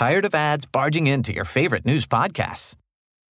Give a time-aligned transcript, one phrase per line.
[0.00, 2.74] Tired of ads barging into your favorite news podcasts?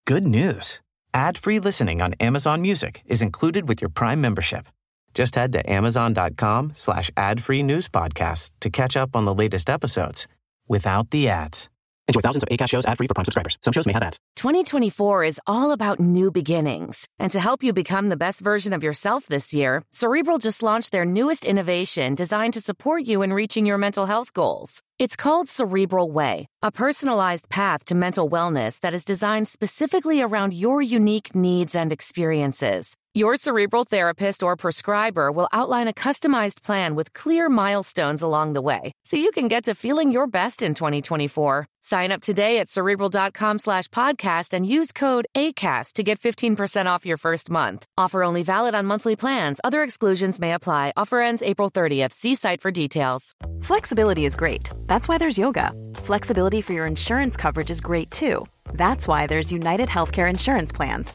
[0.07, 0.83] Good news.
[1.15, 4.67] Ad-free listening on Amazon Music is included with your Prime membership.
[5.15, 10.29] Just head to amazon.com slash ad-free news podcasts to catch up on the latest episodes
[10.69, 11.71] without the ads.
[12.09, 13.59] Enjoy thousands of ACAST shows ad-free for Prime subscribers.
[13.61, 14.19] Some shows may have ads.
[14.37, 17.07] 2024 is all about new beginnings.
[17.19, 20.91] And to help you become the best version of yourself this year, Cerebral just launched
[20.91, 24.81] their newest innovation designed to support you in reaching your mental health goals.
[24.99, 30.55] It's called Cerebral Way, a personalized path to mental wellness that is designed specifically around
[30.55, 32.97] your unique needs and experiences.
[33.15, 38.63] Your cerebral therapist or prescriber will outline a customized plan with clear milestones along the
[38.63, 41.67] way, so you can get to feeling your best in 2024.
[41.89, 47.07] Sign up today at cerebral.com slash podcast and use code ACAST to get 15% off
[47.07, 47.87] your first month.
[47.97, 49.59] Offer only valid on monthly plans.
[49.65, 50.93] Other exclusions may apply.
[50.99, 52.13] Offer ends April 30th.
[52.13, 53.33] See site for details.
[53.63, 54.69] Flexibility is great.
[54.87, 55.73] That's why there's yoga.
[55.95, 58.45] Flexibility for your insurance coverage is great too.
[58.75, 61.15] That's why there's United Healthcare Insurance Plans.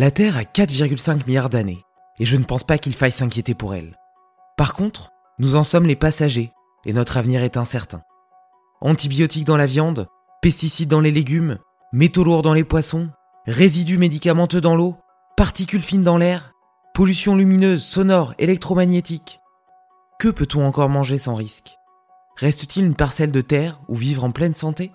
[0.00, 1.84] La Terre a 4,5 milliards d'années,
[2.18, 3.98] et je ne pense pas qu'il faille s'inquiéter pour elle.
[4.56, 6.52] Par contre, nous en sommes les passagers,
[6.86, 8.00] et notre avenir est incertain.
[8.80, 10.08] Antibiotiques dans la viande,
[10.40, 11.58] pesticides dans les légumes,
[11.92, 13.10] métaux lourds dans les poissons,
[13.44, 14.96] résidus médicamenteux dans l'eau,
[15.36, 16.54] particules fines dans l'air,
[16.94, 19.40] pollution lumineuse, sonore, électromagnétique.
[20.18, 21.76] Que peut-on encore manger sans risque?
[22.36, 24.92] Reste-t-il une parcelle de terre où vivre en pleine santé?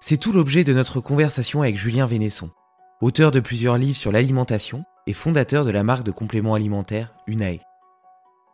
[0.00, 2.52] C'est tout l'objet de notre conversation avec Julien Vénesson,
[3.04, 7.60] auteur de plusieurs livres sur l'alimentation et fondateur de la marque de compléments alimentaires Unae.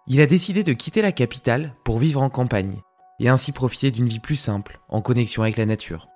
[0.08, 2.80] Il a décidé de quitter la capitale pour vivre en campagne
[3.20, 6.08] et ainsi profiter d'une vie plus simple, en connexion avec la nature.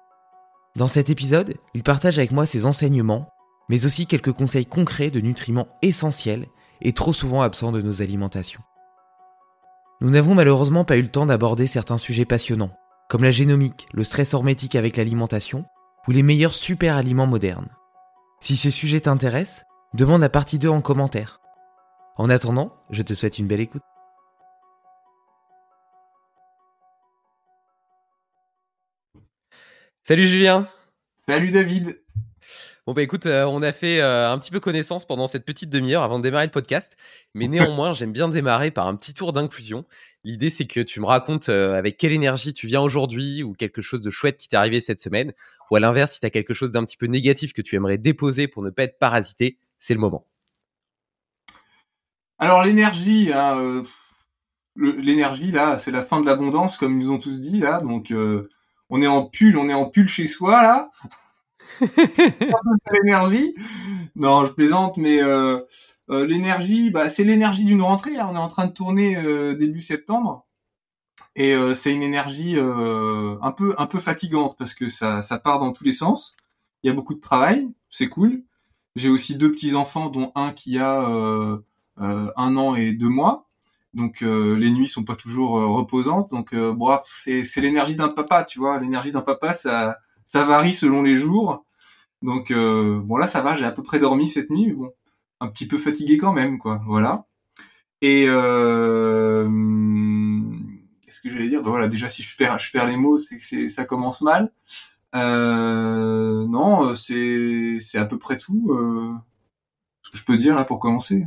[0.74, 3.28] Dans cet épisode, il partage avec moi ses enseignements,
[3.68, 6.46] mais aussi quelques conseils concrets de nutriments essentiels
[6.82, 8.62] et trop souvent absents de nos alimentations.
[10.00, 12.72] Nous n'avons malheureusement pas eu le temps d'aborder certains sujets passionnants,
[13.08, 15.66] comme la génomique, le stress hormétique avec l'alimentation,
[16.08, 17.68] ou les meilleurs super aliments modernes.
[18.44, 21.40] Si ces sujets t'intéressent, demande la partie 2 en commentaire.
[22.18, 23.80] En attendant, je te souhaite une belle écoute.
[30.02, 30.68] Salut Julien
[31.16, 31.98] Salut David
[32.86, 35.70] Bon bah écoute, euh, on a fait euh, un petit peu connaissance pendant cette petite
[35.70, 36.98] demi-heure avant de démarrer le podcast,
[37.32, 39.86] mais néanmoins j'aime bien démarrer par un petit tour d'inclusion.
[40.24, 44.00] L'idée c'est que tu me racontes avec quelle énergie tu viens aujourd'hui ou quelque chose
[44.00, 45.34] de chouette qui t'est arrivé cette semaine,
[45.70, 47.98] ou à l'inverse si tu as quelque chose d'un petit peu négatif que tu aimerais
[47.98, 50.26] déposer pour ne pas être parasité, c'est le moment.
[52.38, 53.30] Alors l'énergie,
[54.76, 58.12] l'énergie là, c'est la fin de l'abondance comme ils nous ont tous dit là, donc
[58.90, 60.90] on est en pull, on est en pull chez soi là.
[62.92, 63.54] l'énergie.
[64.16, 65.60] Non, je plaisante, mais euh,
[66.10, 68.12] euh, l'énergie, bah, c'est l'énergie d'une rentrée.
[68.14, 70.46] Là, on est en train de tourner euh, début septembre,
[71.36, 75.72] et c'est une énergie un peu un peu fatigante parce que ça ça part dans
[75.72, 76.36] tous les sens.
[76.82, 78.44] Il y a beaucoup de travail, c'est cool.
[78.96, 81.00] J'ai aussi deux petits enfants, dont un qui a
[81.96, 83.48] un an et deux mois.
[83.94, 86.30] Donc les nuits sont pas toujours reposantes.
[86.30, 88.78] Donc bon, c'est c'est l'énergie d'un papa, tu vois.
[88.78, 91.64] L'énergie d'un papa, ça ça varie selon les jours.
[92.22, 94.90] Donc euh, bon là ça va, j'ai à peu près dormi cette nuit, bon,
[95.40, 96.82] un petit peu fatigué quand même, quoi.
[96.86, 97.26] Voilà.
[98.02, 99.48] Et euh,
[101.04, 101.62] qu'est-ce que j'allais dire?
[101.62, 104.52] Ben voilà, déjà si je perds, je perds les mots, c'est que ça commence mal.
[105.14, 109.14] Euh, non, c'est c'est à peu près tout euh,
[110.02, 111.24] ce que je peux dire là pour commencer.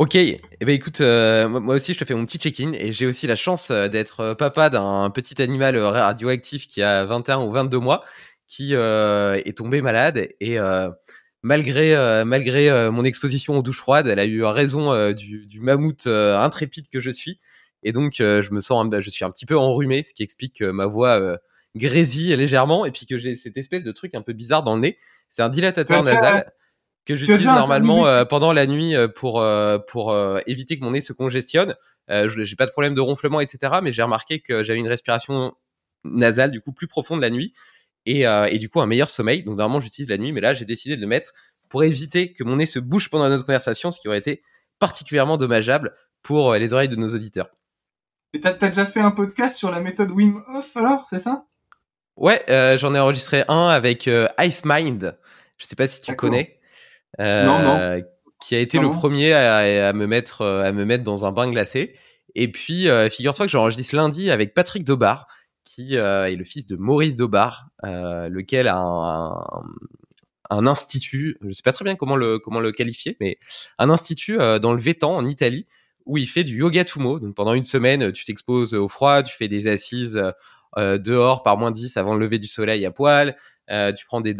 [0.00, 3.04] Ok, eh ben écoute, euh, moi aussi je te fais mon petit check-in et j'ai
[3.04, 7.52] aussi la chance euh, d'être euh, papa d'un petit animal radioactif qui a 21 ou
[7.52, 8.02] 22 mois
[8.46, 10.58] qui est tombé malade et
[11.42, 16.88] malgré malgré mon exposition aux douches froides, elle a eu raison du, du mammouth intrépide
[16.88, 17.38] que je suis
[17.82, 20.64] Et donc, je me sens, je suis un petit peu enrhumé, ce qui explique que
[20.64, 21.38] ma voix
[21.76, 24.80] grésille légèrement et puis que j'ai cette espèce de truc un peu bizarre dans le
[24.80, 24.98] nez.
[25.28, 26.52] C'est un dilatateur nasal
[27.06, 29.44] que j'utilise normalement pendant la nuit pour
[29.88, 30.16] pour
[30.46, 31.74] éviter que mon nez se congestionne.
[32.10, 33.74] Euh, j'ai pas de problème de ronflement, etc.
[33.82, 35.54] Mais j'ai remarqué que j'avais une respiration
[36.04, 37.52] nasale du coup plus profonde la nuit
[38.06, 39.42] et, et du coup un meilleur sommeil.
[39.42, 41.32] Donc normalement j'utilise la nuit, mais là j'ai décidé de le mettre
[41.68, 44.42] pour éviter que mon nez se bouge pendant notre conversation, ce qui aurait été
[44.78, 47.50] particulièrement dommageable pour les oreilles de nos auditeurs.
[48.32, 51.46] Et t'as déjà fait un podcast sur la méthode Wim Hof alors, c'est ça?
[52.16, 55.18] Ouais, euh, j'en ai enregistré un avec euh, Ice Mind.
[55.58, 56.59] Je sais pas si tu connais.
[57.18, 58.02] Euh, non, non.
[58.40, 61.94] Qui a été le premier à, me mettre à me mettre dans un bain glacé.
[62.34, 65.26] Et puis, figure-toi que j'enregistre lundi avec Patrick Dobar,
[65.64, 69.34] qui est le fils de Maurice Dobar, lequel a un,
[70.48, 71.36] un, institut.
[71.42, 73.38] Je sais pas très bien comment le comment le qualifier, mais
[73.78, 75.66] un institut dans le Vétan en Italie
[76.06, 77.20] où il fait du yoga tumo.
[77.20, 80.20] Donc pendant une semaine, tu t'exposes au froid, tu fais des assises
[80.78, 83.36] euh, dehors par moins 10 avant le lever du soleil à poil.
[83.70, 84.34] Euh, tu prends des,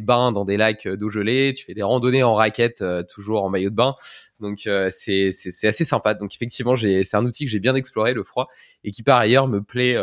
[0.00, 3.48] bains dans des lacs d'eau gelée, tu fais des randonnées en raquette, euh, toujours en
[3.48, 3.94] maillot de bain.
[4.40, 5.30] Donc c'est
[5.64, 6.14] assez sympa.
[6.14, 8.48] Donc effectivement, c'est un outil que j'ai bien exploré, le froid,
[8.84, 9.96] et qui par ailleurs me plaît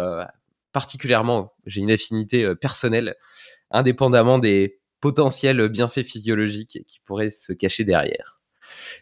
[0.71, 1.53] particulièrement.
[1.65, 3.15] J'ai une affinité personnelle,
[3.69, 8.39] indépendamment des potentiels bienfaits physiologiques qui pourraient se cacher derrière.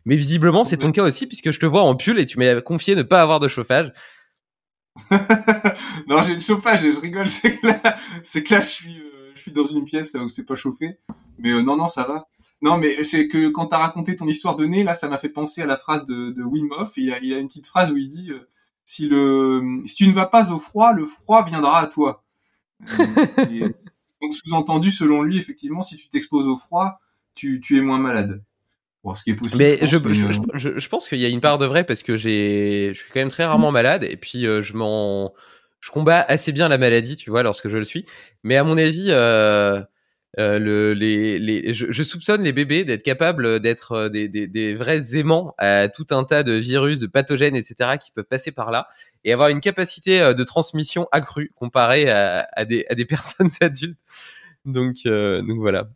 [0.06, 2.62] Mais visiblement, c'est ton cas aussi, puisque je te vois en pull et tu m'as
[2.62, 3.92] confié ne pas avoir de chauffage.
[6.08, 7.30] non, j'ai une chauffage et je rigole.
[7.30, 9.11] C'est que là, je suis, euh,
[9.42, 10.98] je suis dans une pièce là où c'est pas chauffé.
[11.40, 12.28] Mais euh, non, non, ça va.
[12.62, 15.30] Non, mais c'est que quand t'as raconté ton histoire de nez, là, ça m'a fait
[15.30, 16.94] penser à la phrase de, de Wim Hof.
[16.98, 18.48] Il a, il a une petite phrase où il dit euh,
[18.86, 22.24] si le, si tu ne vas pas au froid, le froid viendra à toi.
[24.22, 27.00] donc sous-entendu, selon lui, effectivement, si tu t'exposes au froid,
[27.34, 28.44] tu, tu es moins malade
[29.16, 29.64] ce qui est possible.
[29.64, 29.98] Mais je,
[30.54, 33.12] je, je, pense qu'il y a une part de vrai parce que j'ai, je suis
[33.12, 35.34] quand même très rarement malade et puis euh, je m'en,
[35.82, 38.06] je combats assez bien la maladie, tu vois, lorsque je le suis.
[38.44, 39.82] Mais à mon avis, euh,
[40.40, 44.76] euh, le, les, les, je, soupçonne les bébés d'être capables d'être euh, des, des, des,
[44.76, 48.72] vrais aimants à tout un tas de virus, de pathogènes, etc., qui peuvent passer par
[48.72, 48.88] là
[49.26, 54.00] et avoir une capacité de transmission accrue comparée à, à, des, à des personnes adultes.
[54.66, 55.90] Donc, donc voilà.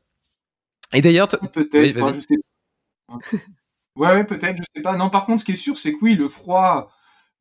[0.93, 2.35] Et d'ailleurs, peut-être, je sais
[3.95, 4.97] ouais, ouais peut-être, je sais pas.
[4.97, 6.91] Non, par contre, ce qui est sûr, c'est que oui, le froid,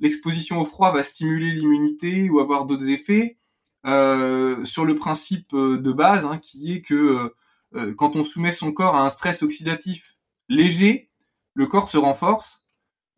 [0.01, 3.39] l'exposition au froid va stimuler l'immunité ou avoir d'autres effets.
[3.87, 7.35] Euh, sur le principe euh, de base, hein, qui est que euh,
[7.75, 10.17] euh, quand on soumet son corps à un stress oxydatif
[10.49, 11.11] léger,
[11.53, 12.67] le corps se renforce,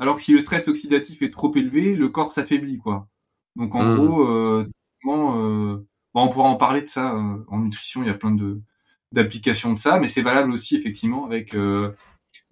[0.00, 3.08] alors que si le stress oxydatif est trop élevé, le corps s'affaiblit, quoi.
[3.54, 3.96] Donc en mmh.
[3.96, 4.68] gros, euh,
[5.04, 8.02] bon, on pourra en parler de ça en nutrition.
[8.02, 8.60] Il y a plein de
[9.12, 11.54] d'applications de ça, mais c'est valable aussi effectivement avec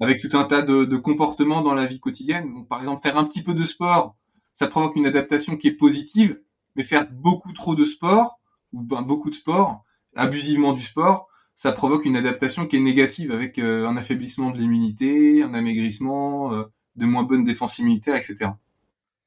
[0.04, 2.52] avec tout un tas de, de, comportements dans la vie quotidienne.
[2.52, 4.16] Donc, par exemple, faire un petit peu de sport,
[4.52, 6.38] ça provoque une adaptation qui est positive,
[6.76, 8.38] mais faire beaucoup trop de sport,
[8.72, 9.84] ou ben, beaucoup de sport,
[10.14, 14.58] abusivement du sport, ça provoque une adaptation qui est négative avec euh, un affaiblissement de
[14.58, 16.64] l'immunité, un amaigrissement, euh,
[16.96, 18.50] de moins bonne défense immunitaire, etc.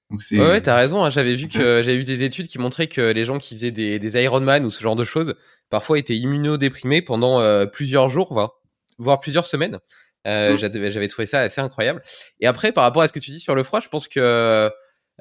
[0.10, 0.22] Donc.
[0.32, 1.04] Ouais, ouais t'as raison.
[1.04, 1.10] Hein.
[1.10, 4.00] J'avais vu que j'avais vu des études qui montraient que les gens qui faisaient des,
[4.00, 5.36] des Ironman ou ce genre de choses,
[5.70, 8.52] parfois étaient immunodéprimés pendant euh, plusieurs jours,
[8.98, 9.80] voire plusieurs semaines.
[10.28, 10.90] Euh, mmh.
[10.92, 12.02] J'avais trouvé ça assez incroyable.
[12.40, 14.70] Et après, par rapport à ce que tu dis sur le froid, je pense que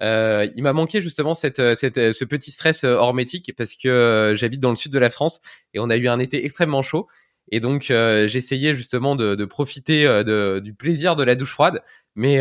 [0.03, 4.61] euh, il m'a manqué justement cette, cette, ce petit stress euh, hormétique parce que j'habite
[4.61, 5.41] dans le sud de la France
[5.73, 7.07] et on a eu un été extrêmement chaud.
[7.51, 11.83] Et donc euh, j'essayais justement de, de profiter de, du plaisir de la douche froide,
[12.15, 12.41] mais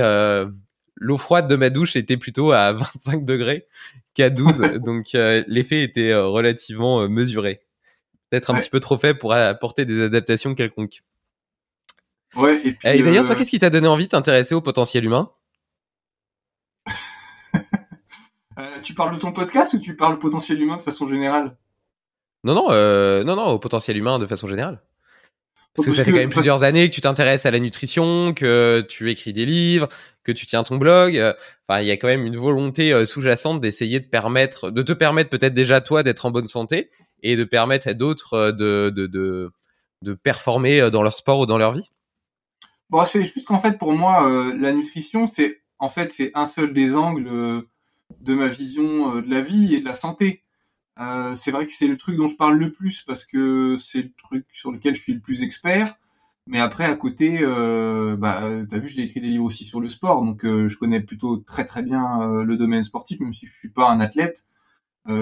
[0.96, 2.74] l'eau froide de ma douche était plutôt à
[3.06, 3.68] 25 degrés
[4.14, 7.62] qu'à 12, donc l'effet était relativement mesuré.
[8.32, 11.04] Peut-être un petit peu trop fait pour apporter des adaptations quelconques.
[12.36, 14.62] Ouais, et, puis, et d'ailleurs, toi, euh, qu'est-ce qui t'a donné envie de t'intéresser au
[14.62, 15.32] potentiel humain?
[18.58, 21.58] Euh, Tu parles de ton podcast ou tu parles potentiel humain de façon générale?
[22.46, 24.82] Non, non, euh, non, non, au potentiel humain de façon générale.
[25.76, 28.80] Parce, que ça fait quand même plusieurs années que tu t'intéresses à la nutrition, que
[28.88, 29.90] tu écris des livres,
[30.24, 31.18] que tu tiens ton blog.
[31.68, 35.30] Enfin, il y a quand même une volonté sous-jacente d'essayer de permettre, de te permettre
[35.30, 36.92] peut-être déjà toi d'être en bonne santé
[37.24, 39.52] et de permettre à d'autres de, de, de,
[40.02, 41.90] de performer dans leur sport ou dans leur vie.
[42.90, 46.46] Bon, c'est juste qu'en fait, pour moi, euh, la nutrition, c'est en fait c'est un
[46.46, 47.62] seul des angles euh,
[48.22, 50.44] de ma vision euh, de la vie et de la santé.
[51.36, 54.12] c'est vrai que c'est le truc dont je parle le plus parce que c'est le
[54.18, 55.96] truc sur lequel je suis le plus expert.
[56.48, 59.90] Mais après, à côté, euh, bah, t'as vu, j'ai écrit des livres aussi sur le
[59.90, 63.70] sport, donc je connais plutôt très très bien le domaine sportif, même si je suis
[63.70, 64.46] pas un athlète.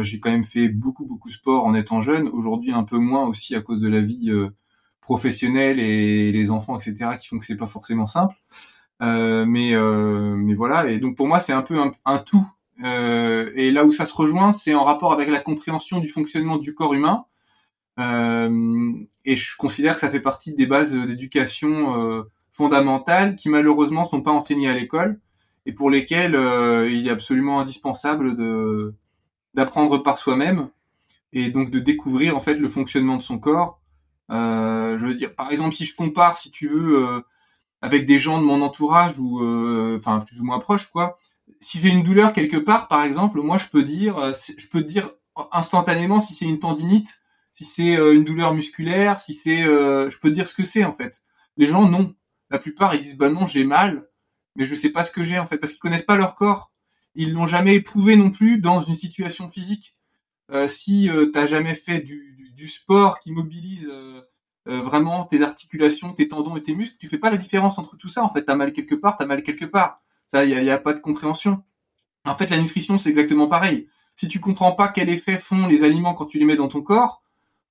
[0.01, 2.27] j'ai quand même fait beaucoup beaucoup de sport en étant jeune.
[2.29, 4.32] Aujourd'hui, un peu moins aussi à cause de la vie
[5.03, 8.36] professionnels et les enfants, etc., qui font que c'est pas forcément simple.
[9.00, 10.89] mais mais voilà.
[10.89, 12.45] Et donc pour moi, c'est un peu un, tout.
[12.83, 16.74] et là où ça se rejoint, c'est en rapport avec la compréhension du fonctionnement du
[16.74, 17.25] corps humain.
[17.98, 24.31] et je considère que ça fait partie des bases d'éducation fondamentales qui malheureusement sont pas
[24.31, 25.19] enseignées à l'école
[25.65, 26.36] et pour lesquelles
[26.91, 28.95] il est absolument indispensable de
[29.53, 30.69] d'apprendre par soi-même
[31.31, 33.79] et donc de découvrir en fait le fonctionnement de son corps.
[34.33, 37.21] Euh, je veux dire, par exemple, si je compare, si tu veux, euh,
[37.81, 41.19] avec des gens de mon entourage ou euh, enfin plus ou moins proches, quoi.
[41.59, 45.11] Si j'ai une douleur quelque part, par exemple, moi je peux dire, je peux dire
[45.51, 47.21] instantanément si c'est une tendinite,
[47.53, 51.23] si c'est une douleur musculaire, si c'est, je peux dire ce que c'est en fait.
[51.57, 52.15] Les gens non.
[52.49, 54.07] La plupart ils disent bah non j'ai mal,
[54.55, 56.71] mais je sais pas ce que j'ai en fait parce qu'ils connaissent pas leur corps.
[57.15, 59.95] Ils l'ont jamais éprouvé non plus dans une situation physique.
[60.67, 64.22] Si euh, t'as jamais fait du, du, sport qui mobilise euh,
[64.67, 67.98] euh, vraiment tes articulations, tes tendons et tes muscles, tu fais pas la différence entre
[67.98, 68.24] tout ça.
[68.24, 70.01] En fait, t'as mal quelque part, t'as mal quelque part.
[70.25, 71.63] Ça, y a, y a pas de compréhension.
[72.25, 73.88] En fait, la nutrition, c'est exactement pareil.
[74.15, 76.81] Si tu comprends pas quel effet font les aliments quand tu les mets dans ton
[76.81, 77.24] corps,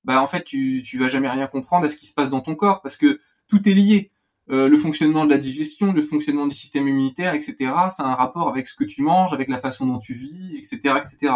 [0.04, 2.40] bah en fait, tu, tu vas jamais rien comprendre à ce qui se passe dans
[2.40, 4.10] ton corps parce que tout est lié.
[4.50, 7.54] Euh, le fonctionnement de la digestion, le fonctionnement du système immunitaire, etc.
[7.90, 10.56] Ça a un rapport avec ce que tu manges, avec la façon dont tu vis,
[10.56, 11.34] etc., etc.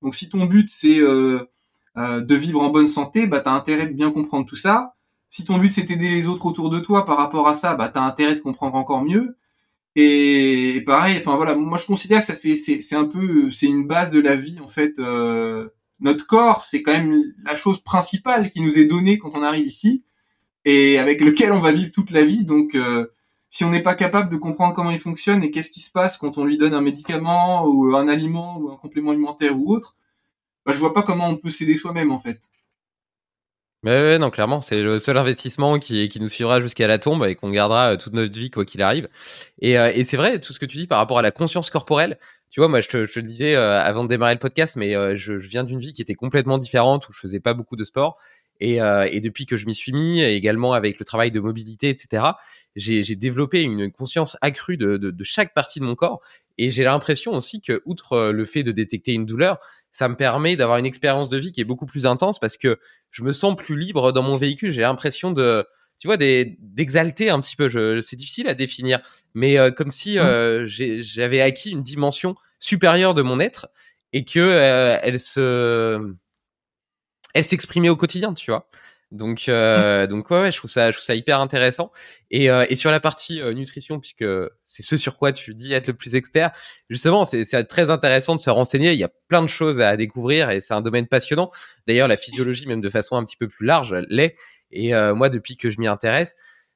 [0.00, 1.50] Donc si ton but c'est euh,
[1.98, 4.94] euh, de vivre en bonne santé, bah as intérêt de bien comprendre tout ça.
[5.30, 7.90] Si ton but c'est d'aider les autres autour de toi par rapport à ça, bah
[7.94, 9.36] as intérêt de comprendre encore mieux.
[9.98, 13.86] Et, pareil, enfin voilà, moi je considère que ça fait c'est un peu c'est une
[13.86, 14.98] base de la vie en fait.
[14.98, 15.68] Euh,
[16.00, 19.66] notre corps, c'est quand même la chose principale qui nous est donnée quand on arrive
[19.66, 20.04] ici
[20.66, 22.44] et avec lequel on va vivre toute la vie.
[22.44, 23.06] Donc euh,
[23.48, 26.18] si on n'est pas capable de comprendre comment il fonctionne et qu'est-ce qui se passe
[26.18, 29.96] quand on lui donne un médicament ou un aliment ou un complément alimentaire ou autre,
[30.66, 32.50] bah, je vois pas comment on peut s'aider soi-même en fait.
[33.82, 37.50] Mais non, clairement, c'est le seul investissement qui, nous suivra jusqu'à la tombe et qu'on
[37.50, 39.08] gardera euh, toute notre vie quoi qu'il arrive.
[39.60, 41.70] Et, euh, et c'est vrai, tout ce que tu dis par rapport à la conscience
[41.70, 42.18] corporelle,
[42.50, 45.62] tu vois, moi je te, disais euh, avant de démarrer le podcast, mais je, viens
[45.62, 48.18] d'une vie qui était complètement différente où je faisais pas beaucoup de sport.
[48.58, 48.80] Et
[49.20, 52.24] depuis que je m'y suis mis, également avec le travail de mobilité, etc.,
[52.76, 56.20] j'ai développé une conscience accrue de, de, de, chaque partie de mon corps.
[56.58, 59.58] Et j'ai l'impression aussi que, outre euh, le fait de détecter une douleur,
[59.92, 62.78] ça me permet d'avoir une expérience de vie qui est beaucoup plus intense parce que
[63.10, 64.70] je me sens plus libre dans mon véhicule.
[64.70, 65.66] J'ai l'impression de,
[65.98, 68.00] tu vois, d'exalter un petit peu.
[68.02, 69.00] C'est difficile à définir,
[69.34, 73.68] mais euh, comme si euh, j'avais acquis une dimension supérieure de mon être
[74.12, 76.14] et que euh, elle se,
[77.34, 78.68] elle s'exprimait au quotidien, tu vois.
[79.12, 81.92] Donc, euh, donc ouais, ouais, je trouve ça, je trouve ça hyper intéressant.
[82.30, 84.24] Et, euh, et sur la partie euh, nutrition, puisque
[84.64, 86.50] c'est ce sur quoi tu dis être le plus expert,
[86.90, 88.92] justement, c'est très intéressant de se renseigner.
[88.92, 91.50] Il y a plein de choses à découvrir et c'est un domaine passionnant.
[91.86, 94.36] D'ailleurs, la physiologie, même de façon un petit peu plus large, l'est.
[94.72, 96.34] Et euh, moi, depuis que je m'y intéresse,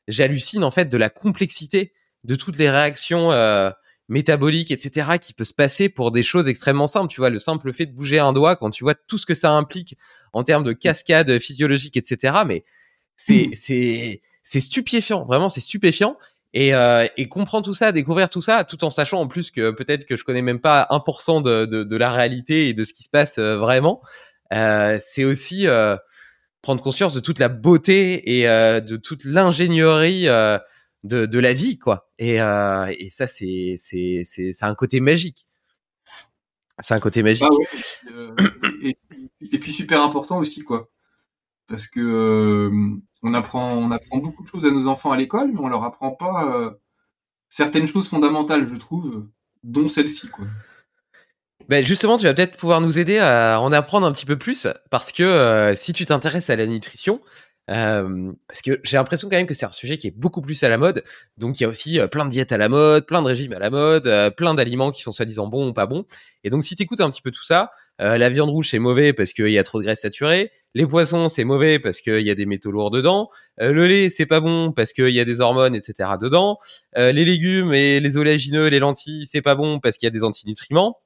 [0.09, 1.93] j'hallucine en fait de la complexité
[2.25, 3.71] de toutes les réactions euh,
[4.11, 7.11] métabolique, etc., qui peut se passer pour des choses extrêmement simples.
[7.11, 9.35] Tu vois, le simple fait de bouger un doigt, quand tu vois tout ce que
[9.35, 9.97] ça implique
[10.35, 12.64] en termes de cascade physiologique, etc., mais
[13.17, 13.55] c'est mmh.
[13.55, 16.19] c'est c'est stupéfiant, vraiment, c'est stupéfiant.
[16.52, 19.71] Et, euh, et comprendre tout ça, découvrir tout ça, tout en sachant en plus que
[19.71, 22.93] peut-être que je connais même pas 1% de, de, de, la réalité et de ce
[22.93, 24.00] qui se passe euh, vraiment,
[24.52, 25.97] euh, c'est aussi euh,
[26.62, 30.59] prendre conscience de toute la beauté et euh, de toute l'ingénierie euh,
[31.04, 32.11] de, de la vie, quoi.
[32.19, 35.47] Et, euh, et ça, c'est, c'est, c'est, c'est un côté magique.
[36.80, 37.47] C'est un côté magique.
[37.50, 38.35] Ah euh,
[38.83, 38.99] et,
[39.52, 40.88] et, puis super important aussi, quoi.
[41.66, 42.71] Parce que euh,
[43.23, 45.85] on apprend, on apprend beaucoup de choses à nos enfants à l'école, mais on leur
[45.85, 46.75] apprend pas
[47.49, 49.26] certaines choses fondamentales, je trouve,
[49.62, 50.47] dont celle-ci, quoi.
[51.69, 54.66] Ben justement, tu vas peut-être pouvoir nous aider à en apprendre un petit peu plus,
[54.90, 57.21] parce que si tu t'intéresses à la nutrition,
[57.67, 60.69] parce que j'ai l'impression quand même que c'est un sujet qui est beaucoup plus à
[60.69, 61.05] la mode.
[61.38, 63.59] Donc il y a aussi plein de diètes à la mode, plein de régimes à
[63.59, 66.05] la mode, plein d'aliments qui sont soi-disant bons ou pas bons.
[66.43, 69.12] Et donc si tu écoutes un petit peu tout ça, la viande rouge c'est mauvais
[69.12, 70.50] parce qu'il y a trop de graisse saturée.
[70.75, 73.29] Les poissons c'est mauvais parce qu'il y a des métaux lourds dedans.
[73.59, 76.59] le lait c'est pas bon parce qu'il y a des hormones etc dedans.
[76.97, 80.25] les légumes et les oléagineux, les lentilles c'est pas bon parce qu'il y a des
[80.25, 80.99] antinutriments.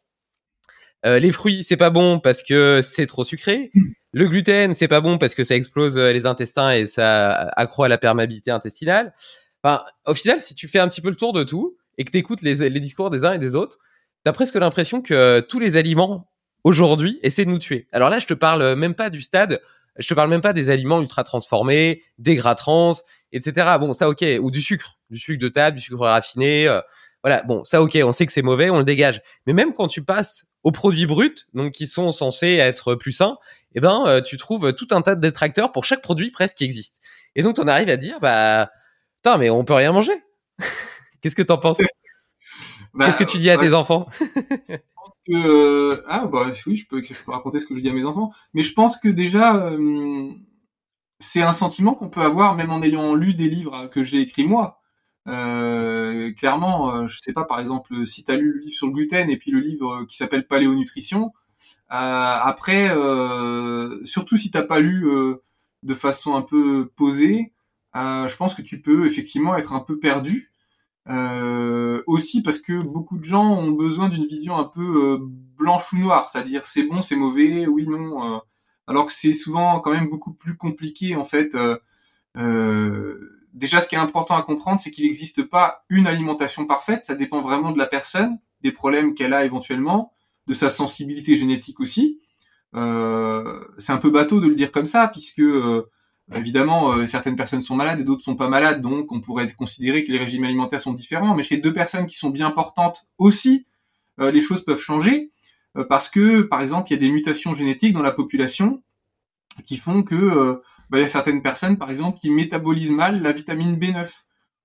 [1.05, 3.71] Les fruits c'est pas bon parce que c'est trop sucré.
[4.15, 7.89] Le gluten, c'est pas bon parce que ça explose euh, les intestins et ça accroît
[7.89, 9.13] la perméabilité intestinale.
[9.61, 12.13] Enfin, au final, si tu fais un petit peu le tour de tout et que
[12.13, 13.79] tu écoutes les, les, discours des uns et des autres,
[14.23, 16.31] t'as presque l'impression que tous les aliments
[16.63, 17.89] aujourd'hui essaient de nous tuer.
[17.91, 19.61] Alors là, je te parle même pas du stade,
[19.99, 22.93] je te parle même pas des aliments ultra transformés, des gras trans,
[23.33, 23.79] etc.
[23.81, 26.69] Bon, ça ok, ou du sucre, du sucre de table, du sucre raffiné.
[26.69, 26.81] Euh,
[27.25, 29.23] voilà, bon, ça ok, on sait que c'est mauvais, on le dégage.
[29.47, 33.39] Mais même quand tu passes aux produits bruts, donc qui sont censés être plus sains,
[33.75, 36.65] eh ben euh, tu trouves tout un tas de détracteurs pour chaque produit presque qui
[36.65, 37.01] existe.
[37.35, 38.71] Et donc on arrive à dire bah
[39.23, 40.13] putain mais on peut rien manger.
[41.23, 41.79] Qu'est-ce que t'en penses?
[42.93, 44.07] Bah, Qu'est-ce que tu dis à tes enfants?
[45.27, 48.05] Que, ah bah oui, je peux, je peux raconter ce que je dis à mes
[48.05, 49.69] enfants, mais je pense que déjà
[51.19, 54.47] c'est un sentiment qu'on peut avoir même en ayant lu des livres que j'ai écrits
[54.47, 54.84] moi.
[55.27, 58.87] Euh, clairement, euh, je sais pas, par exemple, si tu as lu le livre sur
[58.89, 61.33] le gluten et puis le livre qui s'appelle Paléonutrition,
[61.93, 65.43] euh, après, euh, surtout si t'as pas lu euh,
[65.83, 67.53] de façon un peu posée,
[67.95, 70.51] je pense que tu peux effectivement être un peu perdu.
[72.07, 76.29] aussi parce que beaucoup de gens ont besoin d'une vision un peu blanche ou noire,
[76.29, 78.41] c'est-à-dire c'est bon, c'est mauvais, oui, non
[78.87, 81.57] alors que c'est souvent quand même beaucoup plus compliqué en fait.
[83.55, 86.67] Euh, euh, déjà, ce qui est important à comprendre, c'est qu'il n'existe pas une alimentation
[86.67, 87.05] parfaite.
[87.05, 90.13] Ça dépend vraiment de la personne, des problèmes qu'elle a éventuellement,
[90.47, 92.21] de sa sensibilité génétique aussi.
[92.75, 95.43] Euh, c'est un peu bateau de le dire comme ça, puisque
[96.35, 100.13] évidemment certaines personnes sont malades et d'autres sont pas malades, donc on pourrait considérer que
[100.13, 101.35] les régimes alimentaires sont différents.
[101.35, 103.67] Mais chez deux personnes qui sont bien portantes aussi,
[104.19, 105.31] les choses peuvent changer.
[105.77, 108.83] Euh, parce que, par exemple, il y a des mutations génétiques dans la population
[109.65, 110.63] qui font que euh,
[110.95, 114.09] bah, il y a certaines personnes, par exemple, qui métabolisent mal la vitamine B9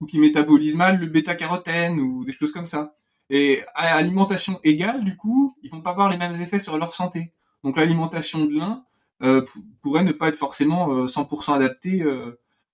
[0.01, 2.93] ou qui métabolisent mal le bêta-carotène ou des choses comme ça.
[3.29, 6.93] Et à alimentation égale, du coup, ils vont pas avoir les mêmes effets sur leur
[6.93, 7.33] santé.
[7.63, 8.86] Donc l'alimentation de l'un
[9.21, 9.43] euh,
[9.81, 12.03] pourrait ne pas être forcément 100% adaptée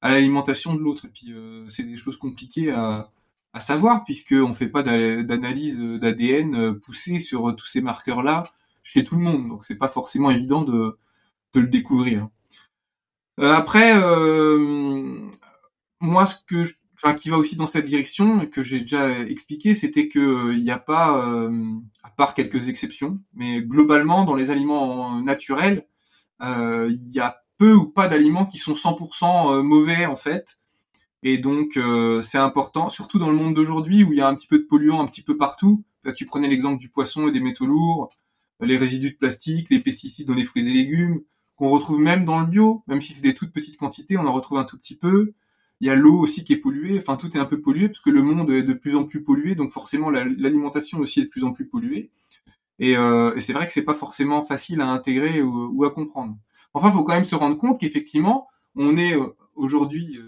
[0.02, 1.06] à l'alimentation de l'autre.
[1.06, 1.34] Et puis
[1.68, 3.10] c'est des choses compliquées à,
[3.56, 8.44] à savoir, puisqu'on ne fait pas d'analyse d'ADN euh, poussée sur euh, tous ces marqueurs-là
[8.84, 9.48] chez tout le monde.
[9.48, 11.00] Donc c'est pas forcément évident de,
[11.54, 12.28] de le découvrir.
[13.40, 13.94] Euh, après,
[16.00, 16.64] moi, ce que,
[16.96, 20.72] enfin, qui va aussi dans cette direction, que j'ai déjà expliqué, c'était que il n'y
[20.72, 21.50] a pas,
[22.04, 25.88] à part quelques exceptions, mais globalement, dans les aliments naturels,
[26.42, 30.58] il y a peu ou pas d'aliments qui sont 100% mauvais en fait.
[31.28, 34.36] Et donc, euh, c'est important, surtout dans le monde d'aujourd'hui où il y a un
[34.36, 35.84] petit peu de polluants un petit peu partout.
[36.04, 38.12] Là, tu prenais l'exemple du poisson et des métaux lourds,
[38.62, 41.22] les résidus de plastique, les pesticides dans les fruits et légumes,
[41.56, 44.34] qu'on retrouve même dans le bio, même si c'est des toutes petites quantités, on en
[44.34, 45.34] retrouve un tout petit peu.
[45.82, 48.00] Il y a l'eau aussi qui est polluée, enfin tout est un peu pollué parce
[48.00, 51.30] que le monde est de plus en plus pollué, donc forcément l'alimentation aussi est de
[51.30, 52.12] plus en plus polluée.
[52.80, 56.38] Et, euh, et c'est vrai que c'est pas forcément facile à intégrer ou, à comprendre.
[56.74, 60.20] Enfin, il faut quand même se rendre compte qu'effectivement, on est euh, aujourd'hui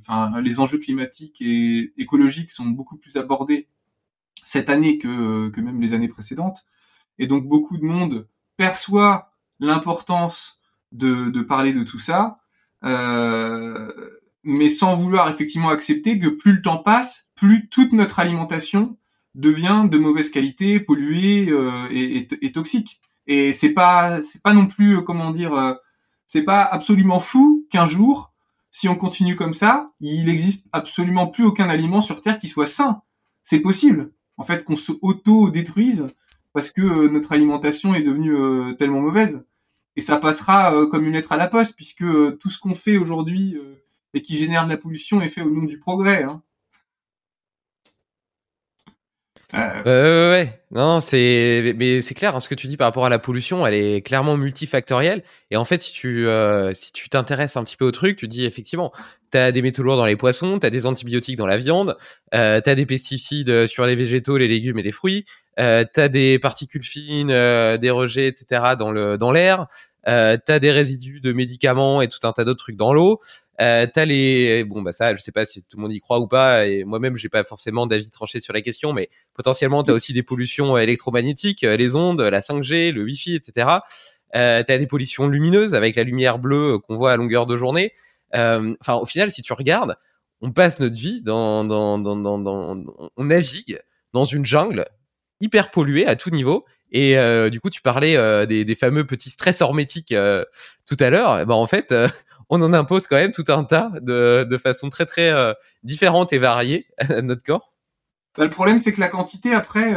[0.00, 3.68] enfin, les enjeux climatiques et écologiques sont beaucoup plus abordés
[4.44, 6.66] cette année que, que même les années précédentes.
[7.18, 10.60] Et donc beaucoup de monde perçoit l'importance
[10.92, 12.38] de, de, parler de tout ça,
[12.84, 13.90] euh,
[14.42, 18.96] mais sans vouloir effectivement accepter que plus le temps passe, plus toute notre alimentation
[19.34, 23.00] devient de mauvaise qualité, polluée euh, et, et, toxique.
[23.26, 25.74] Et c'est pas c'est pas non plus comment dire, euh,
[26.26, 28.32] c'est pas absolument fou qu'un jour
[28.76, 32.66] si on continue comme ça, il n'existe absolument plus aucun aliment sur Terre qui soit
[32.66, 33.00] sain.
[33.42, 36.08] C'est possible, en fait, qu'on se auto-détruise
[36.56, 39.44] parce que euh, notre alimentation est devenue euh, tellement mauvaise.
[39.94, 42.02] Et ça passera euh, comme une lettre à la poste, puisque
[42.38, 43.58] tout ce qu'on fait aujourd'hui
[44.14, 46.22] et qui génère de la pollution est fait au nom du progrès.
[46.22, 46.42] Hein.
[49.52, 52.34] Ouais, non, c'est mais c'est clair.
[52.34, 55.22] Hein, ce que tu dis par rapport à la pollution, elle est clairement multifactorielle.
[55.50, 56.26] Et en fait, si tu
[56.72, 58.92] si tu t'intéresses un petit peu au truc, tu dis effectivement,
[59.30, 61.96] t'as des métaux lourds dans les poissons, t'as des antibiotiques dans la viande,
[62.32, 65.26] t'as des pesticides sur les végétaux, les légumes et les fruits,
[65.58, 68.74] euh, t'as des particules fines, euh, des rejets, etc.
[68.78, 69.66] dans le dans l'air,
[70.08, 73.20] euh, t'as des résidus de médicaments et tout un tas d'autres trucs dans l'eau.
[73.60, 76.20] Euh, t'as les bon bah ça je sais pas si tout le monde y croit
[76.20, 79.94] ou pas et moi-même j'ai pas forcément d'avis tranché sur la question mais potentiellement t'as
[79.94, 83.68] aussi des pollutions électromagnétiques euh, les ondes la 5G le Wi-Fi etc
[84.34, 87.56] euh, t'as des pollutions lumineuses avec la lumière bleue euh, qu'on voit à longueur de
[87.56, 87.94] journée
[88.34, 89.96] euh, enfin au final si tu regardes
[90.42, 92.84] on passe notre vie dans, dans, dans, dans, dans
[93.16, 93.80] on navigue
[94.12, 94.84] dans une jungle
[95.40, 99.30] hyper polluée à tout niveau et euh, du coup, tu parlais euh, des, fameux petits
[99.30, 100.44] stress hormétiques euh,
[100.86, 101.44] tout à l'heure.
[101.46, 101.92] Bah, en fait,
[102.48, 105.32] on en impose quand même tout un tas de, de façon très très
[105.82, 107.72] différente et variée à notre corps.
[108.36, 109.94] Bah, le problème, c'est que la quantité, après,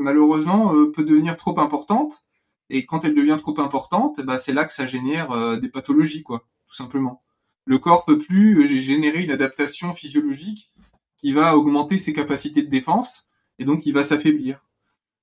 [0.00, 2.24] malheureusement, peut devenir trop importante.
[2.70, 6.44] Et quand elle devient trop importante, bah, c'est là que ça génère des pathologies, quoi,
[6.66, 7.22] tout simplement.
[7.64, 10.72] Le corps peut plus générer une adaptation physiologique
[11.16, 13.28] qui va augmenter ses capacités de défense,
[13.60, 14.64] et donc il va s'affaiblir.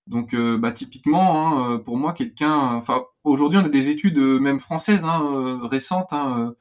[0.10, 5.06] Donc, bah, typiquement, hein, pour moi, quelqu'un, enfin, aujourd'hui, on a des études même françaises
[5.06, 6.56] hein, récentes, hein,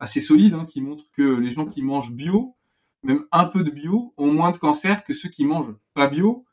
[0.00, 2.54] assez solides, qui montrent que les gens qui mangent bio,
[3.02, 6.44] même un peu de bio, ont moins de cancer que ceux qui mangent pas bio,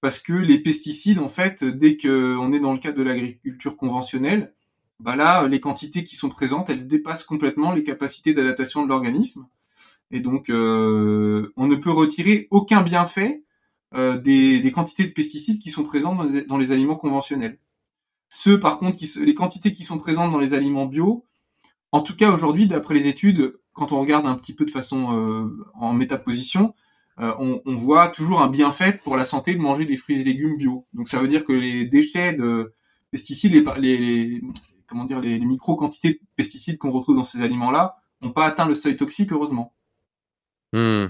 [0.00, 4.54] parce que les pesticides, en fait, dès qu'on est dans le cadre de l'agriculture conventionnelle,
[5.00, 9.46] bah là, les quantités qui sont présentes, elles dépassent complètement les capacités d'adaptation de l'organisme.
[10.10, 13.45] Et donc, euh, on ne peut retirer aucun bienfait euh,
[13.92, 17.58] des, des, quantités de pesticides qui sont présentes dans les, dans les aliments conventionnels.
[18.28, 21.24] Ceux, par contre, qui, les quantités qui sont présentes dans les aliments bio,
[21.92, 25.16] en tout cas aujourd'hui, d'après les études, quand on regarde un petit peu de façon
[25.16, 26.74] euh, en métaposition,
[27.20, 30.24] euh, on, on, voit toujours un bienfait pour la santé de manger des fruits et
[30.24, 30.86] légumes bio.
[30.92, 32.74] Donc ça veut dire que les déchets de
[33.10, 34.42] pesticides, les, les, les
[34.86, 38.46] comment dire, les, les micro quantités de pesticides qu'on retrouve dans ces aliments-là, n'ont pas
[38.46, 39.74] atteint le seuil toxique, heureusement.
[40.72, 41.06] Mmh.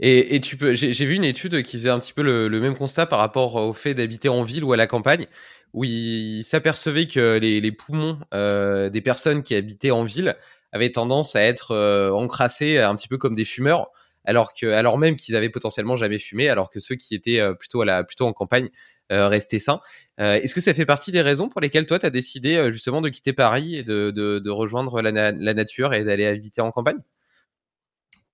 [0.00, 3.06] Et, tu peux, j'ai vu une étude qui faisait un petit peu le, même constat
[3.06, 5.26] par rapport au fait d'habiter en ville ou à la campagne,
[5.72, 10.36] où il s'apercevait que les, poumons euh, des personnes qui habitaient en ville
[10.72, 13.88] avaient tendance à être euh, encrassés un petit peu comme des fumeurs,
[14.24, 17.54] alors que, alors même qu'ils avaient potentiellement jamais fumé, alors que ceux qui étaient euh,
[17.54, 18.68] plutôt à la, plutôt en campagne
[19.12, 19.80] euh, restaient sains.
[20.20, 22.72] Euh, Est-ce que ça fait partie des raisons pour lesquelles toi tu as décidé euh,
[22.72, 26.98] justement de quitter Paris et de, rejoindre la, nature et d'aller habiter en campagne?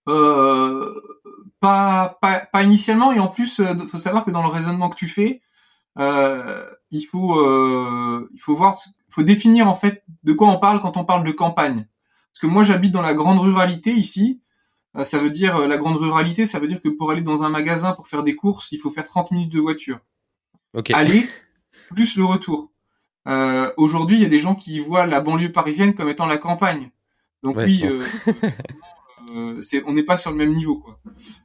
[0.08, 1.00] Euh,
[1.60, 4.96] pas, pas, pas, initialement, et en plus, il faut savoir que dans le raisonnement que
[4.96, 5.42] tu fais,
[5.98, 8.76] euh, il faut, euh, il faut voir,
[9.10, 11.86] faut définir en fait de quoi on parle quand on parle de campagne.
[12.32, 14.40] Parce que moi, j'habite dans la grande ruralité ici.
[14.96, 17.48] Euh, ça veut dire la grande ruralité, ça veut dire que pour aller dans un
[17.48, 20.00] magasin pour faire des courses, il faut faire 30 minutes de voiture.
[20.74, 20.94] Okay.
[20.94, 21.26] Aller
[21.94, 22.70] plus le retour.
[23.76, 26.90] Aujourd'hui, il y a des gens qui voient la banlieue parisienne comme étant la campagne.
[27.42, 27.88] Donc ouais, oui, bon.
[27.88, 28.32] euh,
[29.60, 30.78] c'est, on n'est pas sur le même niveau.
[30.78, 30.98] Quoi.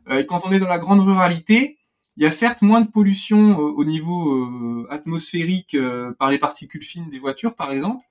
[0.10, 1.78] Euh, et quand on est dans la grande ruralité,
[2.18, 6.40] il y a certes moins de pollution euh, au niveau euh, atmosphérique euh, par les
[6.40, 8.04] particules fines des voitures, par exemple,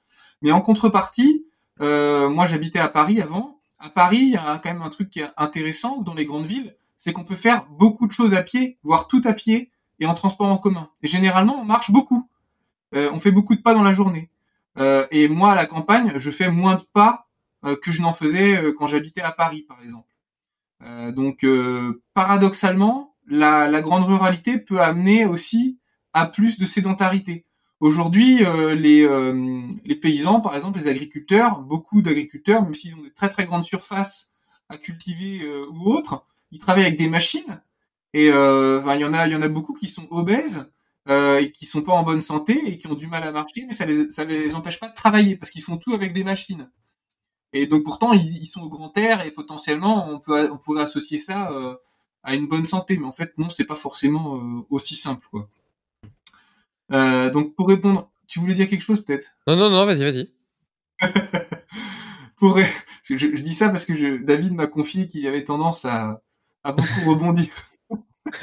[0.43, 1.45] mais en contrepartie,
[1.79, 3.61] moi j'habitais à Paris avant.
[3.79, 6.47] À Paris, il y a quand même un truc qui est intéressant dans les grandes
[6.47, 10.07] villes, c'est qu'on peut faire beaucoup de choses à pied, voire tout à pied et
[10.07, 10.89] en transport en commun.
[11.03, 12.29] Et généralement, on marche beaucoup.
[12.93, 14.31] on fait beaucoup de pas dans la journée.
[15.11, 17.26] et moi, à la campagne, je fais moins de pas
[17.83, 20.09] que je n'en faisais quand j'habitais à Paris, par exemple.
[20.83, 25.79] Euh, donc, euh, paradoxalement, la, grande ruralité peut amener aussi
[26.13, 27.45] à plus de sédentarité.
[27.81, 33.29] Aujourd'hui, euh, les, paysans, par exemple, les agriculteurs, beaucoup d'agriculteurs, même s'ils ont des très
[33.29, 34.33] très grandes surfaces
[34.69, 37.63] à cultiver ou autres, ils travaillent avec des machines.
[38.15, 40.71] Et enfin, il y en a, il y en a beaucoup qui sont obèses
[41.09, 43.73] et qui sont pas en bonne santé et qui ont du mal à marcher, mais
[43.73, 46.69] ça les, ça les empêche pas de travailler parce qu'ils font tout avec des machines.
[47.53, 50.83] Et donc pourtant ils, ils, sont au grand air et potentiellement on peut on pourrait
[50.83, 51.77] associer ça euh,
[52.23, 55.49] à une bonne santé, mais en fait non c'est pas forcément euh, aussi simple quoi.
[56.93, 59.37] Euh, donc pour répondre, tu voulais dire quelque chose peut-être?
[59.47, 60.33] Non non non vas-y vas-y.
[62.37, 62.59] pour
[63.03, 66.23] je, je, dis ça parce que je, David m'a confié qu'il avait tendance à,
[66.65, 67.49] à beaucoup rebondir.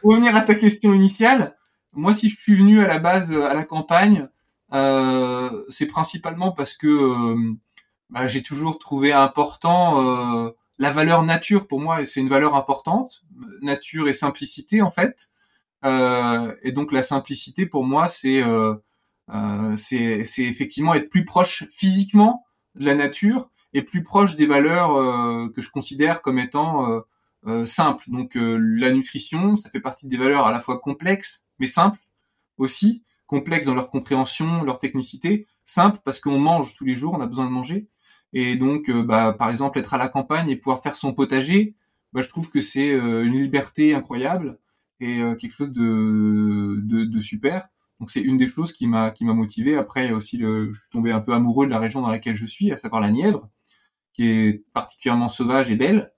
[0.00, 1.56] pour revenir à ta question initiale,
[1.94, 4.28] moi si je suis venu à la base à la campagne,
[4.76, 7.54] euh, c'est principalement parce que euh,
[8.10, 11.66] bah, j'ai toujours trouvé important euh, la valeur nature.
[11.66, 13.22] Pour moi, c'est une valeur importante,
[13.62, 15.28] nature et simplicité en fait.
[15.84, 18.42] Euh, et donc la simplicité pour moi, c'est
[20.38, 25.70] effectivement être plus proche physiquement de la nature et plus proche des valeurs que je
[25.70, 27.02] considère comme étant
[27.64, 28.04] simples.
[28.08, 32.00] Donc la nutrition, ça fait partie des valeurs à la fois complexes mais simples
[32.58, 37.20] aussi complexes dans leur compréhension, leur technicité, simple parce qu'on mange tous les jours, on
[37.20, 37.88] a besoin de manger.
[38.32, 41.74] Et donc, euh, bah, par exemple, être à la campagne et pouvoir faire son potager,
[42.12, 44.58] bah, je trouve que c'est euh, une liberté incroyable
[45.00, 47.68] et euh, quelque chose de, de, de super.
[48.00, 49.76] Donc c'est une des choses qui m'a qui m'a motivé.
[49.76, 52.46] Après, aussi le, je suis tombé un peu amoureux de la région dans laquelle je
[52.46, 53.48] suis, à savoir la Nièvre,
[54.12, 56.12] qui est particulièrement sauvage et belle,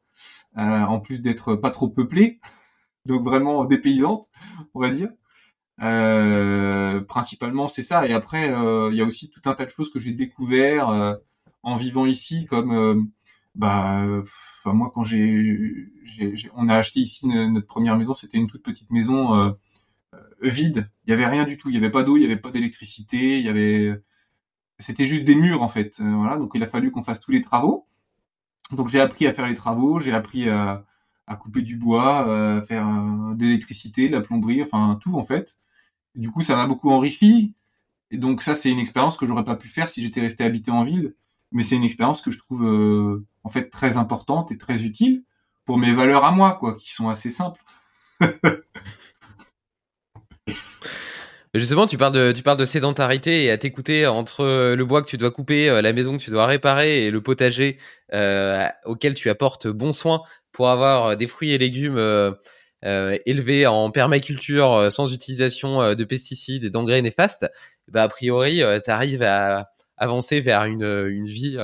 [0.57, 2.41] en plus d'être pas trop peuplée,
[3.07, 4.27] donc vraiment dépaysante,
[4.75, 5.11] on va dire.
[5.81, 8.07] Euh, principalement, c'est ça.
[8.07, 10.89] Et après, euh, il y a aussi tout un tas de choses que j'ai découvert
[10.91, 11.15] euh,
[11.63, 13.01] en vivant ici, comme euh,
[13.55, 15.89] bah, enfin moi quand j'ai,
[16.55, 19.57] on a acheté ici notre première maison, c'était une toute petite maison
[20.43, 20.91] vide.
[21.07, 21.69] Il y avait rien du tout.
[21.69, 23.39] Il y avait pas d'eau, il y avait pas d'électricité.
[23.39, 24.01] Il y avait,
[24.79, 26.01] c'était juste des murs en fait.
[26.01, 26.37] voilà.
[26.39, 27.87] Donc il a fallu qu'on fasse tous les travaux.
[28.73, 30.85] Donc j'ai appris à faire les travaux, j'ai appris à,
[31.27, 32.87] à couper du bois, à faire
[33.35, 35.57] de l'électricité, la plomberie, enfin tout en fait.
[36.19, 37.55] Du coup, ça m'a beaucoup enrichi.
[38.11, 40.71] Et donc ça, c'est une expérience que j'aurais pas pu faire si j'étais resté habité
[40.73, 41.15] en ville.
[41.53, 45.23] Mais c'est une expérience que je trouve euh, en fait très importante et très utile
[45.65, 47.63] pour mes valeurs à moi, quoi, qui sont assez simples.
[51.55, 55.09] Justement, tu parles de, tu parles de sédentarité et à t'écouter entre le bois que
[55.09, 57.79] tu dois couper, la maison que tu dois réparer et le potager
[58.13, 62.35] euh, auquel tu apportes bon soin pour avoir des fruits et légumes euh, euh,
[62.83, 67.47] élevés en permaculture euh, sans utilisation euh, de pesticides et d'engrais néfastes,
[67.89, 71.59] bah, a priori, tu arrives à avancer vers une, une vie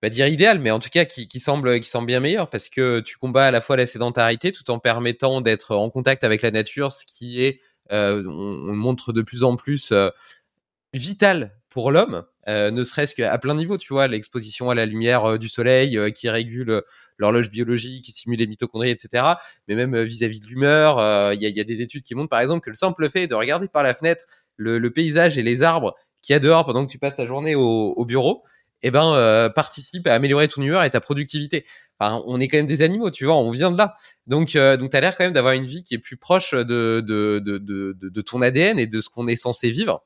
[0.00, 3.00] pas dire idéal, mais en tout cas qui, semble qui semble bien meilleur parce que
[3.00, 6.52] tu combats à la fois la sédentarité tout en permettant d'être en contact avec la
[6.52, 10.10] nature, ce qui est euh, on, on, montre de plus en plus euh,
[10.92, 15.24] vital pour l'homme, euh, ne serait-ce qu'à plein niveau, tu vois, l'exposition à la lumière
[15.24, 16.82] euh, du soleil euh, qui régule
[17.18, 19.24] l'horloge biologique, qui stimule les mitochondries, etc.
[19.66, 22.70] Mais même vis-à-vis de l'humeur, il y, a des études qui montrent par exemple que
[22.70, 24.24] le simple fait de regarder par la fenêtre
[24.56, 27.54] le, paysage et les arbres qu'il y a dehors pendant que tu passes ta journée
[27.54, 28.42] au, au bureau,
[28.82, 31.64] eh ben, euh, participe à améliorer ton humeur et ta productivité.
[31.98, 33.96] Enfin, on est quand même des animaux, tu vois, on vient de là.
[34.26, 36.62] Donc, euh, donc t'as l'air quand même d'avoir une vie qui est plus proche de,
[37.00, 40.04] de, de, de, de ton ADN et de ce qu'on est censé vivre.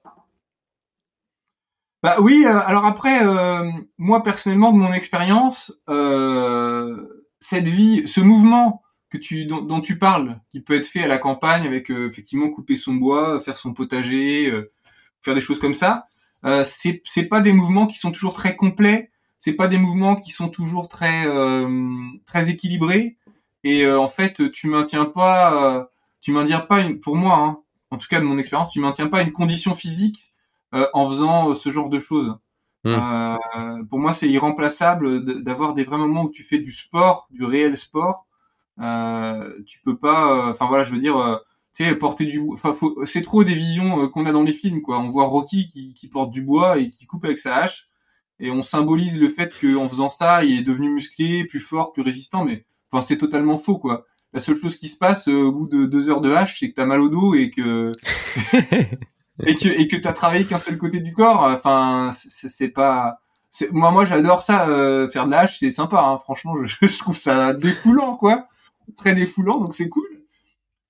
[2.02, 7.06] Bah oui, euh, alors après, euh, moi personnellement, de mon expérience, euh,
[7.38, 11.18] cette vie, ce mouvement que tu, dont, tu parles, qui peut être fait à la
[11.18, 14.50] campagne avec effectivement couper son bois, faire son potager,
[15.20, 16.06] faire des choses comme ça,
[16.64, 20.30] c'est c'est pas des mouvements qui sont toujours très complets, c'est pas des mouvements qui
[20.30, 21.26] sont toujours très
[22.24, 23.18] très équilibrés,
[23.64, 25.90] et en fait, tu maintiens pas,
[26.22, 27.58] tu maintiens pas une, pour moi, hein,
[27.90, 30.31] en tout cas de mon expérience, tu maintiens pas une condition physique euh,
[30.72, 32.34] en faisant euh, ce genre de choses.
[32.84, 32.96] Mmh.
[32.96, 37.44] Euh, pour moi, c'est irremplaçable d'avoir des vrais moments où tu fais du sport, du
[37.44, 38.26] réel sport.
[38.80, 41.40] Euh, tu peux pas, enfin voilà, je veux dire,
[41.74, 44.98] tu sais, porter du, enfin, c'est trop des visions qu'on a dans les films, quoi.
[44.98, 47.88] On voit Rocky qui, qui, porte du bois et qui coupe avec sa hache,
[48.40, 52.02] et on symbolise le fait qu'en faisant ça, il est devenu musclé, plus fort, plus
[52.02, 54.06] résistant, mais enfin, c'est totalement faux, quoi.
[54.32, 56.74] La seule chose qui se passe au bout de deux heures de hache, c'est que
[56.74, 57.92] t'as mal au dos et que
[59.40, 61.42] et que et que t'as travaillé qu'un seul côté du corps.
[61.44, 63.18] Enfin, c'est pas.
[63.70, 64.68] Moi, moi, j'adore ça.
[64.68, 66.00] Euh, faire de l'âge, c'est sympa.
[66.00, 66.18] Hein.
[66.18, 68.46] Franchement, je, je, trouve ça défoulant, quoi.
[68.96, 70.08] Très défoulant, donc c'est cool.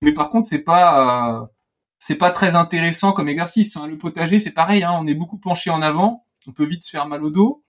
[0.01, 1.47] Mais par contre, c'est pas euh,
[1.99, 3.77] c'est pas très intéressant comme exercice.
[3.77, 3.87] Hein.
[3.87, 4.83] Le potager, c'est pareil.
[4.83, 4.99] Hein.
[5.01, 6.27] On est beaucoup penché en avant.
[6.47, 7.65] On peut vite se faire mal au dos.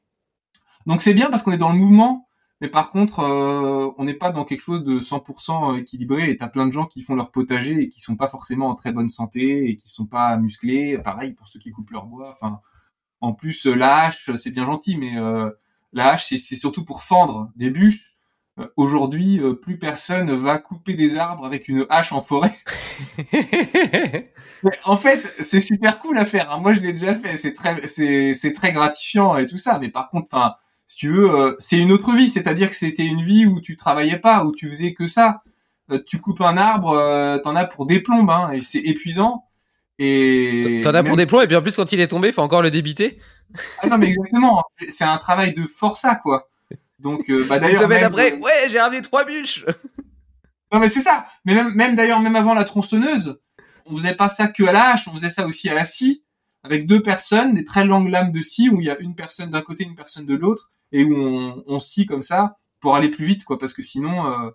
[0.86, 2.27] Donc c'est bien parce qu'on est dans le mouvement.
[2.63, 6.30] Mais par contre, euh, on n'est pas dans quelque chose de 100% équilibré.
[6.30, 8.73] Et t'as plein de gens qui font leur potager et qui sont pas forcément en
[8.73, 10.97] très bonne santé et qui sont pas musclés.
[10.97, 12.30] Pareil pour ceux qui coupent leur bois.
[12.32, 12.62] Enfin,
[13.19, 15.49] en plus, la hache, c'est bien gentil, mais euh,
[15.91, 18.15] la hache, c'est surtout pour fendre des bûches.
[18.60, 22.54] Euh, Aujourd'hui, euh, plus personne va couper des arbres avec une hache en forêt.
[24.86, 26.49] en fait, c'est super cool à faire.
[26.49, 26.60] Hein.
[26.60, 27.36] Moi, je l'ai déjà fait.
[27.36, 29.80] C'est très, c'est très gratifiant et tout ça.
[29.80, 30.56] Mais par contre, enfin
[30.88, 32.30] si tu veux, euh, c'est une autre vie.
[32.30, 35.41] C'est-à-dire que c'était une vie où tu travaillais pas, où tu faisais que ça.
[35.91, 39.46] Euh, tu coupes un arbre, euh, t'en as pour des plombes, hein, et c'est épuisant.
[40.00, 42.41] Et t'en as pour des plombs, et puis en plus quand il est tombé, faut
[42.41, 43.19] encore le débiter.
[43.80, 44.63] Ah non, mais exactement.
[44.88, 46.50] C'est un travail de forçat, quoi.
[47.00, 47.84] Donc, euh, bah d'ailleurs.
[47.84, 49.65] Une après, ouais, j'ai ramené trois bûches.
[50.72, 51.26] non, mais c'est ça.
[51.46, 53.39] Mais même, même d'ailleurs, même avant la tronçonneuse,
[53.86, 56.22] on faisait pas ça que à la hache, on faisait ça aussi à la scie,
[56.63, 59.49] avec deux personnes, des très longues lames de scie où il y a une personne
[59.49, 63.26] d'un côté, une personne de l'autre, et où on, scie comme ça pour aller plus
[63.26, 64.28] vite, quoi, parce que sinon.
[64.28, 64.49] Euh...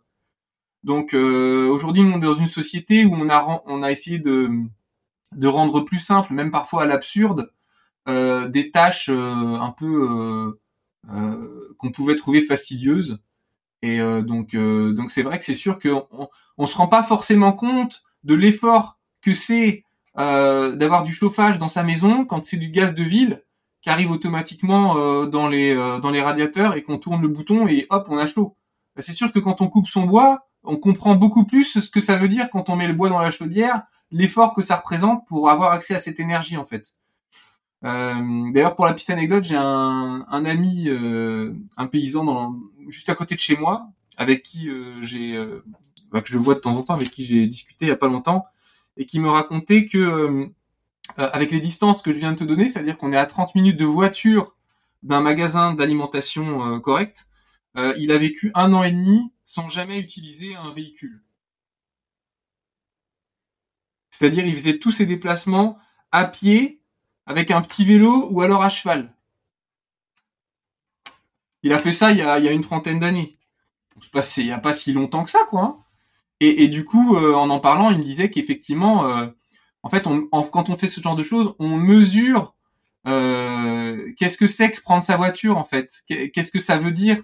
[0.85, 4.49] Donc euh, aujourd'hui, on est dans une société où on a on a essayé de
[5.33, 7.51] de rendre plus simple, même parfois à l'absurde,
[8.09, 10.57] euh, des tâches euh, un peu
[11.11, 13.19] euh, qu'on pouvait trouver fastidieuses.
[13.83, 17.53] Et donc donc c'est vrai que c'est sûr qu'on on, on se rend pas forcément
[17.53, 19.85] compte de l'effort que c'est
[20.19, 23.43] d'avoir du chauffage dans sa maison quand c'est du gaz de ville
[23.81, 27.69] qui arrive automatiquement euh, dans les euh, dans les radiateurs et qu'on tourne le bouton
[27.69, 28.57] et hop on a chaud.
[28.97, 32.01] Bah, c'est sûr que quand on coupe son bois, on comprend beaucoup plus ce que
[32.01, 35.27] ça veut dire quand on met le bois dans la chaudière, l'effort que ça représente
[35.27, 36.95] pour avoir accès à cette énergie en fait.
[37.85, 42.57] Euh, D'ailleurs pour la petite anecdote, j'ai un, un ami, euh, un paysan dans,
[42.89, 44.69] juste à côté de chez moi, avec qui
[45.01, 45.39] j'ai
[46.11, 47.97] bah, que je vois de temps en temps, avec qui j'ai discuté il y a
[47.97, 48.47] pas longtemps,
[48.99, 50.47] et qui me racontait que euh,
[51.17, 53.79] avec les distances que je viens de te donner, c'est-à-dire qu'on est à 30 minutes
[53.79, 54.55] de voiture
[55.03, 57.29] d'un magasin d'alimentation euh, correct,
[57.77, 61.23] euh, il a vécu un an et demi sans jamais utiliser un véhicule.
[64.11, 65.79] C'est-à-dire il faisait tous ses déplacements
[66.13, 66.83] à pied,
[67.25, 69.15] avec un petit vélo ou alors à cheval.
[71.63, 73.37] Il a fait ça il y a, il y a une trentaine d'années.
[73.97, 75.63] Il n'y a pas si longtemps que ça, quoi.
[75.63, 75.85] Hein.
[76.41, 79.11] Et, du coup, en en parlant, il me disait qu'effectivement,
[79.83, 82.55] en fait, on, quand on fait ce genre de choses, on mesure
[83.07, 86.03] euh, qu'est-ce que c'est que prendre sa voiture en fait.
[86.07, 87.23] Qu'est-ce que ça veut dire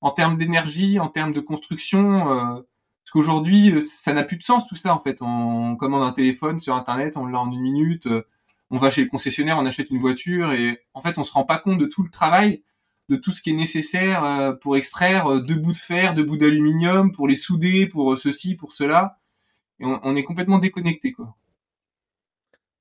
[0.00, 2.30] en termes d'énergie, en termes de construction.
[2.30, 5.22] Euh, parce qu'aujourd'hui, euh, ça n'a plus de sens tout ça en fait.
[5.22, 8.06] On commande un téléphone sur internet, on l'a en une minute.
[8.06, 8.26] Euh,
[8.70, 11.44] on va chez le concessionnaire, on achète une voiture et en fait, on se rend
[11.44, 12.62] pas compte de tout le travail,
[13.08, 16.36] de tout ce qui est nécessaire euh, pour extraire deux bouts de fer, deux bouts
[16.36, 19.18] d'aluminium, pour les souder, pour ceci, pour cela.
[19.80, 21.34] On, est complètement déconnecté quoi.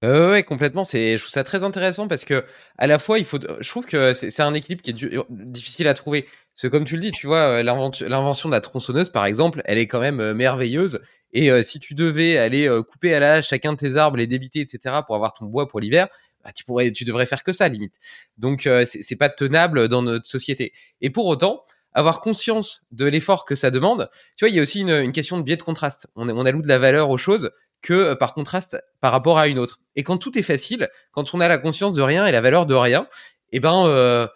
[0.04, 0.84] Euh, ouais, complètement.
[0.84, 2.44] C'est, je trouve ça très intéressant parce que
[2.78, 3.40] à la fois, il faut.
[3.60, 6.24] Je trouve que c'est un équilibre qui est difficile à trouver.
[6.24, 9.62] Parce que comme tu le dis, tu vois, euh, l'invention de la tronçonneuse, par exemple,
[9.66, 11.00] elle est quand même euh, merveilleuse.
[11.32, 14.98] Et si tu devais aller couper à la chacun de tes arbres, les débiter, etc.,
[15.04, 16.08] pour avoir ton bois pour l'hiver,
[16.44, 17.96] bah, tu pourrais, tu devrais faire que ça limite.
[18.38, 20.74] Donc c'est pas tenable dans notre société.
[21.02, 24.10] Et pour autant, avoir conscience de l'effort que ça demande.
[24.38, 26.08] Tu vois, il y a aussi une, une question de biais de contraste.
[26.16, 27.52] On, on alloue de la valeur aux choses
[27.84, 29.80] que euh, par contraste par rapport à une autre.
[29.96, 32.66] Et quand tout est facile, quand on a la conscience de rien et la valeur
[32.66, 33.08] de rien,
[33.52, 34.28] eh ben euh,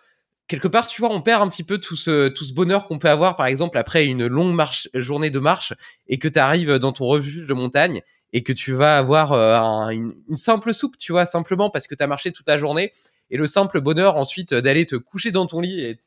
[0.48, 3.00] quelque part, tu vois, on perd un petit peu tout ce tout ce bonheur qu'on
[3.00, 5.74] peut avoir, par exemple après une longue marche, journée de marche,
[6.08, 8.02] et que tu arrives dans ton refuge de montagne
[8.34, 12.04] et que tu vas avoir euh, une, simple soupe, tu vois, simplement parce que tu
[12.04, 12.94] as marché toute la journée,
[13.30, 16.00] et le simple bonheur ensuite d'aller te coucher dans ton lit et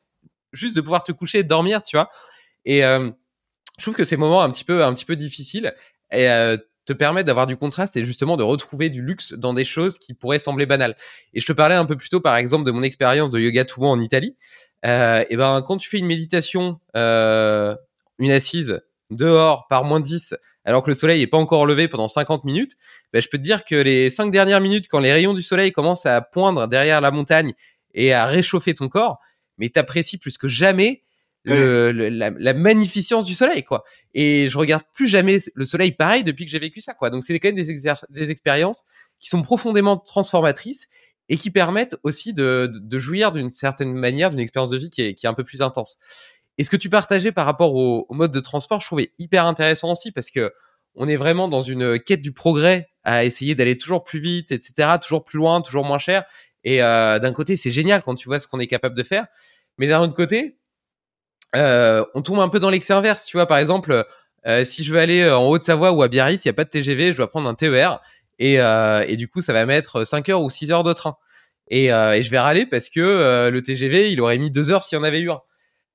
[0.53, 2.09] juste de pouvoir te coucher et dormir, tu vois.
[2.65, 3.11] Et je
[3.79, 5.73] trouve que ces moments un petit peu un petit peu difficiles
[6.11, 6.27] et
[6.85, 10.13] te permettre d'avoir du contraste et justement de retrouver du luxe dans des choses qui
[10.13, 10.95] pourraient sembler banales.
[11.33, 13.65] Et je te parlais un peu plus tôt, par exemple, de mon expérience de yoga
[13.65, 14.35] tout en Italie.
[14.85, 17.75] Euh, et ben, quand tu fais une méditation, euh,
[18.17, 18.81] une assise
[19.11, 22.73] dehors par moins 10, alors que le soleil est pas encore levé pendant 50 minutes,
[23.13, 25.71] ben, je peux te dire que les 5 dernières minutes, quand les rayons du soleil
[25.71, 27.53] commencent à poindre derrière la montagne
[27.93, 29.19] et à réchauffer ton corps,
[29.57, 31.03] mais t'apprécies plus que jamais
[31.43, 33.83] le, la, magnificence du soleil, quoi.
[34.13, 37.09] Et je regarde plus jamais le soleil pareil depuis que j'ai vécu ça, quoi.
[37.09, 37.77] Donc c'est quand même des,
[38.09, 38.83] des expériences
[39.19, 40.87] qui sont profondément transformatrices
[41.29, 45.01] et qui permettent aussi de, de, jouir d'une certaine manière d'une expérience de vie qui
[45.01, 45.97] est, qui est un peu plus intense.
[46.61, 49.93] Et ce que tu partageais par rapport au, mode de transport, je trouvais hyper intéressant
[49.93, 50.53] aussi parce que
[50.93, 54.89] on est vraiment dans une quête du progrès à essayer d'aller toujours plus vite, etc.,
[55.01, 56.23] toujours plus loin, toujours moins cher.
[56.63, 59.25] Et euh, d'un côté, c'est génial quand tu vois ce qu'on est capable de faire,
[59.79, 60.59] mais d'un autre côté,
[61.55, 63.25] euh, on tombe un peu dans l'excès inverse.
[63.25, 64.05] Tu vois, par exemple,
[64.45, 66.69] euh, si je veux aller en Haute-Savoie ou à Biarritz, il n'y a pas de
[66.69, 67.99] TGV, je dois prendre un TER.
[68.37, 71.17] Et, et du coup, ça va mettre 5 heures ou 6 heures de train.
[71.71, 74.99] Et, et je vais râler parce que le TGV, il aurait mis 2 heures s'il
[74.99, 75.41] y en avait eu un.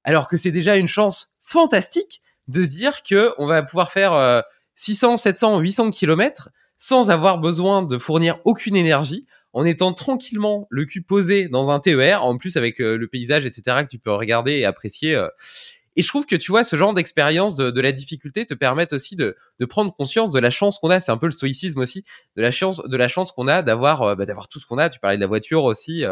[0.07, 4.43] Alors que c'est déjà une chance fantastique de se dire que on va pouvoir faire
[4.77, 10.85] 600, 700, 800 kilomètres sans avoir besoin de fournir aucune énergie, en étant tranquillement le
[10.85, 14.13] cul posé dans un TER, en plus avec euh, le paysage, etc., que tu peux
[14.13, 15.15] regarder et apprécier.
[15.15, 15.29] Euh.
[15.99, 19.17] Et je trouve que tu vois, ce genre d'expérience de, la difficulté te permettent aussi
[19.17, 19.35] de,
[19.67, 21.01] prendre conscience de la chance qu'on a.
[21.01, 22.05] C'est un peu le stoïcisme aussi,
[22.37, 24.77] de la chance, de la chance qu'on a d'avoir, euh, bah, d'avoir tout ce qu'on
[24.77, 24.91] a.
[24.91, 26.05] Tu parlais de la voiture aussi.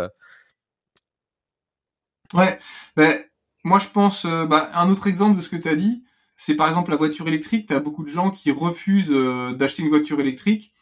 [2.32, 2.58] Ouais,
[2.96, 3.22] ben,
[3.64, 6.04] moi je pense, bah, un autre exemple de ce que tu as dit,
[6.36, 7.66] c'est par exemple la voiture électrique.
[7.66, 10.74] Tu as beaucoup de gens qui refusent d'acheter une voiture électrique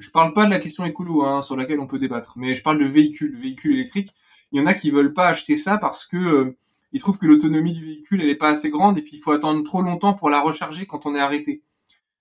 [0.00, 2.62] je parle pas de la question écolo hein, sur laquelle on peut débattre, mais je
[2.62, 4.14] parle de véhicules, véhicules électriques.
[4.50, 6.58] Il y en a qui veulent pas acheter ça parce que euh,
[6.92, 9.30] ils trouvent que l'autonomie du véhicule elle est pas assez grande et puis il faut
[9.30, 11.62] attendre trop longtemps pour la recharger quand on est arrêté.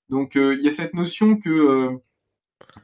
[0.09, 1.97] Donc euh, il y a cette notion que euh,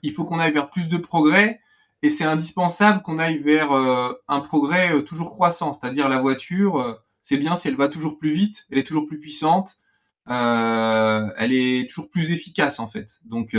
[0.01, 1.59] il faut qu'on aille vers plus de progrès
[2.01, 7.55] et c'est indispensable qu'on aille vers un progrès toujours croissant, c'est-à-dire la voiture, c'est bien
[7.55, 9.79] si elle va toujours plus vite, elle est toujours plus puissante,
[10.27, 13.19] elle est toujours plus efficace en fait.
[13.25, 13.55] Donc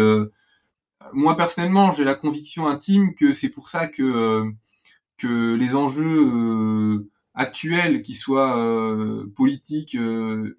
[1.12, 4.50] moi personnellement, j'ai la conviction intime que c'est pour ça que euh,
[5.16, 9.96] que les enjeux euh, actuels, qu'ils soient euh, politiques,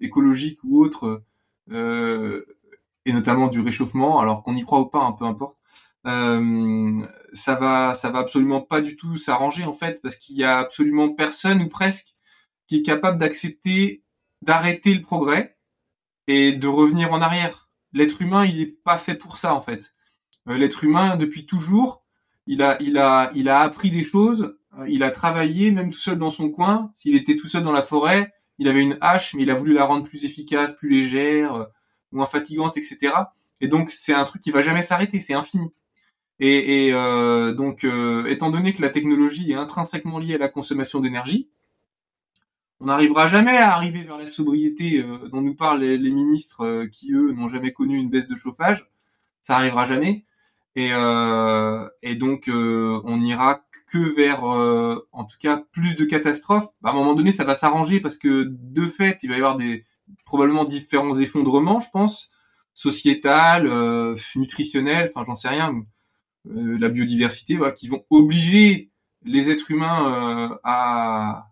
[0.00, 1.22] écologiques ou autres,
[1.70, 5.56] et notamment du réchauffement, alors qu'on y croit ou pas, hein, peu importe,
[6.04, 10.58] ça va ça va absolument pas du tout s'arranger en fait, parce qu'il y a
[10.58, 12.14] absolument personne ou presque
[12.68, 14.04] qui est capable d'accepter
[14.42, 15.56] d'arrêter le progrès
[16.28, 17.68] et de revenir en arrière.
[17.92, 19.94] L'être humain, il est pas fait pour ça en fait.
[20.48, 22.04] Euh, l'être humain, depuis toujours,
[22.46, 24.56] il a, appris des choses.
[24.78, 26.90] Euh, il a travaillé, même tout seul dans son coin.
[26.94, 29.72] S'il était tout seul dans la forêt, il avait une hache, mais il a voulu
[29.72, 31.64] la rendre plus efficace, plus légère, euh,
[32.12, 33.12] moins fatigante, etc.
[33.60, 35.72] Et donc c'est un truc qui va jamais s'arrêter, c'est infini.
[36.40, 36.92] Et, et
[37.54, 37.84] donc,
[38.28, 41.50] étant donné que la technologie est intrinsèquement liée à la consommation d'énergie,
[42.80, 47.32] on n'arrivera jamais à arriver vers la sobriété dont nous parlent les, ministres qui eux
[47.32, 48.88] n'ont jamais connu une baisse de chauffage.
[49.42, 50.24] Ça arrivera jamais.
[50.76, 56.04] Et, euh, et donc, euh, on ira que vers, euh, en tout cas, plus de
[56.04, 56.68] catastrophes.
[56.82, 59.38] Bah, à un moment donné, ça va s'arranger parce que, de fait, il va y
[59.38, 59.84] avoir des
[60.24, 62.30] probablement différents effondrements, je pense,
[62.74, 65.74] sociétal, euh, nutritionnel, enfin, j'en sais rien,
[66.48, 68.90] euh, la biodiversité, voilà, qui vont obliger
[69.24, 71.48] les êtres humains à,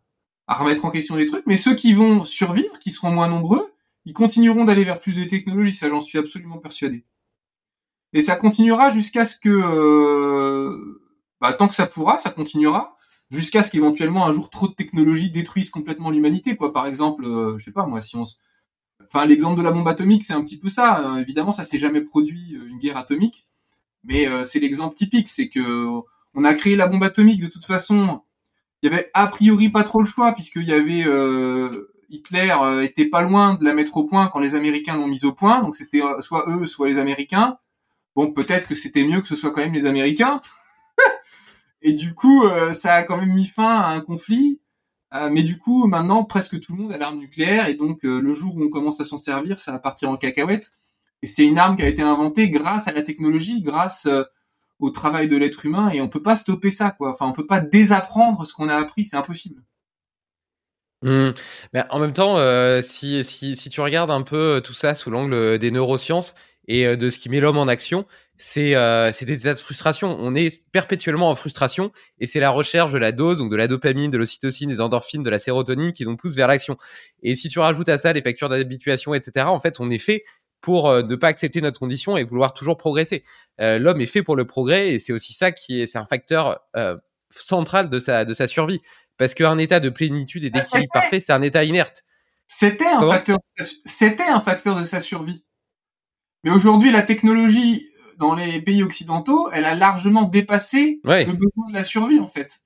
[0.46, 1.46] à remettre en question des trucs.
[1.46, 3.72] Mais ceux qui vont survivre, qui seront moins nombreux,
[4.04, 5.72] ils continueront d'aller vers plus de technologies.
[5.72, 7.04] Ça, j'en suis absolument persuadé.
[8.12, 11.02] Et ça continuera jusqu'à ce que, euh,
[11.40, 12.96] bah, tant que ça pourra, ça continuera,
[13.30, 16.56] jusqu'à ce qu'éventuellement un jour trop de technologies détruisent complètement l'humanité.
[16.56, 18.24] Quoi, par exemple, euh, je sais pas moi, si on,
[19.04, 21.00] enfin l'exemple de la bombe atomique, c'est un petit peu ça.
[21.00, 23.46] Euh, évidemment, ça s'est jamais produit une guerre atomique,
[24.04, 25.86] mais c'est l'exemple typique, c'est que
[26.34, 28.22] on a créé la bombe atomique de toute façon.
[28.86, 31.04] Y avait a priori pas trop le choix puisqu'il y avait
[32.08, 35.32] Hitler était pas loin de la mettre au point quand les Américains l'ont mise au
[35.32, 37.58] point, donc c'était soit eux, soit les Américains.
[38.14, 40.40] Bon, peut-être que c'était mieux que ce soit quand même les Américains.
[41.82, 44.60] Et du coup, ça a quand même mis fin à un conflit.
[45.14, 48.20] Euh, mais du coup, maintenant, presque tout le monde a l'arme nucléaire, et donc euh,
[48.20, 50.70] le jour où on commence à s'en servir, ça va partir en cacahuète.
[51.22, 54.24] Et c'est une arme qui a été inventée grâce à la technologie, grâce euh,
[54.78, 57.10] au travail de l'être humain, et on peut pas stopper ça, quoi.
[57.10, 59.62] Enfin, on peut pas désapprendre ce qu'on a appris, c'est impossible.
[61.02, 61.30] Mmh.
[61.72, 62.36] Mais en même temps,
[62.82, 66.34] si, si, si tu regardes un peu tout ça sous l'angle des neurosciences
[66.68, 68.06] et de ce qui met l'homme en action,
[68.38, 70.16] c'est euh, des états de frustration.
[70.18, 73.68] On est perpétuellement en frustration et c'est la recherche de la dose, donc de la
[73.68, 76.76] dopamine, de l'ocytocine, des endorphines, de la sérotonine qui nous pousse vers l'action.
[77.22, 80.22] Et si tu rajoutes à ça les factures d'habituation, etc., en fait, on est fait
[80.60, 83.24] pour euh, ne pas accepter notre condition et vouloir toujours progresser.
[83.60, 86.06] Euh, L'homme est fait pour le progrès et c'est aussi ça qui est, c'est un
[86.06, 86.96] facteur euh,
[87.30, 88.80] central de sa, de sa survie.
[89.18, 92.04] Parce qu'un état de plénitude et d'équilibre parfait, c'est un état inerte.
[92.46, 93.38] C'était un facteur,
[93.84, 95.44] c'était un facteur de sa survie.
[96.44, 97.88] Mais aujourd'hui, la technologie
[98.18, 102.60] dans les pays occidentaux, elle a largement dépassé le besoin de la survie en fait.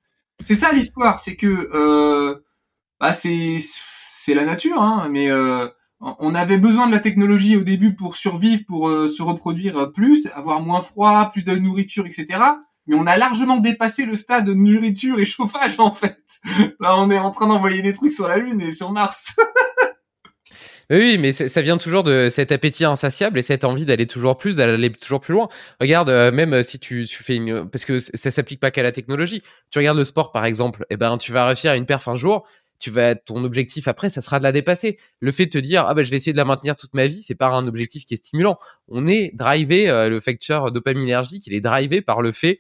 [0.45, 2.45] C'est ça l'histoire, c'est que euh,
[2.99, 5.69] bah c'est c'est la nature, hein, mais euh,
[6.01, 10.29] on avait besoin de la technologie au début pour survivre, pour euh, se reproduire plus,
[10.35, 12.39] avoir moins froid, plus de nourriture, etc.
[12.87, 16.41] Mais on a largement dépassé le stade de nourriture et chauffage en fait.
[16.81, 19.37] Là, on est en train d'envoyer des trucs sur la Lune et sur Mars.
[20.91, 24.57] Oui, mais ça vient toujours de cet appétit insatiable et cette envie d'aller toujours plus,
[24.57, 25.49] d'aller toujours plus loin.
[25.81, 28.91] Regarde, euh, même euh, si tu, fais une, parce que ça s'applique pas qu'à la
[28.91, 29.41] technologie.
[29.71, 32.17] Tu regardes le sport, par exemple, eh ben, tu vas réussir à une perf un
[32.17, 32.45] jour.
[32.81, 34.99] Tu vas, ton objectif après, ça sera de la dépasser.
[35.21, 37.07] Le fait de te dire, ah ben, je vais essayer de la maintenir toute ma
[37.07, 38.59] vie, c'est pas un objectif qui est stimulant.
[38.89, 42.59] On est drivé, euh, le facteur dopaminergique, il est drivé par le fait,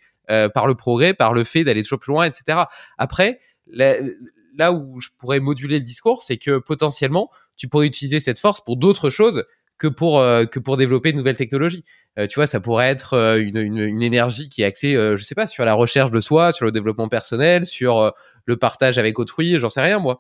[0.54, 2.60] par le progrès, par le fait d'aller toujours plus loin, etc.
[2.98, 3.40] Après,
[3.72, 8.60] là où je pourrais moduler le discours, c'est que potentiellement, tu pourrais utiliser cette force
[8.60, 9.44] pour d'autres choses
[9.80, 11.84] que pour euh, que pour développer de nouvelles technologies.
[12.18, 15.22] Euh, tu vois, ça pourrait être euh, une, une, une, énergie qui est axée, je
[15.24, 18.12] sais pas, sur la recherche de soi, sur le développement personnel, sur
[18.44, 20.18] le partage avec autrui, j'en sais rien moi.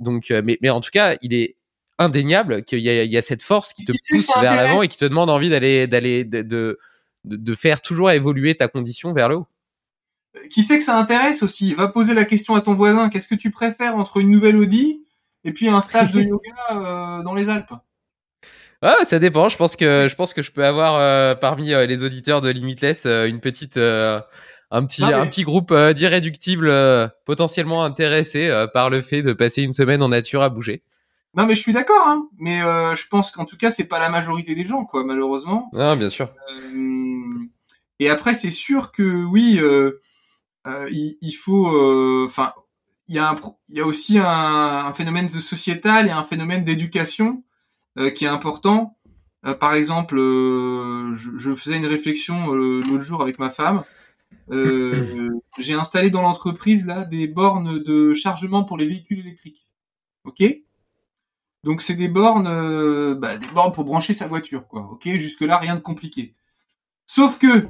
[0.00, 1.56] donc, mais, mais en tout cas, il est
[1.98, 5.04] indéniable qu'il y, y, a cette force qui te pousse vers l'avant et qui te
[5.04, 6.78] demande envie d'aller d'aller de, de,
[7.24, 9.46] de faire toujours évoluer ta condition vers le haut.
[10.50, 11.74] Qui sait que ça intéresse aussi?
[11.74, 13.10] Va poser la question à ton voisin.
[13.10, 15.04] Qu'est-ce que tu préfères entre une nouvelle Audi
[15.44, 17.74] et puis un stage de yoga euh, dans les Alpes?
[18.82, 19.48] Ah, ça dépend.
[19.48, 22.48] Je pense que je pense que je peux avoir euh, parmi euh, les auditeurs de
[22.48, 26.72] Limitless une petite un petit un petit groupe d'irréductibles
[27.26, 30.82] potentiellement intéressés par le fait de passer une semaine en nature à bouger.
[31.34, 32.28] Non mais je suis d'accord hein.
[32.38, 35.68] Mais je pense qu'en tout cas c'est pas la majorité des gens quoi malheureusement.
[35.72, 36.32] Non bien sûr.
[37.98, 39.60] et après c'est sûr que oui
[40.90, 42.54] il, il, faut enfin
[43.08, 43.34] il y a, un,
[43.68, 47.49] il y a aussi un, un, phénomène de sociétal et un phénomène d'éducation euh,
[48.08, 48.96] qui est important.
[49.46, 53.84] Euh, par exemple, euh, je, je, faisais une réflexion l'autre jour avec ma femme.
[54.50, 59.66] J'ai installé dans l'entreprise là des bornes de chargement pour les véhicules électriques.
[60.24, 60.42] Ok?
[61.64, 64.88] Donc c'est des bornes, bah, des bornes pour brancher sa voiture, quoi.
[64.92, 65.08] Ok?
[65.16, 66.34] Jusque là rien de compliqué.
[67.06, 67.68] Sauf que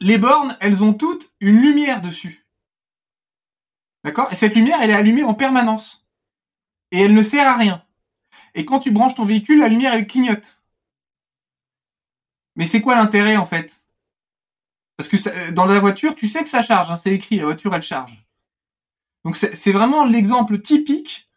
[0.00, 2.46] les bornes, elles ont toutes une lumière dessus.
[4.04, 4.28] D'accord?
[4.30, 6.08] Et cette lumière, elle est allumée en permanence.
[6.92, 7.84] Et elle ne sert à rien.
[8.58, 10.60] Et quand tu branches ton véhicule, la lumière, elle clignote.
[12.56, 13.82] Mais c'est quoi l'intérêt, en fait?
[14.96, 16.90] Parce que dans la voiture, tu sais que ça charge.
[16.90, 18.24] Hein, c'est écrit, la voiture, elle charge.
[19.24, 21.28] Donc c'est vraiment l'exemple typique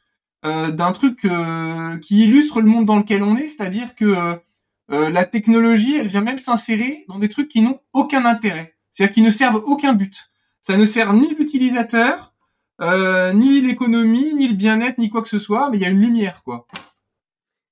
[0.45, 4.39] euh, d'un truc euh, qui illustre le monde dans lequel on est, c'est-à-dire que
[4.91, 9.13] euh, la technologie, elle vient même s'insérer dans des trucs qui n'ont aucun intérêt, c'est-à-dire
[9.13, 10.31] qui ne servent aucun but.
[10.59, 12.33] Ça ne sert ni l'utilisateur,
[12.81, 15.89] euh, ni l'économie, ni le bien-être, ni quoi que ce soit, mais il y a
[15.89, 16.65] une lumière, quoi.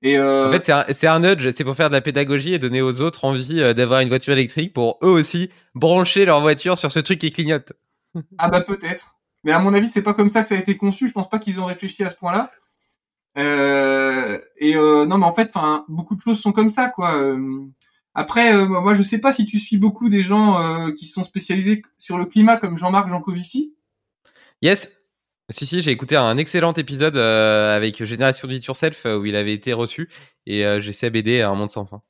[0.01, 0.47] Et euh...
[0.47, 3.25] En fait, c'est un, nudge, c'est pour faire de la pédagogie et donner aux autres
[3.25, 7.19] envie euh, d'avoir une voiture électrique pour eux aussi brancher leur voiture sur ce truc
[7.19, 7.73] qui clignote.
[8.37, 9.15] ah bah peut-être.
[9.43, 11.07] Mais à mon avis, c'est pas comme ça que ça a été conçu.
[11.07, 12.51] Je pense pas qu'ils ont réfléchi à ce point-là.
[13.37, 17.15] Euh, et euh, non, mais en fait, enfin, beaucoup de choses sont comme ça, quoi.
[17.15, 17.65] Euh,
[18.13, 21.81] après, euh, moi, je sais pas si tu suis beaucoup des gens qui sont spécialisés
[21.97, 23.75] sur le climat, comme Jean-Marc Jancovici.
[24.61, 24.91] Yes,
[25.49, 29.35] si, si, j'ai écouté un excellent épisode euh, avec Génération de Yourself euh, où il
[29.35, 30.09] avait été reçu
[30.45, 32.01] et euh, j'essaie à BD à un monde sans fin.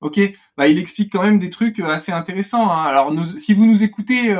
[0.00, 0.20] Ok,
[0.56, 2.70] bah, il explique quand même des trucs assez intéressants.
[2.70, 2.84] Hein.
[2.84, 4.34] Alors, si vous nous écoutez,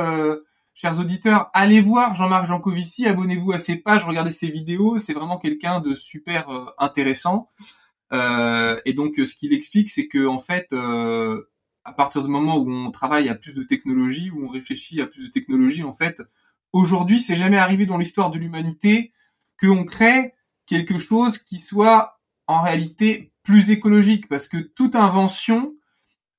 [0.73, 4.97] chers auditeurs, allez voir Jean-Marc Jancovici, abonnez-vous à ses pages, regardez ses vidéos.
[4.97, 6.47] C'est vraiment quelqu'un de super
[6.79, 7.47] intéressant.
[8.11, 12.89] et donc, ce qu'il explique, c'est que en fait, à partir du moment où on
[12.89, 16.23] travaille à plus de technologie, où on réfléchit à plus de technologie, en fait,
[16.73, 19.13] aujourd'hui, c'est jamais arrivé dans l'histoire de l'humanité
[19.59, 20.33] qu'on crée
[20.65, 25.73] quelque chose qui soit en réalité plus écologique, parce que toute invention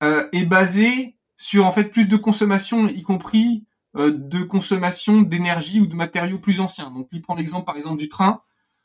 [0.03, 3.66] euh, est basée sur en fait plus de consommation, y compris
[3.97, 6.91] euh, de consommation d'énergie ou de matériaux plus anciens.
[6.91, 8.43] Donc, il prend l'exemple par exemple du train.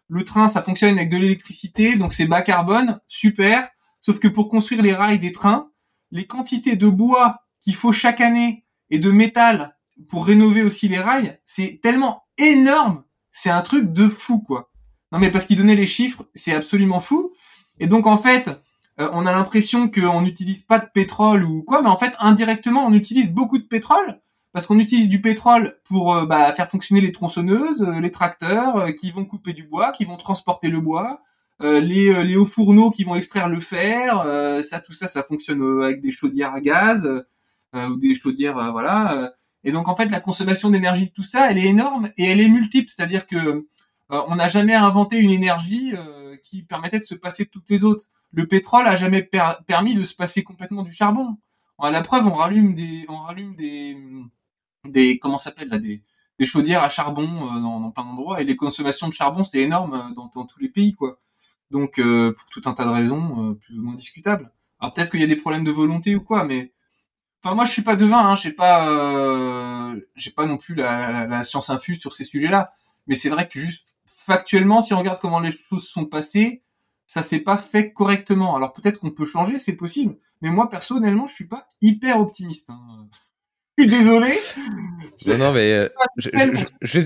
[0.09, 3.69] Le train, ça fonctionne avec de l'électricité, donc c'est bas carbone, super.
[4.01, 5.69] Sauf que pour construire les rails des trains,
[6.11, 9.76] les quantités de bois qu'il faut chaque année et de métal
[10.09, 14.71] pour rénover aussi les rails, c'est tellement énorme, c'est un truc de fou quoi.
[15.11, 17.33] Non mais parce qu'il donnait les chiffres, c'est absolument fou.
[17.79, 18.49] Et donc en fait,
[18.99, 22.85] euh, on a l'impression qu'on n'utilise pas de pétrole ou quoi, mais en fait indirectement
[22.85, 24.19] on utilise beaucoup de pétrole
[24.53, 28.93] parce qu'on utilise du pétrole pour euh, bah, faire fonctionner les tronçonneuses, euh, les tracteurs
[28.95, 31.21] qui vont couper du bois, qui vont transporter le bois,
[31.59, 34.23] les, les hauts fourneaux qui vont extraire le fer,
[34.63, 37.09] ça, tout ça, ça fonctionne avec des chaudières à gaz
[37.73, 39.33] ou des chaudières, voilà.
[39.67, 42.39] Et donc en fait, la consommation d'énergie de tout ça, elle est énorme et elle
[42.39, 43.67] est multiple, c'est-à-dire que
[44.09, 45.91] on n'a jamais inventé une énergie
[46.41, 48.05] qui permettait de se passer de toutes les autres.
[48.31, 49.29] Le pétrole a jamais
[49.67, 51.35] permis de se passer complètement du charbon.
[51.79, 53.97] À la preuve, on rallume des, on rallume des,
[54.85, 56.01] des, comment s'appelle là, des,
[56.39, 60.13] des chaudières à charbon dans, dans, plein d'endroits et les consommations de charbon c'est énorme
[60.15, 61.19] dans, dans, tous les pays quoi.
[61.71, 64.51] Donc euh, pour tout un tas de raisons euh, plus ou moins discutables.
[64.79, 66.71] Alors peut-être qu'il y a des problèmes de volonté ou quoi, mais
[67.47, 71.43] enfin moi je suis pas devin, hein, j'ai pas euh, j'ai pas non plus la,
[71.43, 72.73] science infuse sur ces sujets-là.
[73.07, 76.63] Mais c'est vrai que juste factuellement, si on regarde comment les choses sont passées,
[77.05, 78.55] ça s'est pas fait correctement.
[78.55, 80.17] Alors peut-être qu'on peut changer, c'est possible.
[80.41, 82.69] Mais moi personnellement, je suis pas hyper optimiste.
[82.69, 83.07] Hein.
[83.77, 84.33] Suis désolé.
[85.25, 86.29] Non, non, mais je,
[86.81, 86.99] je,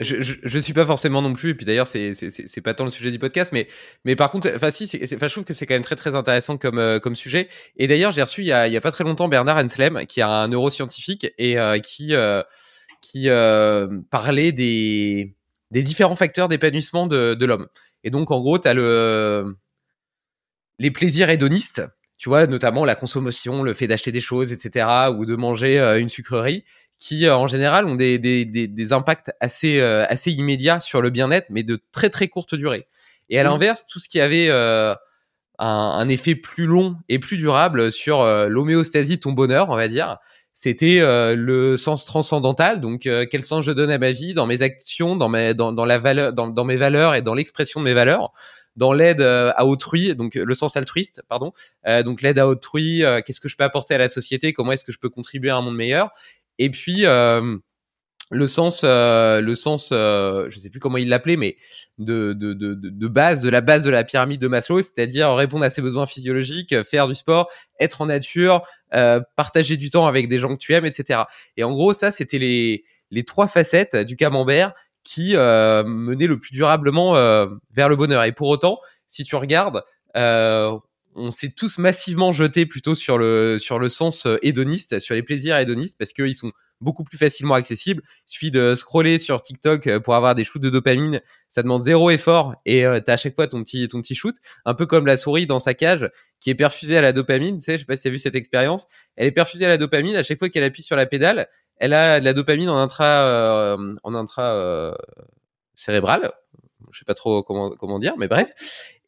[0.00, 2.90] je, je, suis pas forcément non plus, et puis d'ailleurs, c'est, c'est, pas tant le
[2.90, 3.68] sujet du podcast, mais,
[4.04, 6.56] mais par contre, enfin, si, c'est, je trouve que c'est quand même très, très intéressant
[6.58, 7.48] comme, euh, comme sujet.
[7.76, 10.04] Et d'ailleurs, j'ai reçu il y, a, il y a pas très longtemps Bernard Henslem,
[10.06, 12.42] qui est un neuroscientifique et euh, qui, euh,
[13.00, 13.28] qui
[14.10, 15.36] parlait des,
[15.70, 17.68] des différents facteurs d'épanouissement de, de l'homme.
[18.02, 19.56] Et donc, en gros, tu as le,
[20.78, 21.82] les plaisirs hédonistes,
[22.16, 24.86] tu vois, notamment la consommation, le fait d'acheter des choses, etc.,
[25.16, 26.64] ou de manger une sucrerie
[27.04, 31.02] qui euh, en général ont des, des, des, des impacts assez, euh, assez immédiats sur
[31.02, 32.86] le bien-être, mais de très très courte durée.
[33.28, 33.46] Et à mmh.
[33.46, 34.94] l'inverse, tout ce qui avait euh,
[35.58, 39.88] un, un, effet plus long et plus durable sur l'homéostasie de ton bonheur, on va
[39.88, 40.18] dire,
[40.52, 41.00] c'était
[41.34, 42.80] le sens transcendantal.
[42.80, 45.84] Donc, quel sens je donne à ma vie, dans mes actions, dans, mes, dans, dans
[45.84, 48.32] la valeur, dans, dans mes valeurs et dans l'expression de mes valeurs?
[48.76, 51.52] Dans l'aide à autrui, donc le sens altruiste, pardon,
[51.86, 54.72] euh, donc l'aide à autrui, euh, qu'est-ce que je peux apporter à la société, comment
[54.72, 56.10] est-ce que je peux contribuer à un monde meilleur,
[56.58, 57.56] et puis euh,
[58.30, 61.56] le sens, euh, le sens, euh, je sais plus comment il l'appelait, mais
[61.98, 65.64] de, de, de, de, base, de la base de la pyramide de Maslow, c'est-à-dire répondre
[65.64, 67.50] à ses besoins physiologiques, faire du sport,
[67.80, 71.22] être en nature, euh, partager du temps avec des gens que tu aimes, etc.
[71.56, 74.72] Et en gros, ça, c'était les, les trois facettes du camembert
[75.04, 77.12] qui euh, menaient le plus durablement
[77.70, 78.24] vers le bonheur.
[78.24, 79.82] Et pour autant, si tu regardes,
[81.16, 85.22] on s'est tous massivement jetés plutôt sur le sur le sens euh, hédoniste, sur les
[85.22, 88.02] plaisirs hédonistes parce qu'ils sont beaucoup plus facilement accessibles.
[88.04, 91.20] Il suffit de scroller sur TikTok euh, pour avoir des shoots de dopamine.
[91.50, 94.36] Ça demande zéro effort et euh, t'as à chaque fois ton petit ton petit shoot,
[94.64, 97.58] un peu comme la souris dans sa cage qui est perfusée à la dopamine.
[97.58, 98.86] Tu sais, je sais pas si tu as vu cette expérience.
[99.16, 101.48] Elle est perfusée à la dopamine à chaque fois qu'elle appuie sur la pédale.
[101.78, 104.94] Elle a de la dopamine en intra en intra
[105.74, 106.32] cérébral
[106.94, 108.48] je sais pas trop comment, comment dire, mais bref.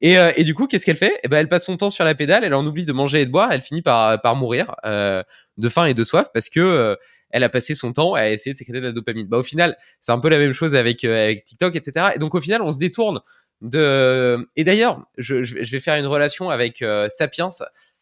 [0.01, 1.19] Et, euh, et du coup, qu'est-ce qu'elle fait?
[1.23, 3.27] Eh ben, Elle passe son temps sur la pédale, elle en oublie de manger et
[3.27, 5.23] de boire, elle finit par, par mourir euh,
[5.57, 6.97] de faim et de soif parce que euh,
[7.31, 9.27] elle a passé son temps à essayer de sécréter de la dopamine.
[9.27, 12.09] Bah, au final, c'est un peu la même chose avec, euh, avec TikTok, etc.
[12.17, 13.21] Et donc, au final, on se détourne
[13.63, 14.45] de...
[14.57, 17.49] Et d'ailleurs, je, je, vais faire une relation avec Sapiens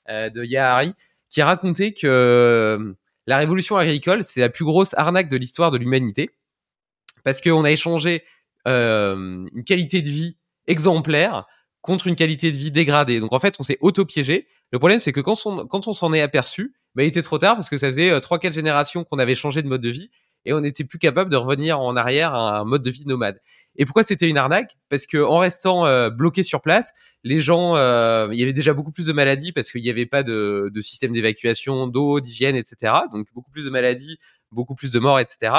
[0.08, 0.94] de Yahari
[1.30, 2.96] qui a raconté que
[3.26, 6.30] la révolution agricole, c'est la plus grosse arnaque de l'histoire de l'humanité
[7.24, 8.22] parce qu'on a échangé
[8.68, 11.46] euh, une qualité de vie exemplaire
[11.80, 13.20] contre une qualité de vie dégradée.
[13.20, 14.46] Donc en fait, on s'est auto-piégé.
[14.70, 17.68] Le problème, c'est que quand on, s'en est aperçu, bah, il était trop tard parce
[17.68, 20.10] que ça faisait euh, trois, quatre générations qu'on avait changé de mode de vie
[20.46, 23.40] et on n'était plus capable de revenir en arrière à un mode de vie nomade.
[23.76, 24.76] Et pourquoi c'était une arnaque?
[24.88, 26.92] Parce que en restant euh, bloqué sur place,
[27.24, 30.06] les gens, euh, il y avait déjà beaucoup plus de maladies parce qu'il n'y avait
[30.06, 32.92] pas de, de système d'évacuation, d'eau, d'hygiène, etc.
[33.12, 34.18] Donc beaucoup plus de maladies,
[34.52, 35.54] beaucoup plus de morts, etc.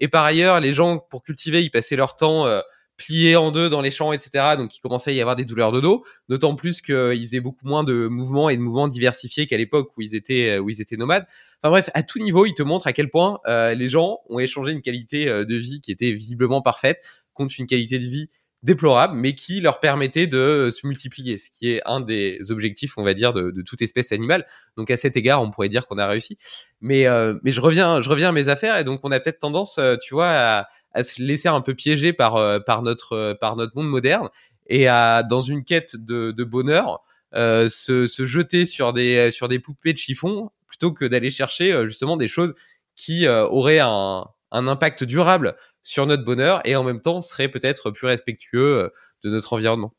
[0.00, 2.60] Et par ailleurs, les gens, pour cultiver, ils passaient leur temps euh,
[2.96, 4.56] pliés en deux dans les champs, etc.
[4.58, 6.04] Donc, il commençait à y avoir des douleurs de dos.
[6.28, 10.02] D'autant plus qu'ils faisaient beaucoup moins de mouvements et de mouvements diversifiés qu'à l'époque où
[10.02, 11.26] ils étaient où ils étaient nomades.
[11.62, 14.38] Enfin bref, à tout niveau, ils te montrent à quel point euh, les gens ont
[14.38, 17.02] échangé une qualité euh, de vie qui était visiblement parfaite
[17.40, 18.28] contre une qualité de vie
[18.62, 23.02] déplorables, mais qui leur permettaient de se multiplier, ce qui est un des objectifs, on
[23.02, 24.46] va dire, de, toute espèce animale.
[24.76, 26.36] Donc à cet égard, on pourrait dire qu'on a réussi.
[26.82, 29.38] Mais, euh, mais je reviens, je reviens à mes affaires, et donc on a peut-être
[29.38, 33.56] tendance, euh, tu vois, à, se laisser un peu piéger par, euh, par, notre, par
[33.56, 34.28] notre monde moderne,
[34.66, 37.00] et à, dans une quête de, bonheur,
[37.34, 42.18] euh, se, jeter sur des, sur des poupées de chiffon, plutôt que d'aller chercher justement
[42.18, 42.52] des choses
[42.94, 48.06] qui auraient un impact durable sur notre bonheur et en même temps serait peut-être plus
[48.06, 48.88] respectueux euh,
[49.24, 49.92] de notre environnement.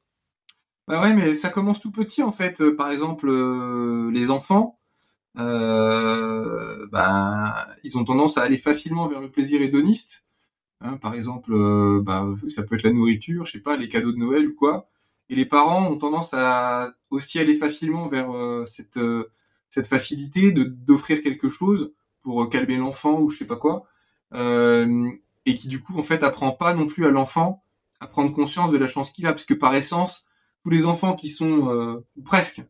[0.87, 2.61] Bah ouais, mais ça commence tout petit en fait.
[2.61, 4.79] Euh, par exemple, euh, les enfants,
[5.35, 5.67] bah,
[7.83, 10.25] ils ont tendance à aller facilement vers le plaisir hédoniste.
[10.81, 11.53] Hein, par exemple,
[12.01, 14.89] bah, ça peut être la nourriture, je sais pas, les cadeaux de Noël ou quoi.
[15.29, 18.29] Et les parents ont tendance à aussi aller facilement vers
[18.65, 18.99] cette
[19.69, 23.85] cette facilité d'offrir quelque chose pour calmer l'enfant ou je sais pas quoi.
[25.45, 27.63] Et qui du coup en fait apprend pas non plus à l'enfant
[28.01, 30.25] à prendre conscience de la chance qu'il a, parce que par essence,
[30.63, 32.63] tous les enfants qui sont euh, presque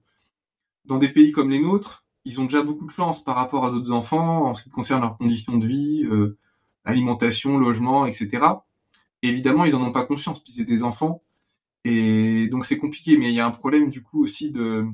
[0.86, 3.72] dans des pays comme les nôtres, ils ont déjà beaucoup de chance par rapport à
[3.72, 6.38] d'autres enfants en ce qui concerne leurs conditions de vie, euh,
[6.84, 8.30] alimentation, logement, etc.
[9.22, 11.24] Et évidemment, ils en ont pas conscience, puis c'est des enfants,
[11.86, 13.18] et donc c'est compliqué.
[13.18, 14.86] Mais il y a un problème du coup aussi de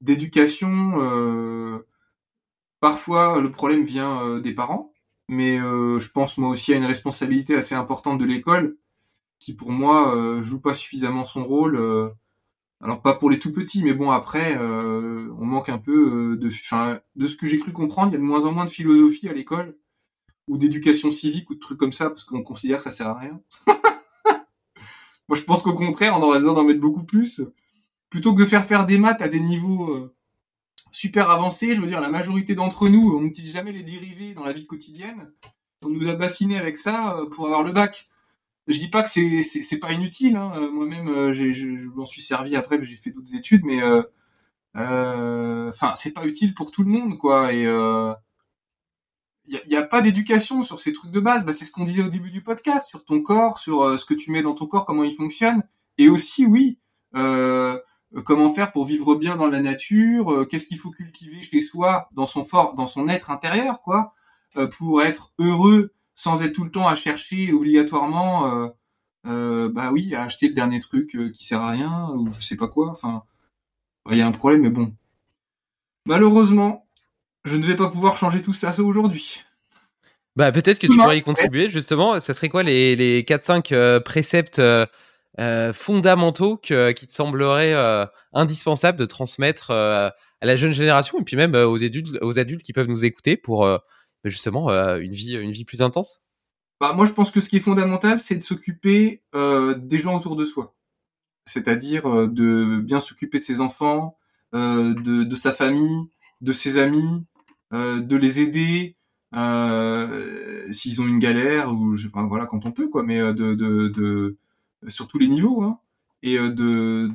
[0.00, 1.00] d'éducation.
[1.02, 1.86] Euh,
[2.80, 4.92] parfois, le problème vient euh, des parents
[5.28, 8.76] mais euh, je pense moi aussi à une responsabilité assez importante de l'école
[9.38, 11.76] qui pour moi euh, joue pas suffisamment son rôle.
[11.76, 12.08] Euh,
[12.82, 17.00] alors pas pour les tout petits, mais bon après on manque un peu de, enfin
[17.16, 19.28] de ce que j'ai cru comprendre, il y a de moins en moins de philosophie
[19.28, 19.76] à l'école
[20.46, 23.18] ou d'éducation civique ou de trucs comme ça parce qu'on considère que ça sert à
[23.18, 23.40] rien.
[25.28, 27.42] moi je pense qu'au contraire on aurait besoin d'en mettre beaucoup plus
[28.10, 30.10] plutôt que de faire faire des maths à des niveaux
[30.96, 31.74] super avancé.
[31.74, 34.66] Je veux dire, la majorité d'entre nous, on n'utilise jamais les dérivés dans la vie
[34.66, 35.32] quotidienne.
[35.84, 38.08] On nous a bassiné avec ça euh, pour avoir le bac.
[38.66, 40.36] Je dis pas que c'est c'est pas inutile.
[40.36, 40.52] Hein.
[40.56, 43.80] Euh, moi-même, euh, je, m'en suis servi après, j'ai fait d'autres études, mais
[44.74, 47.52] enfin, c'est pas utile pour tout le monde, quoi.
[47.52, 48.14] Et il euh,
[49.46, 51.44] y, a, pas d'éducation sur ces trucs de base.
[51.44, 54.14] Bah, c'est ce qu'on disait au début du podcast, sur ton corps, sur ce que
[54.14, 55.62] tu mets dans ton corps, comment il fonctionne.
[55.98, 56.78] Et aussi, oui,
[58.24, 62.08] comment faire pour vivre bien dans la nature, euh, qu'est-ce qu'il faut cultiver chez soi,
[62.12, 64.14] dans son fort, dans son être intérieur, quoi,
[64.56, 68.70] euh, pour être heureux sans être tout le temps à chercher obligatoirement,
[69.24, 72.68] bah oui, à acheter le dernier truc qui sert à rien ou je sais pas
[72.68, 72.88] quoi.
[72.88, 73.24] Enfin,
[74.10, 74.94] il y a un problème, mais bon.
[76.06, 76.86] Malheureusement,
[77.44, 79.42] je ne vais pas pouvoir changer tout ça aujourd'hui.
[80.36, 82.18] Bah peut-être que tu pourrais y contribuer justement.
[82.18, 84.58] Ça serait quoi les, les 4-5 préceptes
[85.38, 90.08] euh, fondamentaux que, qui te sembleraient euh, indispensables de transmettre euh,
[90.40, 93.36] à la jeune génération et puis même aux adultes, aux adultes qui peuvent nous écouter
[93.36, 93.68] pour
[94.24, 96.22] justement une vie, une vie plus intense?
[96.80, 100.36] Bah, Moi, je pense que ce qui est fondamental, c'est de s'occuper des gens autour
[100.36, 100.74] de soi.
[101.46, 104.18] C'est-à-dire de bien s'occuper de ses enfants,
[104.52, 106.10] de, sa famille,
[106.42, 107.24] de ses amis,
[107.72, 108.96] de les aider,
[109.34, 113.88] euh, s'ils ont une galère ou enfin, voilà quand on peut quoi mais de, de,
[113.88, 114.36] de
[114.88, 115.78] sur tous les niveaux, hein,
[116.22, 117.10] et euh, de,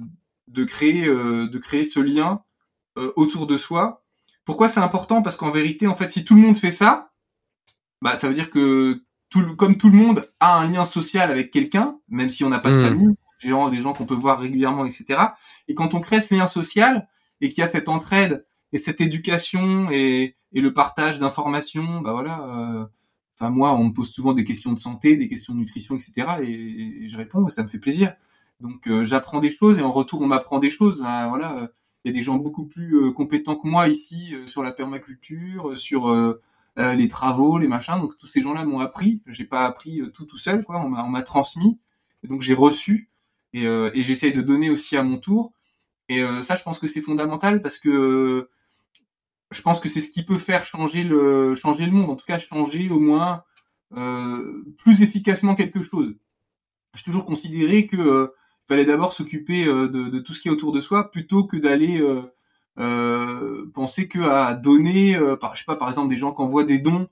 [0.48, 2.44] de, créer, euh, de créer ce lien
[2.98, 4.04] euh, autour de soi.
[4.46, 5.22] Pourquoi c'est important?
[5.22, 7.12] Parce qu'en vérité, en fait, si tout le monde fait ça,
[8.02, 11.52] bah, ça veut dire que tout, comme tout le monde a un lien social avec
[11.52, 12.84] quelqu'un, même si on n'a pas de mmh.
[12.84, 15.20] famille, genre des gens qu'on peut voir régulièrement, etc.
[15.68, 17.08] Et quand on crée ce lien social
[17.40, 22.12] et qu'il y a cette entraide et cette éducation et, et le partage d'informations, bah
[22.14, 22.86] voilà, euh,
[23.50, 26.14] Moi, on me pose souvent des questions de santé, des questions de nutrition, etc.
[26.44, 28.14] Et, je réponds, ça me fait plaisir.
[28.60, 31.00] Donc, euh, j'apprends des choses et en retour, on m'apprend des choses.
[31.00, 31.72] Voilà,
[32.04, 34.72] il y a des gens beaucoup plus euh, compétents que moi ici euh, sur la
[34.72, 36.42] permaculture, sur euh,
[36.78, 38.00] les travaux, les machins.
[38.00, 39.22] Donc, tous ces gens-là m'ont appris.
[39.28, 40.84] J'ai pas appris tout tout seul, quoi.
[40.84, 41.80] On m'a, on m'a transmis.
[42.24, 43.10] Et donc, j'ai reçu
[43.54, 45.54] et, et j'essaye de donner aussi à mon tour.
[46.08, 48.50] Et ça, je pense que c'est fondamental parce que
[49.52, 52.26] je pense que c'est ce qui peut faire changer le changer le monde, en tout
[52.26, 53.44] cas changer au moins
[53.94, 56.16] euh, plus efficacement quelque chose.
[56.94, 58.28] J'ai toujours considéré que euh,
[58.68, 61.58] fallait d'abord s'occuper euh, de, de, tout ce qui est autour de soi plutôt que
[61.58, 62.22] d'aller euh,
[62.80, 66.42] euh penser que à donner, euh, par, je sais pas, par exemple des gens qui
[66.42, 67.10] envoient des dons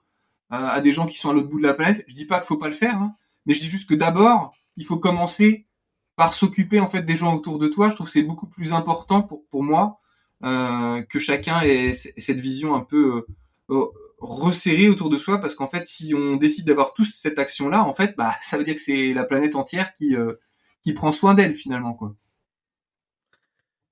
[0.49, 2.05] à, à des gens qui sont à l'autre bout de la planète.
[2.07, 3.15] Je dis pas qu'il faut pas le faire, hein,
[3.45, 5.67] mais je dis juste que d'abord il faut commencer
[6.15, 7.89] par s'occuper en fait des gens autour de toi.
[7.89, 9.99] Je trouve que c'est beaucoup plus important pour pour moi
[10.41, 13.25] que chacun ait cette vision un peu
[13.69, 13.85] euh,
[14.19, 17.93] resserrée autour de soi, parce qu'en fait, si on décide d'avoir tous cette action-là, en
[17.93, 20.33] fait, bah, ça veut dire que c'est la planète entière qui euh,
[20.81, 22.15] qui prend soin d'elle finalement, quoi.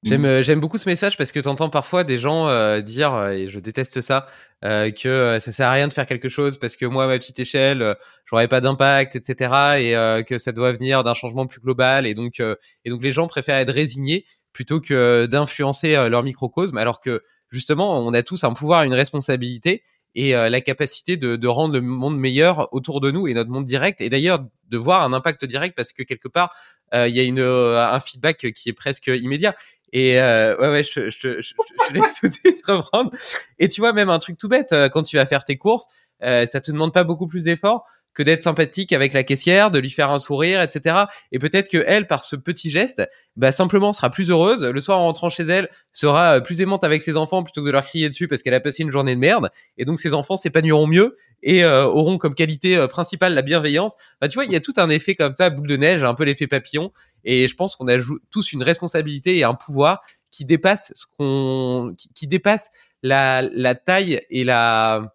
[0.04, 3.14] J'aime euh, j'aime beaucoup ce message parce que tu entends parfois des gens euh, dire
[3.16, 4.28] euh, et je déteste ça
[4.62, 7.40] que ça sert à rien de faire quelque chose parce que moi à ma petite
[7.40, 7.96] échelle
[8.26, 12.40] j'aurais pas d'impact etc et que ça doit venir d'un changement plus global et donc
[12.40, 18.00] et donc les gens préfèrent être résignés plutôt que d'influencer leur microcosme alors que justement
[18.00, 19.84] on a tous un pouvoir une responsabilité
[20.16, 23.66] et la capacité de, de rendre le monde meilleur autour de nous et notre monde
[23.66, 24.02] direct.
[24.02, 24.40] Et d'ailleurs
[24.70, 26.56] de voir un impact direct parce que quelque part
[26.94, 29.56] il y a une, un feedback qui est presque immédiat.
[29.94, 31.54] Et euh, ouais, ouais, je, je, je,
[31.94, 33.12] laisse te reprendre.
[33.60, 35.88] Et tu vois, même un truc tout bête, euh, quand tu vas faire tes courses,
[36.24, 37.86] euh, ça te demande pas beaucoup plus d'efforts
[38.18, 41.04] que d'être sympathique avec la caissière, de lui faire un sourire, etc.
[41.32, 43.04] Et peut-être que elle, par ce petit geste,
[43.36, 44.64] bah simplement sera plus heureuse.
[44.64, 47.68] Le soir, en rentrant chez elle, sera euh, plus aimante avec ses enfants plutôt que
[47.68, 49.52] de leur crier dessus parce qu'elle a passé une journée de merde.
[49.78, 53.96] Et donc, ses enfants s'épanouiront mieux et euh, auront comme qualité euh, principale la bienveillance.
[54.20, 56.16] Bah, tu vois, il y a tout un effet comme ça, boule de neige, un
[56.16, 56.92] peu l'effet papillon.
[57.24, 58.00] Et je pense qu'on a
[58.32, 60.02] tous une responsabilité et un pouvoir
[60.32, 62.72] qui dépasse ce qu'on, qui, dépasse
[63.04, 65.14] la, la taille et la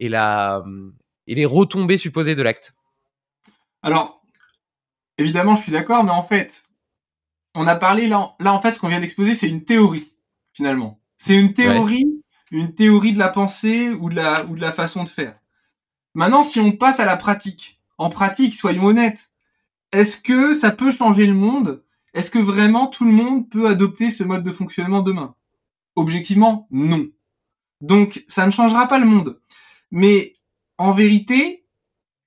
[0.00, 0.62] et la
[1.28, 2.74] et les retombées supposées de l'acte.
[3.82, 4.24] Alors,
[5.18, 6.64] évidemment, je suis d'accord, mais en fait,
[7.54, 10.12] on a parlé là, là en fait, ce qu'on vient d'exposer, c'est une théorie
[10.52, 11.00] finalement.
[11.16, 15.04] C'est une théorie, une théorie de la pensée ou de la ou de la façon
[15.04, 15.38] de faire.
[16.14, 19.32] Maintenant, si on passe à la pratique, en pratique, soyons honnêtes,
[19.92, 21.84] est-ce que ça peut changer le monde?
[22.14, 25.34] Est-ce que vraiment tout le monde peut adopter ce mode de fonctionnement demain?
[25.94, 27.06] Objectivement, non.
[27.80, 29.40] Donc, ça ne changera pas le monde.
[29.90, 30.32] Mais
[30.78, 31.66] en vérité,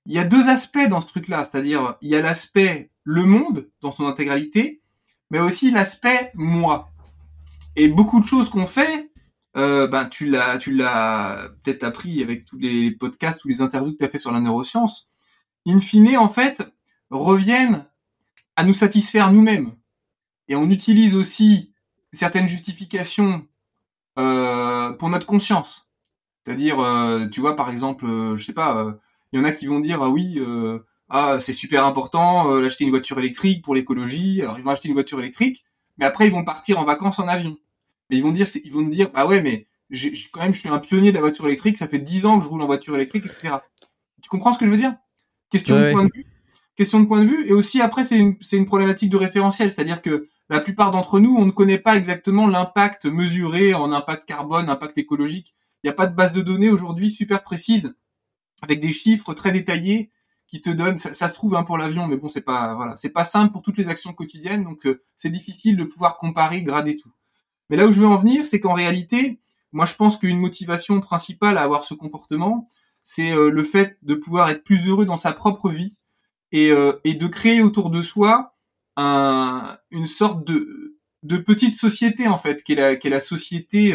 [0.06, 3.70] il y a deux aspects dans ce truc-là, c'est-à-dire il y a l'aspect le monde
[3.80, 4.82] dans son intégralité,
[5.30, 6.92] mais aussi l'aspect moi.
[7.76, 9.10] Et beaucoup de choses qu'on fait,
[9.56, 13.92] euh, ben tu l'as, tu l'as peut-être appris avec tous les podcasts ou les interviews
[13.92, 15.10] que tu as fait sur la neuroscience.
[15.66, 16.62] In fine, en fait,
[17.10, 17.86] reviennent
[18.56, 19.74] à nous satisfaire nous-mêmes.
[20.48, 21.72] Et on utilise aussi
[22.12, 23.46] certaines justifications
[24.18, 25.91] euh, pour notre conscience.
[26.44, 28.96] C'est-à-dire, euh, tu vois, par exemple, euh, je sais pas,
[29.32, 30.40] il y en a qui vont dire ah oui,
[31.08, 34.40] ah c'est super important d'acheter une voiture électrique pour l'écologie.
[34.42, 35.64] Alors ils vont acheter une voiture électrique,
[35.98, 37.56] mais après ils vont partir en vacances en avion.
[38.10, 40.68] Mais ils vont dire, ils vont dire ah ouais, mais j'ai, quand même je suis
[40.68, 42.94] un pionnier de la voiture électrique, ça fait dix ans que je roule en voiture
[42.94, 43.56] électrique, etc.
[44.22, 44.94] Tu comprends ce que je veux dire?
[45.50, 46.26] Question ouais, de point de vue.
[46.76, 47.48] Question de point de vue.
[47.48, 51.20] Et aussi après c'est une, c'est une problématique de référentiel, c'est-à-dire que la plupart d'entre
[51.20, 55.90] nous, on ne connaît pas exactement l'impact mesuré en impact carbone, impact écologique il n'y
[55.90, 57.96] a pas de base de données aujourd'hui super précise
[58.62, 60.10] avec des chiffres très détaillés
[60.46, 60.98] qui te donnent.
[60.98, 63.62] Ça, se trouve hein, pour l'avion, mais bon, c'est pas voilà, c'est pas simple pour
[63.62, 67.10] toutes les actions quotidiennes, donc euh, c'est difficile de pouvoir comparer, grader tout.
[67.70, 69.40] Mais là où je veux en venir, c'est qu'en réalité,
[69.72, 72.68] moi, je pense qu'une motivation principale à avoir ce comportement,
[73.02, 75.96] c'est euh, le fait de pouvoir être plus heureux dans sa propre vie
[76.52, 78.54] et, euh, et de créer autour de soi
[78.96, 83.20] un, une sorte de, de petite société en fait, qui est la, qui est la
[83.20, 83.94] société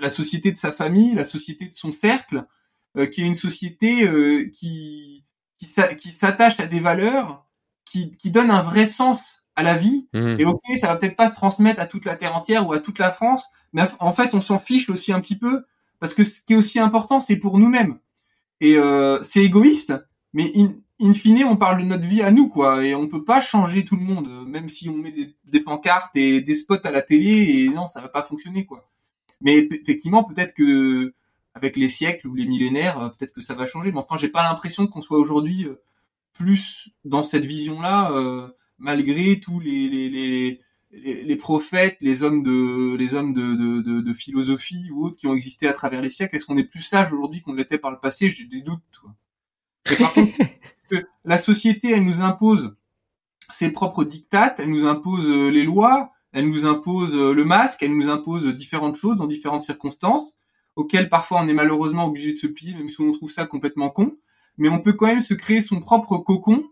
[0.00, 2.46] la société de sa famille, la société de son cercle,
[2.96, 5.24] euh, qui est une société euh, qui
[5.58, 7.44] qui s'attache à des valeurs,
[7.84, 10.08] qui, qui donne un vrai sens à la vie.
[10.12, 10.36] Mmh.
[10.38, 12.78] Et ok, ça va peut-être pas se transmettre à toute la terre entière ou à
[12.78, 15.64] toute la France, mais en fait, on s'en fiche aussi un petit peu
[15.98, 17.98] parce que ce qui est aussi important, c'est pour nous-mêmes.
[18.60, 19.94] Et euh, c'est égoïste,
[20.32, 22.84] mais in, in, fine, on parle de notre vie à nous, quoi.
[22.84, 26.16] Et on peut pas changer tout le monde, même si on met des, des pancartes
[26.16, 27.64] et des spots à la télé.
[27.64, 28.88] Et non, ça va pas fonctionner, quoi.
[29.40, 31.14] Mais effectivement, peut-être que
[31.58, 33.92] avec les siècles ou les millénaires, euh, peut-être que ça va changer.
[33.92, 35.80] Mais enfin, j'ai pas l'impression qu'on soit aujourd'hui euh,
[36.32, 42.96] plus dans cette vision-là, euh, malgré tous les, les, les, les, prophètes, les hommes de
[42.96, 46.10] les hommes de, de, de, de, philosophie ou autres qui ont existé à travers les
[46.10, 46.36] siècles.
[46.36, 48.30] Est-ce qu'on est plus sage aujourd'hui qu'on l'était par le passé?
[48.30, 48.82] J'ai des doutes.
[48.92, 49.14] Toi.
[49.90, 50.32] Mais par contre,
[50.90, 52.76] que la société, elle nous impose
[53.50, 57.96] ses propres dictates, elle nous impose les lois, elle nous impose euh, le masque, elle
[57.96, 60.38] nous impose différentes choses dans différentes circonstances,
[60.76, 63.90] auxquelles parfois on est malheureusement obligé de se plier, même si on trouve ça complètement
[63.90, 64.16] con.
[64.58, 66.64] Mais on peut quand même se créer son propre cocon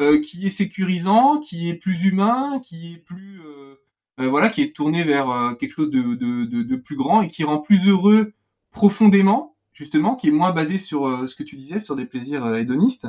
[0.00, 3.74] euh, qui est sécurisant, qui est plus humain, qui est plus euh,
[4.20, 7.28] euh voilà, qui est tourné vers euh, quelque chose de, de, de, plus grand et
[7.28, 8.32] qui rend plus heureux
[8.70, 13.06] profondément, justement, qui est moins basé sur ce que tu disais, sur des plaisirs hédonistes.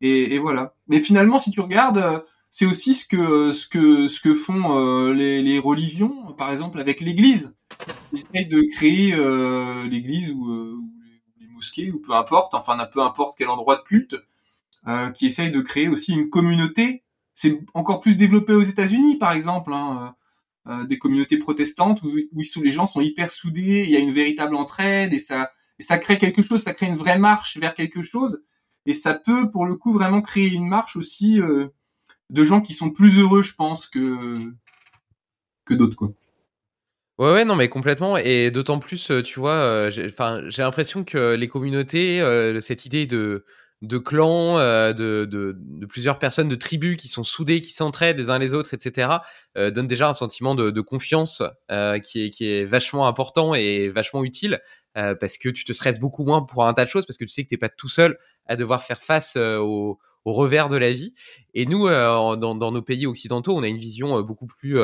[0.00, 0.74] Et, et, voilà.
[0.88, 2.24] Mais finalement, si tu regardes
[2.58, 6.80] c'est aussi ce que ce que ce que font euh, les, les, religions, par exemple
[6.80, 7.54] avec l'Église.
[8.14, 10.78] Ils essayent de créer euh, l'Église ou, euh,
[11.38, 14.16] les mosquées ou peu importe, enfin peu importe quel endroit de culte,
[14.86, 17.04] euh, qui essayent de créer aussi une communauté.
[17.34, 20.14] C'est encore plus développé aux États-Unis, par exemple, hein,
[20.66, 24.14] euh, des communautés protestantes où, où les gens sont hyper soudés, il y a une
[24.14, 27.74] véritable entraide et ça et ça crée quelque chose, ça crée une vraie marche vers
[27.74, 28.42] quelque chose
[28.86, 31.38] et ça peut pour le coup vraiment créer une marche aussi
[32.30, 34.52] de gens qui sont plus heureux, je pense, que
[35.64, 36.12] que d'autres quoi.
[37.18, 38.18] Ouais, ouais, non, mais complètement.
[38.18, 40.12] Et d'autant plus, tu vois, j'ai
[40.58, 42.20] l'impression que les communautés,
[42.60, 43.46] cette idée de,
[43.82, 48.30] de clans, euh, de, de, plusieurs personnes, de tribus qui sont soudées, qui s'entraident les
[48.30, 49.08] uns les autres, etc.,
[49.56, 53.88] euh, donne déjà un sentiment de, confiance euh, qui, est, qui est vachement important et
[53.88, 54.60] vachement utile
[54.96, 57.24] euh, parce que tu te stresses beaucoup moins pour un tas de choses parce que
[57.24, 59.94] tu sais que t'es pas tout seul à devoir faire face euh,
[60.26, 61.14] au, revers de la vie.
[61.54, 64.78] Et nous, dans, dans, nos pays occidentaux, on a une vision beaucoup plus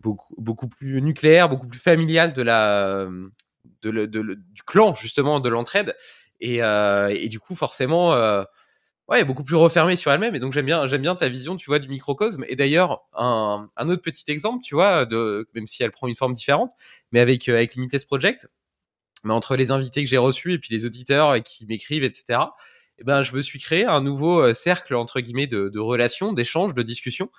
[0.00, 3.08] beaucoup, beaucoup plus nucléaire, beaucoup plus familiale de la
[3.82, 5.94] de, de, de, du clan justement de l'entraide
[6.40, 8.44] et, euh, et du coup, forcément, euh,
[9.08, 10.34] ouais, beaucoup plus refermée sur elle-même.
[10.34, 12.44] Et donc, j'aime bien, j'aime bien ta vision, tu vois, du microcosme.
[12.48, 16.16] Et d'ailleurs, un, un, autre petit exemple, tu vois, de, même si elle prend une
[16.16, 16.72] forme différente,
[17.12, 18.48] mais avec, euh, avec Limitless Project,
[19.24, 22.40] mais entre les invités que j'ai reçus et puis les auditeurs qui m'écrivent, etc.,
[22.98, 26.74] eh ben, je me suis créé un nouveau euh, cercle, entre guillemets, de, relations, d'échanges,
[26.74, 27.30] de discussions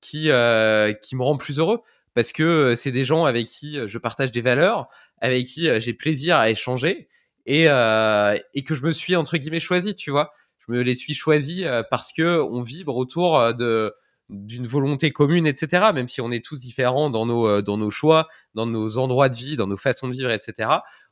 [0.00, 1.80] qui, euh, qui me rend plus heureux
[2.14, 4.88] parce que c'est des gens avec qui je partage des valeurs,
[5.20, 7.08] avec qui j'ai plaisir à échanger
[7.48, 10.32] et, euh, et que je me suis entre guillemets choisi, tu vois.
[10.58, 13.94] Je me les suis choisis euh, parce que on vibre autour euh, de
[14.28, 15.86] d'une volonté commune, etc.
[15.94, 19.30] Même si on est tous différents dans nos euh, dans nos choix, dans nos endroits
[19.30, 20.68] de vie, dans nos façons de vivre, etc.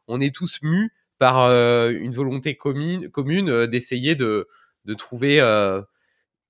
[0.09, 4.49] On est tous mus par euh, une volonté commune commune d'essayer de
[4.85, 5.41] de trouver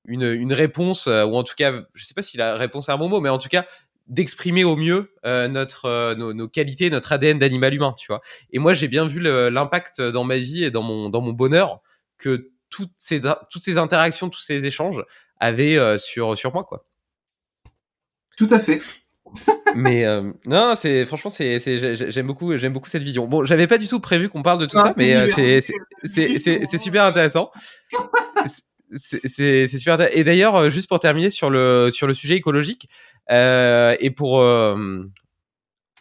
[0.08, 2.98] une, une réponse ou en tout cas, je sais pas si la réponse est un
[2.98, 3.64] bon mot, mais en tout cas
[4.06, 8.20] d'exprimer au mieux euh, notre euh, nos, qualités, notre ADN d'animal humain, tu vois.
[8.50, 11.80] Et moi, j'ai bien vu l'impact dans ma vie et dans mon dans mon bonheur
[12.18, 15.04] que toutes ces toutes ces interactions, tous ces échanges
[15.38, 16.86] avaient euh, sur sur moi, quoi.
[18.36, 18.80] Tout à fait.
[19.76, 21.60] Mais euh, non, c'est franchement, c'est
[22.10, 23.26] j'aime beaucoup j'aime beaucoup cette vision.
[23.26, 25.60] Bon, j'avais pas du tout prévu qu'on parle de tout ah, ça, mais euh,
[26.04, 27.50] c'est c'est super intéressant.
[28.94, 29.98] c'est super.
[30.16, 32.88] Et d'ailleurs, juste pour terminer sur le sur le sujet écologique,
[33.30, 35.04] euh, et pour euh,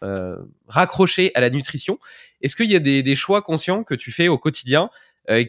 [0.04, 1.98] euh, raccrocher à la nutrition,
[2.42, 4.90] est-ce qu'il y a des, des, choix conscients que tu fais au quotidien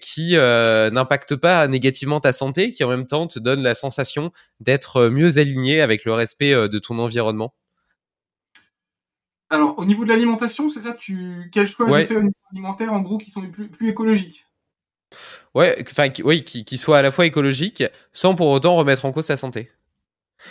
[0.00, 5.08] qui n'impactent pas négativement ta santé, qui en même temps te donnent la sensation d'être
[5.08, 7.52] mieux aligné avec le respect de ton environnement?
[9.50, 11.48] Alors, au niveau de l'alimentation, c'est ça tu...
[11.52, 12.00] Quel choix ouais.
[12.02, 14.46] j'ai fait au niveau alimentaire, en gros, qui sont plus, plus écologiques?
[15.54, 19.12] Ouais, enfin, oui, qui, qui soit à la fois écologique, sans pour autant remettre en
[19.12, 19.70] cause sa santé.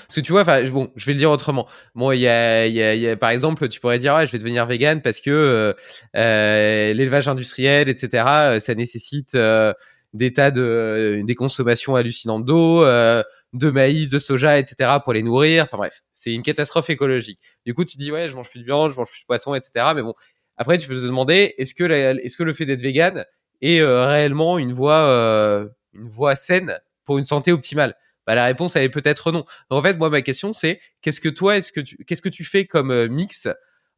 [0.07, 1.67] Parce que tu vois, bon, je vais le dire autrement.
[1.93, 4.31] Bon, il y a, y, a, y a, par exemple, tu pourrais dire, ouais, je
[4.31, 5.73] vais devenir vegan parce que euh,
[6.15, 9.73] euh, l'élevage industriel, etc., euh, ça nécessite euh,
[10.13, 13.23] des tas de, des consommations hallucinantes d'eau, euh,
[13.55, 15.63] de maïs, de soja, etc., pour les nourrir.
[15.63, 17.39] Enfin bref, c'est une catastrophe écologique.
[17.65, 19.55] Du coup, tu dis, ouais, je mange plus de viande, je mange plus de poisson,
[19.55, 19.87] etc.
[19.95, 20.13] Mais bon,
[20.57, 23.25] après, tu peux te demander, est-ce que, est-ce que le fait d'être vegan
[23.61, 27.95] est réellement une voie, une voie saine pour une santé optimale?
[28.25, 29.45] Bah, la réponse elle est peut-être non.
[29.69, 32.43] en fait, moi ma question c'est qu'est-ce que toi est-ce que tu qu'est-ce que tu
[32.43, 33.47] fais comme euh, mix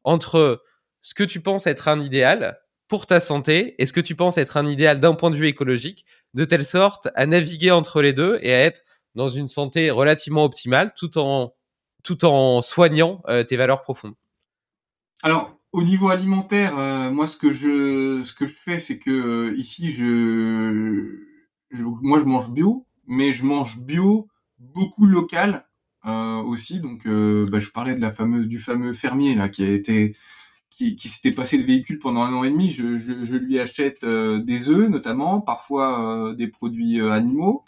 [0.04, 0.64] entre
[1.02, 4.38] ce que tu penses être un idéal pour ta santé et ce que tu penses
[4.38, 8.14] être un idéal d'un point de vue écologique de telle sorte à naviguer entre les
[8.14, 8.82] deux et à être
[9.18, 11.54] dans une santé relativement optimale tout en
[12.04, 14.16] tout en soignant euh, tes valeurs profondes.
[15.24, 19.54] Alors au niveau alimentaire, euh, moi ce que je ce que je fais c'est que
[19.58, 21.18] ici je,
[22.02, 24.28] moi je mange bio mais je mange bio,
[24.60, 25.66] beaucoup local
[26.06, 26.80] euh, aussi.
[26.80, 30.16] Donc, euh, bah, je parlais de la fameuse, du fameux fermier là qui a été,
[30.70, 32.70] qui, qui s'était passé de véhicule pendant un an et demi.
[32.72, 37.64] Je, je, lui achète euh, des œufs notamment, parfois euh, des produits euh, animaux.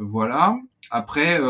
[0.00, 0.58] Voilà.
[0.90, 1.40] Après,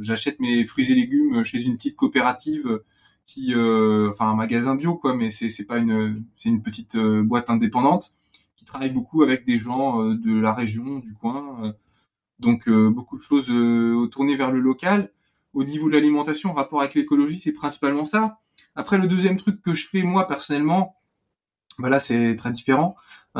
[0.00, 2.80] j'achète mes fruits et légumes chez une petite coopérative
[3.26, 8.16] qui, enfin un magasin bio quoi, mais c'est pas une, c'est une petite boîte indépendante
[8.60, 11.64] qui travaille beaucoup avec des gens euh, de la région, du coin.
[11.64, 11.72] Euh.
[12.40, 13.50] donc euh, beaucoup de choses
[14.10, 15.10] tournées vers le local.
[15.54, 18.38] Au niveau de l'alimentation, rapport avec l'écologie, c'est principalement ça.
[18.76, 20.94] Après, le deuxième truc que je fais moi personnellement,
[21.80, 22.96] bah là c'est très différent,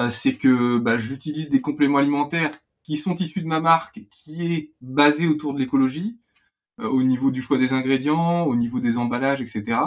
[0.08, 4.72] c'est que bah, j'utilise des compléments alimentaires qui sont issus de ma marque, qui est
[4.80, 6.18] basé autour de l'écologie,
[6.78, 9.78] au niveau du choix des ingrédients, au niveau des emballages, etc.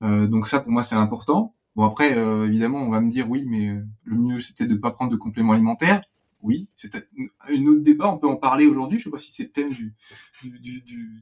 [0.00, 1.54] donc ça pour moi c'est important.
[1.76, 4.74] Bon après, euh, évidemment, on va me dire oui, mais euh, le mieux c'était de
[4.74, 6.02] ne pas prendre de compléments alimentaires.
[6.40, 8.98] Oui, c'est un autre débat, on peut en parler aujourd'hui.
[8.98, 9.94] Je sais pas si c'est le thème du,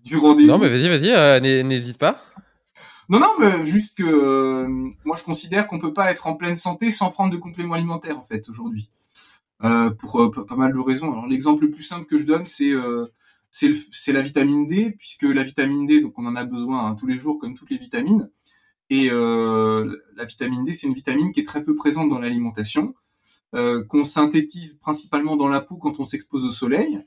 [0.05, 0.49] du, rendez-vous.
[0.49, 2.21] Non, mais vas-y, vas-y, euh, n'hésite pas.
[3.09, 4.69] Non, non, mais juste que euh,
[5.05, 8.19] moi je considère qu'on peut pas être en pleine santé sans prendre de compléments alimentaires
[8.19, 8.91] en fait aujourd'hui.
[9.65, 11.13] Euh, pour pas mal de raisons.
[11.13, 12.73] Alors l'exemple le plus simple que je donne, c'est
[13.53, 17.07] c'est la vitamine D, puisque la vitamine D, donc on en a besoin hein, tous
[17.07, 18.31] les jours comme toutes les vitamines.
[18.89, 22.95] Et euh, la vitamine D, c'est une vitamine qui est très peu présente dans l'alimentation,
[23.55, 27.05] euh, qu'on synthétise principalement dans la peau quand on s'expose au soleil.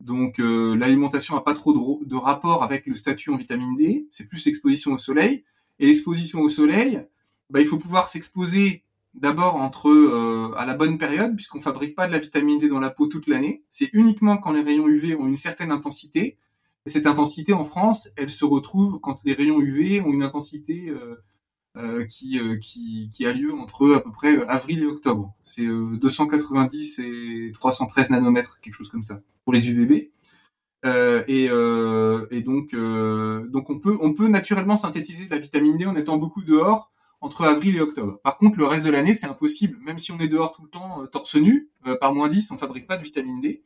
[0.00, 4.28] Donc l'alimentation n'a pas trop de, de, rapport avec le statut en vitamine D, c'est
[4.28, 5.44] plus l'exposition au soleil.
[5.78, 7.02] Et l'exposition au soleil,
[7.50, 8.82] bah, il faut pouvoir s'exposer
[9.14, 12.80] d'abord entre euh, à la bonne période, puisqu'on fabrique pas de la vitamine D dans
[12.80, 13.64] la peau toute l'année.
[13.70, 16.38] C'est uniquement quand les rayons UV ont une certaine intensité.
[16.84, 20.88] Et cette intensité en France, elle se retrouve quand les rayons UV ont une intensité
[20.88, 21.16] euh, euh,
[22.08, 25.34] qui, qui, qui a lieu entre à peu près avril et octobre.
[25.44, 30.10] C'est 290 et 313 nanomètres, quelque chose comme ça, pour les UVB.
[30.84, 37.44] et, donc, on peut naturellement synthétiser de la vitamine D en étant beaucoup dehors entre
[37.44, 38.18] avril et octobre.
[38.22, 39.78] Par contre, le reste de l'année, c'est impossible.
[39.82, 42.50] Même si on est dehors tout le temps, euh, torse nu, euh, par moins 10,
[42.50, 43.62] on fabrique pas de vitamine D.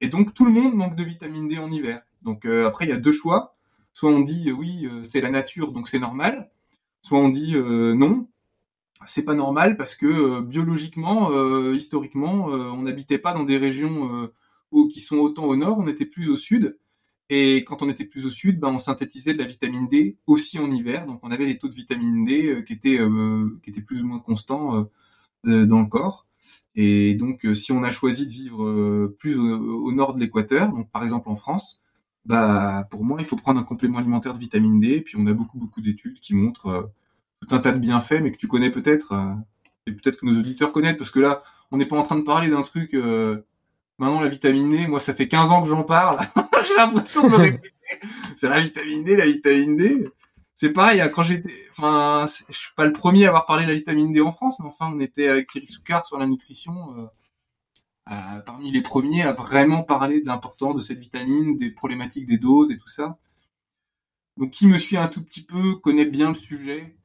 [0.00, 2.02] Et donc, tout le monde manque de vitamine D en hiver.
[2.22, 3.56] Donc, euh, après, il y a deux choix.
[3.92, 6.48] Soit on dit, oui, c'est la nature, donc c'est normal.
[7.02, 8.28] Soit on dit, non,
[9.06, 11.30] c'est pas normal parce que biologiquement,
[11.72, 14.30] historiquement, on n'habitait pas dans des régions
[14.90, 16.78] qui sont autant au nord, on était plus au sud.
[17.32, 20.58] Et quand on était plus au sud, ben, on synthétisait de la vitamine D aussi
[20.58, 21.06] en hiver.
[21.06, 24.02] Donc on avait des taux de vitamine D euh, qui étaient euh, qui étaient plus
[24.02, 24.88] ou moins constants
[25.46, 26.26] euh, dans le corps.
[26.74, 31.02] Et donc si on a choisi de vivre plus au, nord de l'équateur, donc par
[31.04, 31.82] exemple en France,
[32.26, 35.00] bah pour moi il faut prendre un complément alimentaire de vitamine D.
[35.00, 36.90] Puis on a beaucoup beaucoup d'études qui montrent
[37.40, 39.14] tout un tas de bienfaits, mais que tu connais peut-être
[39.86, 42.22] et peut-être que nos auditeurs connaissent parce que là on n'est pas en train de
[42.22, 42.94] parler d'un truc.
[43.98, 46.20] maintenant la vitamine D, moi ça fait 15 ans que j'en parle.
[46.66, 47.70] j'ai l'impression de me répéter.
[48.36, 50.08] C'est la vitamine D, la vitamine D.
[50.54, 53.70] C'est pareil, hein, quand j'étais, enfin, je suis pas le premier à avoir parlé de
[53.70, 57.10] la vitamine D en France, mais enfin, on était avec Thierry Soucard sur la nutrition,
[58.10, 62.26] euh, euh, parmi les premiers à vraiment parler de l'importance de cette vitamine, des problématiques
[62.26, 63.18] des doses et tout ça.
[64.36, 66.96] Donc, qui me suit un tout petit peu connaît bien le sujet.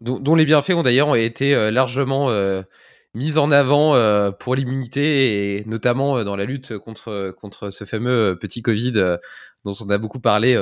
[0.00, 2.28] Dont, les bienfaits ont d'ailleurs été euh, largement
[3.14, 7.84] mise en avant euh, pour l'immunité et notamment euh, dans la lutte contre contre ce
[7.84, 8.92] fameux euh, petit Covid
[9.64, 10.58] dont on a beaucoup parlé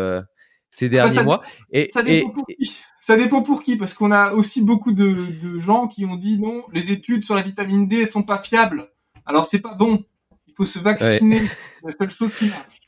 [0.71, 1.43] ces derniers mois.
[1.73, 2.77] Et, ça dépend pour qui.
[3.01, 6.39] Ça dépend pour qui, parce qu'on a aussi beaucoup de, de, gens qui ont dit
[6.39, 8.91] non, les études sur la vitamine D sont pas fiables.
[9.25, 10.05] Alors c'est pas bon.
[10.47, 11.43] Il faut se vacciner.
[11.83, 12.81] La seule chose qui marche.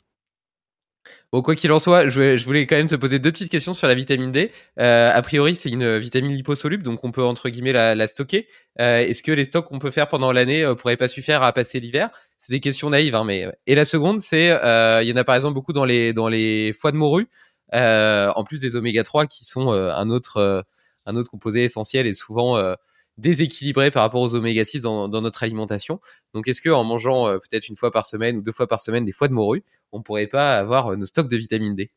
[1.33, 3.89] Bon, quoi qu'il en soit, je voulais, quand même te poser deux petites questions sur
[3.89, 4.53] la vitamine D.
[4.79, 8.49] Euh, a priori, c'est une vitamine liposoluble, donc on peut entre guillemets la, stocker.
[8.81, 11.55] Euh, est-ce que les stocks qu'on peut faire pendant l'année euh, pourraient pas suffire à
[11.55, 12.11] passer l'hiver?
[12.39, 15.35] C'est des questions naïves, hein, mais et la seconde, c'est il y en a par
[15.35, 17.29] exemple beaucoup dans les dans les foies de morue,
[17.73, 20.65] en plus des oméga 3 qui sont un autre
[21.05, 22.77] un autre composé essentiel et souvent
[23.19, 26.01] déséquilibré par rapport aux oméga 6 dans, notre alimentation.
[26.35, 28.81] Donc, est-ce que en mangeant euh, peut-être une fois par semaine ou deux fois par
[28.81, 31.91] semaine des foies de morue, on pourrait pas avoir euh, nos stocks de vitamine D?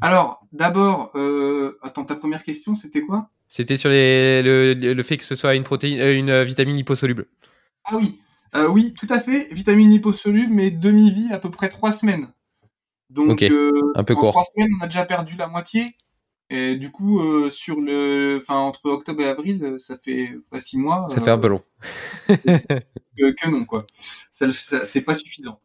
[0.00, 3.28] Alors, d'abord, euh, attends, ta première question, c'était quoi?
[3.48, 7.26] C'était sur le, fait que ce soit une protéine, une vitamine liposoluble.
[7.84, 8.20] Ah oui,
[8.70, 12.28] oui, tout à fait, vitamine liposoluble, mais demi-vie à peu près trois semaines.
[13.10, 14.30] Donc, un peu en court.
[14.30, 15.86] trois semaines, on a déjà perdu la moitié.
[16.52, 20.58] Et du coup, euh, sur le, enfin entre octobre et avril, euh, ça fait pas
[20.58, 21.06] six mois.
[21.08, 21.62] Ça fait un peu long.
[22.28, 23.86] que, non quoi.
[24.30, 25.60] Ça, c'est pas suffisant.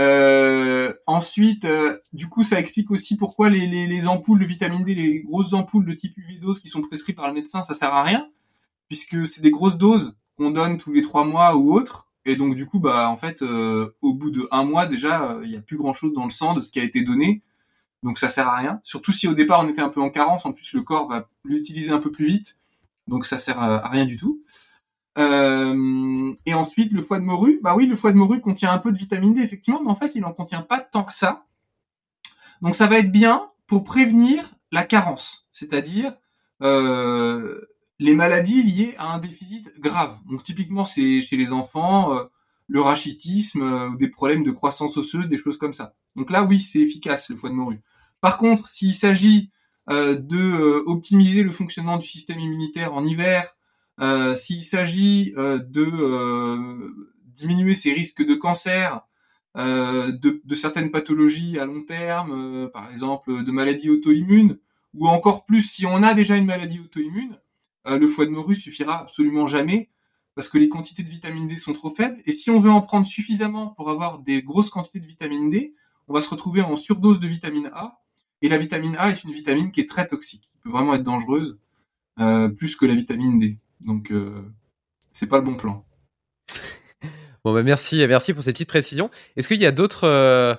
[0.00, 1.66] Euh, ensuite,
[2.14, 5.52] du coup, ça explique aussi pourquoi les, les, les, ampoules de vitamine D, les grosses
[5.52, 8.26] ampoules de type UV dose qui sont prescrites par le médecin, ça sert à rien,
[8.88, 12.08] puisque c'est des grosses doses qu'on donne tous les trois mois ou autres.
[12.24, 15.56] Et donc du coup, bah en fait, au bout de un mois déjà, il y
[15.56, 17.42] a plus grand chose dans le sang de ce qui a été donné
[18.02, 18.80] donc ça sert à rien.
[18.82, 21.28] Surtout si au départ on était un peu en carence, en plus le corps va
[21.44, 22.58] l'utiliser un peu plus vite,
[23.06, 24.42] donc ça sert à, rien du tout.
[25.18, 28.78] Euh, et ensuite le foie de morue, bah oui, le foie de morue contient un
[28.78, 31.46] peu de vitamine D effectivement, mais en fait il en contient pas tant que ça.
[32.60, 36.14] Donc ça va être bien pour prévenir la carence, c'est-à-dire
[36.62, 37.60] euh,
[37.98, 40.18] les maladies liées à un déficit grave.
[40.30, 42.16] Donc typiquement c'est chez les enfants.
[42.16, 42.24] Euh,
[42.68, 45.94] le rachitisme, ou des problèmes de croissance osseuse, des choses comme ça.
[46.16, 47.80] Donc là, oui, c'est efficace le foie de morue.
[48.22, 49.50] Par contre, s'il s'agit
[49.90, 53.56] euh, de euh, optimiser le fonctionnement du système immunitaire en hiver,
[54.00, 56.92] euh, s'il s'agit de
[57.26, 59.02] diminuer ses risques de cancer,
[59.54, 64.58] de, de, certaines pathologies à long terme, par exemple de maladies auto-immunes,
[64.94, 67.36] ou encore plus si on a déjà une maladie auto-immune,
[67.84, 69.90] le foie de morue suffira absolument jamais
[70.34, 72.20] parce que les quantités de vitamine D sont trop faibles.
[72.24, 75.74] Et si on veut en prendre suffisamment pour avoir des grosses quantités de vitamine D,
[76.08, 78.00] on va se retrouver en surdose de vitamine A.
[78.40, 81.02] Et la vitamine A est une vitamine qui est très toxique, qui peut vraiment être
[81.02, 81.58] dangereuse,
[82.18, 83.58] euh, plus que la vitamine D.
[83.80, 84.34] Donc, euh,
[85.10, 85.84] c'est pas le bon plan.
[87.44, 89.10] Bon, bah merci, merci pour cette petite précision.
[89.34, 90.54] Est-ce qu'il y a d'autres euh,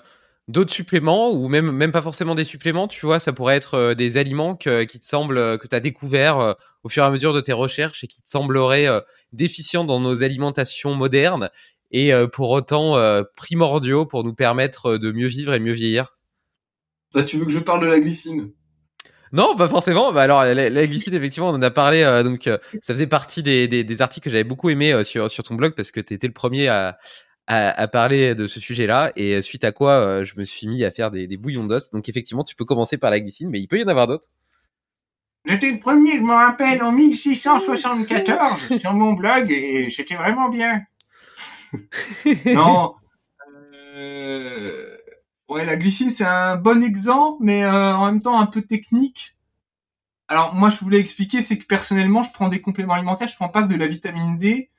[0.47, 3.95] d'autres suppléments ou même même pas forcément des suppléments, tu vois, ça pourrait être euh,
[3.95, 7.11] des aliments qui te semblent euh, que tu as découvert euh, au fur et à
[7.11, 8.87] mesure de tes recherches et qui te sembleraient
[9.31, 11.49] déficients dans nos alimentations modernes
[11.91, 12.97] et pour autant
[13.35, 16.17] primordiaux pour nous permettre de mieux vivre et mieux vieillir
[17.15, 18.51] ah, Tu veux que je parle de la glycine?
[19.31, 20.11] Non, pas forcément.
[20.11, 22.03] Bah alors, la, glycine, effectivement, on en a parlé.
[22.23, 22.49] donc,
[22.81, 25.91] ça faisait partie des, des, articles que j'avais beaucoup aimé sur, sur ton blog parce
[25.91, 26.97] que tu étais le premier à,
[27.47, 29.11] à, parler de ce sujet-là.
[29.15, 31.91] Et suite à quoi, je me suis mis à faire des, des bouillons d'os.
[31.91, 34.27] Donc, effectivement, tu peux commencer par la glycine, mais il peut y en avoir d'autres.
[35.45, 40.83] J'étais le premier, je me rappelle, en 1674 sur mon blog et c'était vraiment bien.
[42.45, 42.95] non.
[43.95, 44.97] Euh...
[45.49, 49.35] Ouais, la glycine, c'est un bon exemple, mais euh, en même temps un peu technique.
[50.29, 53.49] Alors moi, je voulais expliquer, c'est que personnellement, je prends des compléments alimentaires, je prends
[53.49, 54.72] pas que de la vitamine D, euh,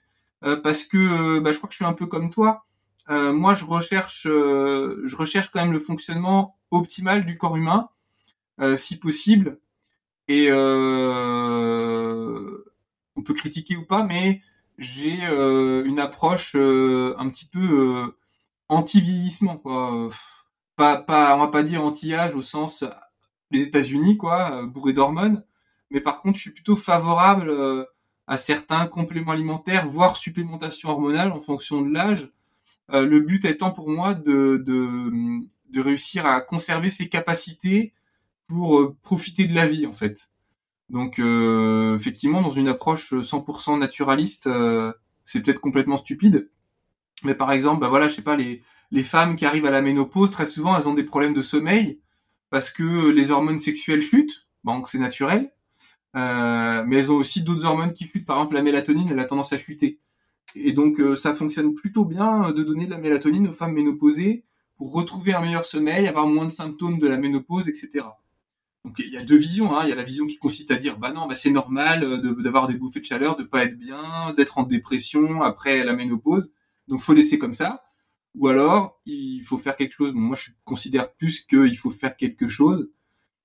[0.63, 0.99] parce que
[1.37, 2.67] euh, bah, je crois que je suis un peu comme toi.
[3.09, 7.89] moi, je recherche, je recherche quand même le fonctionnement optimal du corps humain,
[8.77, 9.59] si possible.
[10.29, 11.85] Et euh,
[13.17, 14.43] on peut critiquer ou pas, mais
[14.79, 18.15] j'ai euh, une approche euh, un petit peu
[18.69, 20.09] anti-vieillissement, quoi.
[20.77, 22.85] Pas, pas, on va pas dire anti-âge au sens
[23.51, 25.45] les États-Unis, quoi, bourré d'hormones.
[25.91, 27.87] Mais par contre, je suis plutôt favorable
[28.27, 32.31] à certains compléments alimentaires, voire supplémentation hormonale en fonction de l'âge.
[32.91, 35.11] le but étant pour moi de, de,
[35.71, 37.93] de réussir à conserver ses capacités
[38.47, 40.31] pour euh, profiter de la vie en fait.
[40.91, 44.93] Donc euh, effectivement, dans une approche 100% naturaliste, euh,
[45.25, 46.51] c'est peut-être complètement stupide.
[47.25, 49.81] Mais par exemple, bah voilà, je sais pas, les, les femmes qui arrivent à la
[49.81, 52.01] ménopause, très souvent, elles ont des problèmes de sommeil
[52.51, 55.53] parce que les hormones sexuelles chutent, donc c'est naturel.
[56.17, 58.27] Euh, mais elles ont aussi d'autres hormones qui chutent.
[58.27, 59.99] Par exemple, la mélatonine, elle a tendance à chuter.
[60.55, 64.45] Et donc, ça fonctionne plutôt bien de donner de la mélatonine aux femmes ménopausées
[64.77, 68.05] pour retrouver un meilleur sommeil, avoir moins de symptômes de la ménopause, etc.
[68.85, 69.75] Donc il y a deux visions.
[69.77, 69.85] Hein.
[69.85, 72.43] Il y a la vision qui consiste à dire bah non, bah c'est normal euh,
[72.43, 76.53] d'avoir des bouffées de chaleur, de pas être bien, d'être en dépression après la ménopause.
[76.89, 77.85] Donc faut laisser comme ça.
[78.35, 80.13] Ou alors il faut faire quelque chose.
[80.13, 82.91] moi je considère plus qu'il faut faire quelque chose.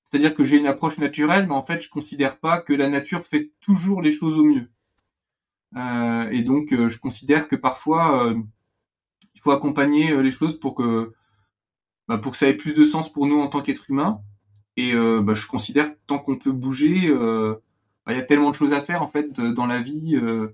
[0.10, 3.24] C'est-à-dire que j'ai une approche naturelle, mais en fait je considère pas que la nature
[3.24, 4.70] fait toujours les choses au mieux.
[5.76, 8.34] Euh, et donc euh, je considère que parfois
[9.36, 11.14] il faut accompagner les choses pour que
[12.07, 14.22] bah, pour que ça ait plus de sens pour nous en tant qu'être humain
[14.80, 17.55] et euh, bah, je considère que tant qu'on peut bouger, euh,
[18.05, 20.16] bah, il y a tellement de choses à faire en fait dans la vie.
[20.16, 20.47] Euh,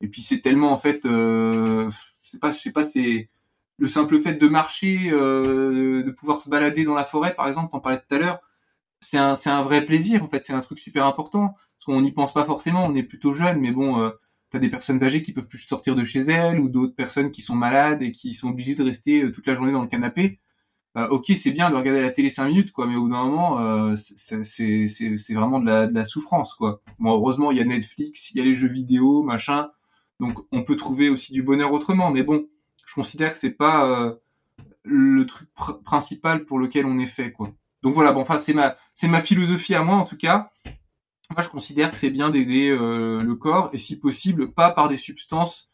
[0.00, 1.90] et puis c'est tellement en fait, je
[2.22, 3.28] sais pas, sais pas, c'est
[3.78, 7.80] le simple fait de marcher, de pouvoir se balader dans la forêt, par exemple, t'en
[7.80, 8.40] parlais tout à l'heure,
[9.00, 12.32] c'est un, vrai plaisir, en fait, c'est un truc super important, parce qu'on n'y pense
[12.32, 14.10] pas forcément, on est plutôt jeune, mais bon, euh,
[14.50, 17.42] t'as des personnes âgées qui peuvent plus sortir de chez elles, ou d'autres personnes qui
[17.42, 20.40] sont malades et qui sont obligées de rester toute la journée dans le canapé.
[20.96, 23.24] Euh, ok, c'est bien de regarder la télé cinq minutes, quoi, mais au bout d'un
[23.24, 26.80] moment, euh, c'est vraiment de la, de la souffrance, quoi.
[26.98, 29.68] Bon, heureusement, il y a Netflix, il y a les jeux vidéo, machin,
[30.20, 32.10] donc on peut trouver aussi du bonheur autrement.
[32.10, 32.46] Mais bon,
[32.86, 34.14] je considère que c'est pas euh,
[34.84, 35.48] le truc
[35.84, 37.52] principal pour lequel on est fait, quoi.
[37.82, 40.50] Donc voilà, bon, enfin, c'est ma, c'est ma philosophie à moi, en tout cas.
[41.30, 44.96] Moi, je considère que c'est bien d'aider le corps, et si possible, pas par des
[44.96, 45.72] substances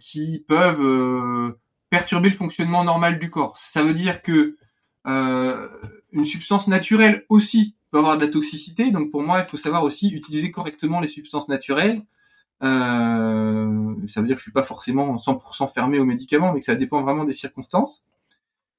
[0.00, 1.54] qui peuvent
[1.90, 3.56] perturber le fonctionnement normal du corps.
[3.56, 4.56] Ça veut dire que
[5.06, 5.68] euh,
[6.12, 8.90] une substance naturelle aussi peut avoir de la toxicité.
[8.90, 12.04] Donc pour moi, il faut savoir aussi utiliser correctement les substances naturelles.
[12.62, 16.64] Euh, ça veut dire que je suis pas forcément 100% fermé aux médicaments, mais que
[16.64, 18.04] ça dépend vraiment des circonstances.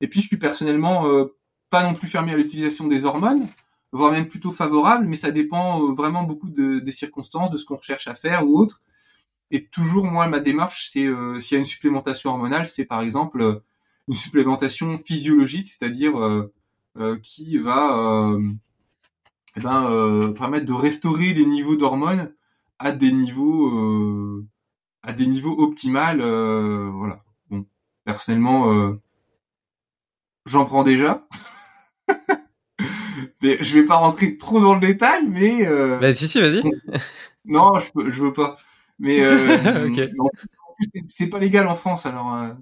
[0.02, 1.36] Et puis je suis personnellement euh,
[1.70, 3.48] pas non plus fermé à l'utilisation des hormones,
[3.92, 7.66] voire même plutôt favorable, mais ça dépend euh, vraiment beaucoup de, des circonstances, de ce
[7.66, 8.84] qu'on recherche à faire ou autre.
[9.52, 13.02] Et toujours, moi, ma démarche, c'est euh, s'il y a une supplémentation hormonale, c'est par
[13.02, 13.60] exemple euh,
[14.08, 18.38] une supplémentation physiologique, c'est-à-dire euh, qui va
[19.56, 22.34] eh ben, permettre de restaurer des niveaux d'hormones
[22.80, 24.44] à des niveaux
[25.04, 26.22] à des niveaux optimales.
[26.22, 27.24] voilà.
[27.50, 27.66] Bon,
[28.04, 28.98] personnellement,
[30.46, 31.28] j'en prends déjà.
[33.42, 35.66] mais je vais pas rentrer trop dans le détail, mais.
[36.00, 36.62] bah si si, vas-y.
[37.46, 38.58] non, je, je veux pas.
[39.00, 39.90] Mais euh,
[41.10, 42.36] c'est pas légal en France, alors.
[42.36, 42.54] Euh.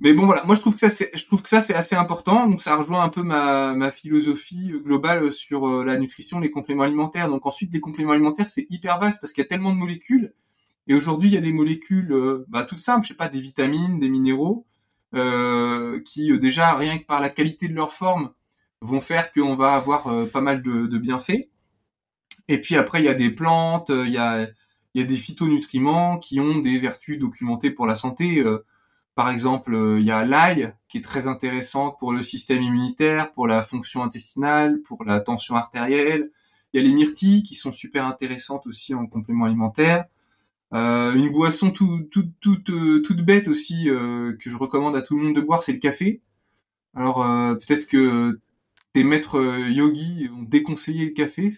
[0.00, 1.94] Mais bon voilà, moi je trouve que ça c'est je trouve que ça c'est assez
[1.94, 6.50] important, donc ça rejoint un peu ma, ma philosophie globale sur euh, la nutrition, les
[6.50, 7.28] compléments alimentaires.
[7.28, 10.34] Donc ensuite les compléments alimentaires c'est hyper vaste parce qu'il y a tellement de molécules
[10.88, 14.00] et aujourd'hui il y a des molécules bah, toutes simples, je sais pas des vitamines,
[14.00, 14.71] des minéraux euh,
[15.12, 18.32] qui déjà rien que par la qualité de leur forme
[18.80, 21.48] vont faire qu'on va avoir pas mal de, de bienfaits.
[22.48, 24.48] Et puis après il y a des plantes, il y a
[24.94, 28.40] il y a des phytonutriments qui ont des vertus documentées pour la santé.
[28.40, 28.64] Euh,
[29.14, 33.32] par exemple, euh, il y a l'ail qui est très intéressante pour le système immunitaire,
[33.32, 36.30] pour la fonction intestinale, pour la tension artérielle.
[36.72, 40.06] Il y a les myrtilles qui sont super intéressantes aussi en complément alimentaire.
[40.74, 45.02] Euh, une boisson tout, tout, toute, euh, toute bête aussi euh, que je recommande à
[45.02, 46.22] tout le monde de boire, c'est le café.
[46.94, 48.40] Alors euh, peut-être que
[48.92, 51.50] tes maîtres euh, yogis ont déconseillé le café.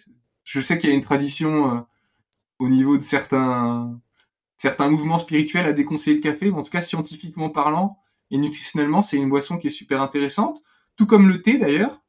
[0.43, 1.81] Je sais qu'il y a une tradition euh,
[2.59, 3.99] au niveau de certains
[4.57, 7.99] certains mouvements spirituels à déconseiller le café, mais en tout cas scientifiquement parlant
[8.31, 10.61] et nutritionnellement, c'est une boisson qui est super intéressante,
[10.97, 12.01] tout comme le thé d'ailleurs.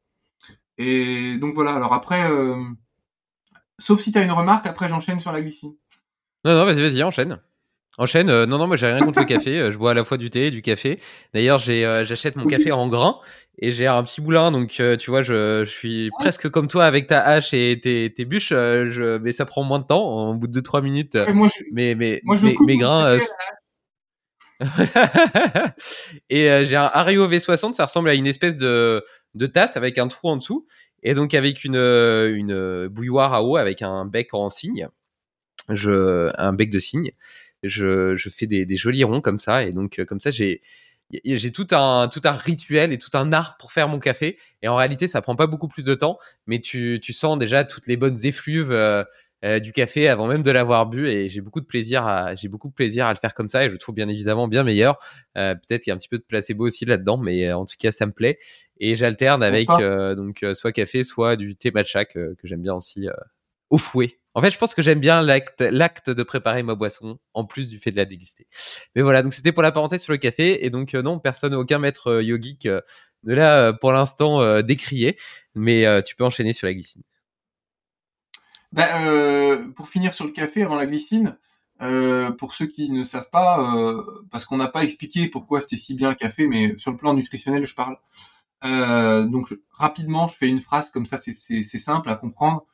[0.78, 1.74] Et donc voilà.
[1.74, 2.30] Alors après,
[3.78, 5.74] sauf si tu as une remarque, après j'enchaîne sur la glycine.
[6.46, 7.40] Non, non, vas-y, vas-y, enchaîne.
[7.98, 8.30] Enchaîne.
[8.30, 9.58] Euh, non, non, moi j'ai rien contre le café.
[9.58, 11.00] Euh, je bois à la fois du thé et du café.
[11.34, 13.18] D'ailleurs, euh, j'achète mon café en grain
[13.58, 14.52] et j'ai un petit moulin.
[14.52, 18.14] Donc, euh, tu vois, je, je suis presque comme toi avec ta hache et tes,
[18.14, 18.50] tes bûches.
[18.50, 20.04] je, mais ça prend moins de temps.
[20.04, 22.36] En bout de 2-3 minutes, moi, je, mes, moi,
[22.76, 23.18] grains.
[26.30, 29.04] et j'ai un Ario V60, ça ressemble à une espèce de,
[29.34, 30.64] de tasse avec un trou en dessous.
[31.02, 34.88] Et donc avec une, une bouilloire à eau avec un bec en cygne,
[35.70, 37.10] je, un bec de cygne,
[37.62, 39.64] je, je fais des, des jolis ronds comme ça.
[39.64, 40.62] Et donc euh, comme ça, j'ai
[41.24, 44.38] j'ai tout un, tout un rituel et tout un art pour faire mon café.
[44.62, 47.64] Et en réalité, ça prend pas beaucoup plus de temps, mais tu, tu sens déjà
[47.64, 49.04] toutes les bonnes effluves euh,
[49.44, 51.08] euh, du café avant même de l'avoir bu.
[51.08, 53.62] Et j'ai beaucoup de plaisir à, j'ai beaucoup de plaisir à le faire comme ça.
[53.62, 54.98] Et je le trouve bien évidemment bien meilleur.
[55.38, 57.66] Euh, Peut-être qu'il y a un petit peu de placebo aussi là-dedans, mais euh, en
[57.66, 58.38] tout cas, ça me plaît.
[58.78, 63.06] Et j'alterne avec donc soit café, soit du thé matcha que, que j'aime bien aussi
[63.70, 64.18] au fouet.
[64.36, 65.62] En fait, je pense que j'aime bien l'acte,
[66.10, 68.46] de préparer ma boisson, en plus du fait de la déguster.
[68.94, 70.66] Mais voilà, donc c'était pour la parenthèse sur le café.
[70.66, 75.16] Et donc, euh, non, personne, aucun maître euh, yogique ne l'a euh, pour l'instant décrié.
[75.54, 77.02] Mais tu peux enchaîner sur la glycine.
[78.72, 81.38] Ben, pour finir sur le café avant la glycine,
[82.36, 86.10] pour ceux qui ne savent pas, parce qu'on n'a pas expliqué pourquoi c'était si bien
[86.10, 87.96] le café, mais sur le plan nutritionnel, je parle.
[89.30, 92.66] Donc rapidement, je fais une phrase comme ça, c'est simple à comprendre.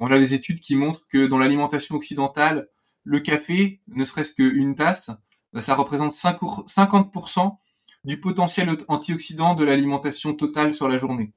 [0.00, 2.68] On a des études qui montrent que dans l'alimentation occidentale,
[3.04, 5.10] le café, ne serait-ce qu'une tasse,
[5.52, 7.58] ben, ça représente 5 pour- 50%
[8.04, 11.32] du potentiel antioxydant de l'alimentation totale sur la journée.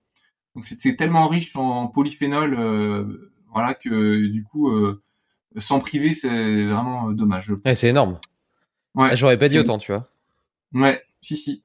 [0.56, 5.02] Donc c'est tellement riche en polyphénol, euh, voilà que du coup, euh,
[5.58, 7.52] s'en priver, c'est vraiment euh, dommage.
[7.66, 8.20] Ouais, c'est énorme.
[8.96, 10.08] Ouais, Ah, J'aurais pas dit autant, tu vois.
[10.74, 11.64] Ouais, si si.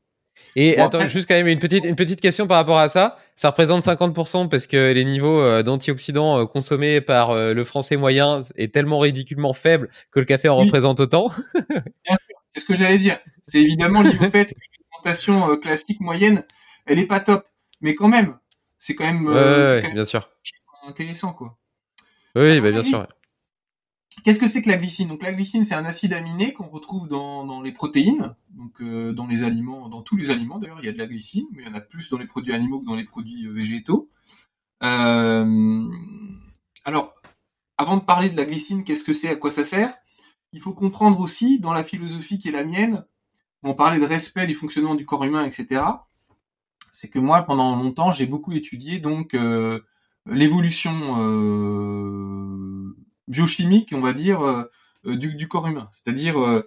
[0.56, 3.18] Et Bon, attends, juste quand même une petite, une petite question par rapport à ça.
[3.36, 7.96] Ça représente 50% parce que les niveaux euh, d'antioxydants euh, consommés par euh, le français
[7.96, 10.64] moyen est tellement ridiculement faible que le café en Oui.
[10.64, 11.30] représente autant.
[11.54, 13.18] Bien sûr, c'est ce que j'allais dire.
[13.42, 14.58] C'est évidemment lié au fait que
[14.94, 16.44] l'alimentation classique moyenne,
[16.86, 17.44] elle est pas top,
[17.80, 18.36] mais quand même,
[18.78, 20.28] c'est quand même, Ouais, ouais, c'est ouais, quand même bien sûr.
[20.88, 21.56] intéressant quoi.
[22.34, 23.06] Oui, bah, bien sûr.
[24.24, 25.08] Qu'est-ce que c'est que la glycine?
[25.08, 29.12] Donc la glycine, c'est un acide aminé qu'on retrouve dans, dans les protéines, donc euh,
[29.12, 31.62] dans les aliments, dans tous les aliments d'ailleurs, il y a de la glycine, mais
[31.62, 34.10] il y en a plus dans les produits animaux que dans les produits euh, végétaux.
[34.82, 35.88] Euh,
[36.84, 37.12] alors,
[37.76, 39.94] avant de parler de la glycine, qu'est-ce que c'est, à quoi ça sert?
[40.52, 43.04] Il faut comprendre aussi, dans la philosophie qui est la mienne,
[43.62, 45.82] on parlait de respect du fonctionnement du corps humain, etc.
[46.92, 49.80] C'est que moi, pendant longtemps, j'ai beaucoup étudié donc euh,
[50.26, 52.96] l'évolution euh,
[53.28, 55.88] biochimique, on va dire, euh, du, corps humain.
[55.92, 56.66] C'est-à-dire, euh,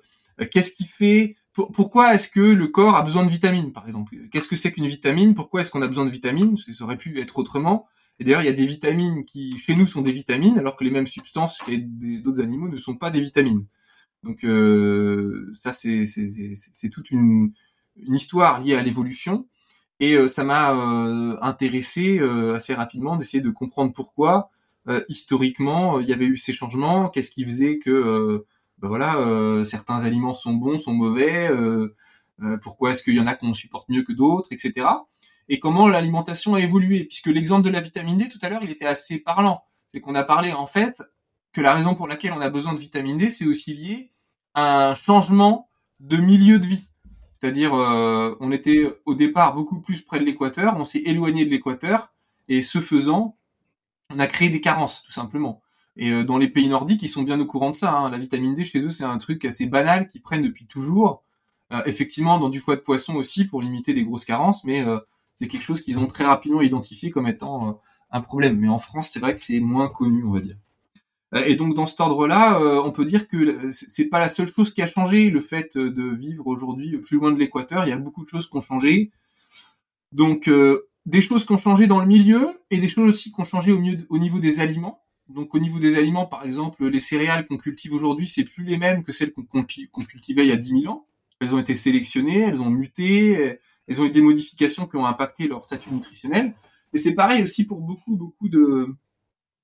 [0.51, 4.15] qu'est-ce qui fait, pour- pourquoi est-ce que le corps a besoin de vitamines, par exemple?
[4.31, 5.33] Qu'est-ce que c'est qu'une vitamine?
[5.33, 6.55] Pourquoi est-ce qu'on a besoin de vitamines?
[6.57, 7.87] Ça aurait pu être autrement.
[8.19, 10.83] Et d'ailleurs, il y a des vitamines qui, chez nous, sont des vitamines, alors que
[10.83, 13.65] les mêmes substances chez d'autres animaux ne sont pas des vitamines.
[14.23, 17.53] Donc euh, ça, c'est toute une,
[17.97, 19.47] histoire liée à l'évolution.
[19.99, 20.71] Et ça m'a
[21.41, 22.19] intéressé
[22.55, 24.51] assez rapidement d'essayer de comprendre pourquoi
[25.09, 28.47] historiquement euh, il y avait eu ces changements, qu'est-ce qui faisait que euh,
[28.79, 31.95] ben voilà euh, certains aliments sont bons, sont mauvais, euh,
[32.41, 34.87] euh, pourquoi est-ce qu'il y en a qu'on supporte mieux que d'autres, etc.
[35.49, 38.71] Et comment l'alimentation a évolué, puisque l'exemple de la vitamine D tout à l'heure il
[38.71, 41.03] était assez parlant, c'est qu'on a parlé en fait
[41.53, 44.11] que la raison pour laquelle on a besoin de vitamine D c'est aussi lié
[44.53, 46.87] à un changement de milieu de vie.
[47.33, 51.49] C'est-à-dire, euh, on était au départ beaucoup plus près de l'équateur, on s'est éloigné de
[51.49, 52.13] l'équateur,
[52.47, 53.35] et ce faisant,
[54.13, 55.61] on a créé des carences, tout simplement.
[55.97, 57.91] Et euh, dans les pays nordiques, ils sont bien au courant de ça.
[57.91, 58.09] hein.
[58.09, 61.23] La vitamine D, chez eux, c'est un truc assez banal qu'ils prennent depuis toujours.
[61.71, 64.99] Euh, effectivement, dans du foie de poisson aussi, pour limiter les grosses carences, mais euh,
[65.35, 67.81] c'est quelque chose qu'ils ont très rapidement identifié comme étant
[68.11, 68.57] un problème.
[68.57, 70.57] Mais en France, c'est vrai que c'est moins connu, on va dire.
[71.45, 74.81] Et donc dans cet ordre-là, on peut dire que c'est pas la seule chose qui
[74.81, 77.85] a changé, le fait de vivre aujourd'hui plus loin de l'équateur.
[77.85, 79.11] Il y a beaucoup de choses qui ont changé.
[80.11, 80.49] Donc
[81.05, 83.71] des choses qui ont changé dans le milieu et des choses aussi qui ont changé
[83.71, 85.01] au, mieux- au niveau des aliments.
[85.29, 88.77] Donc au niveau des aliments, par exemple, les céréales qu'on cultive aujourd'hui, c'est plus les
[88.77, 91.07] mêmes que celles qu'on qu'on cultivait il y a 10 000 ans.
[91.39, 93.57] Elles ont été sélectionnées, elles ont muté,
[93.87, 96.53] elles ont eu des modifications qui ont impacté leur statut nutritionnel.
[96.93, 98.93] Et c'est pareil aussi pour beaucoup, beaucoup de,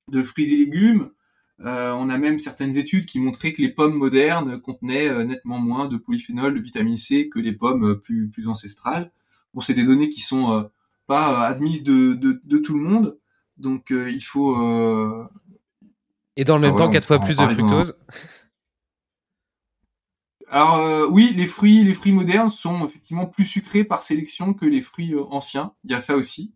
[0.09, 1.11] de fruits et légumes.
[1.59, 5.97] on a même certaines études qui montraient que les pommes modernes contenaient nettement moins de
[5.97, 9.11] polyphénol, de vitamine C que les pommes plus, plus ancestrales.
[9.53, 10.69] Bon, c'est des données qui sont
[11.07, 13.17] pas admises de, de, de, tout le monde,
[13.57, 14.55] donc il faut.
[16.35, 17.95] Et dans le même temps, quatre fois plus de fructose?
[20.49, 24.65] Alors euh, oui, les fruits, les fruits modernes sont effectivement plus sucrés par sélection que
[24.65, 25.73] les fruits euh, anciens.
[25.83, 26.53] Il y a ça aussi,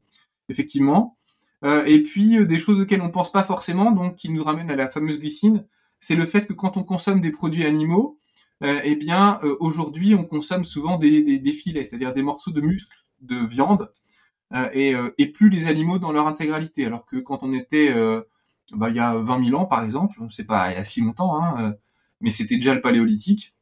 [0.48, 1.18] effectivement.
[1.64, 4.76] Euh, et puis des choses auxquelles on pense pas forcément, donc qui nous ramènent à
[4.76, 5.66] la fameuse glycine,
[6.00, 8.18] c'est le fait que quand on consomme des produits animaux,
[8.64, 13.44] eh bien aujourd'hui on consomme souvent des, des, filets, c'est-à-dire des morceaux de muscles, de
[13.44, 13.92] viande,
[14.74, 16.86] et, et, plus les animaux dans leur intégralité.
[16.86, 17.94] Alors que quand on était
[18.74, 21.02] bah, il y a 20 000 ans par exemple, c'est pas il y a si
[21.02, 21.76] longtemps, hein,
[22.20, 23.54] mais c'était déjà le paléolithique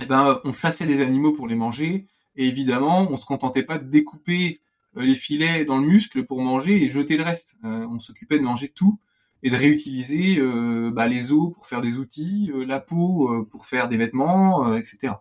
[0.00, 3.78] eh ben, on chassait des animaux pour les manger, et évidemment, on se contentait pas
[3.78, 4.60] de découper
[4.96, 7.56] euh, les filets dans le muscle pour manger et jeter le reste.
[7.64, 8.98] Euh, on s'occupait de manger tout
[9.42, 13.88] et de réutiliser euh, bah, les os pour faire des outils, la peau pour faire
[13.88, 15.14] des vêtements, etc.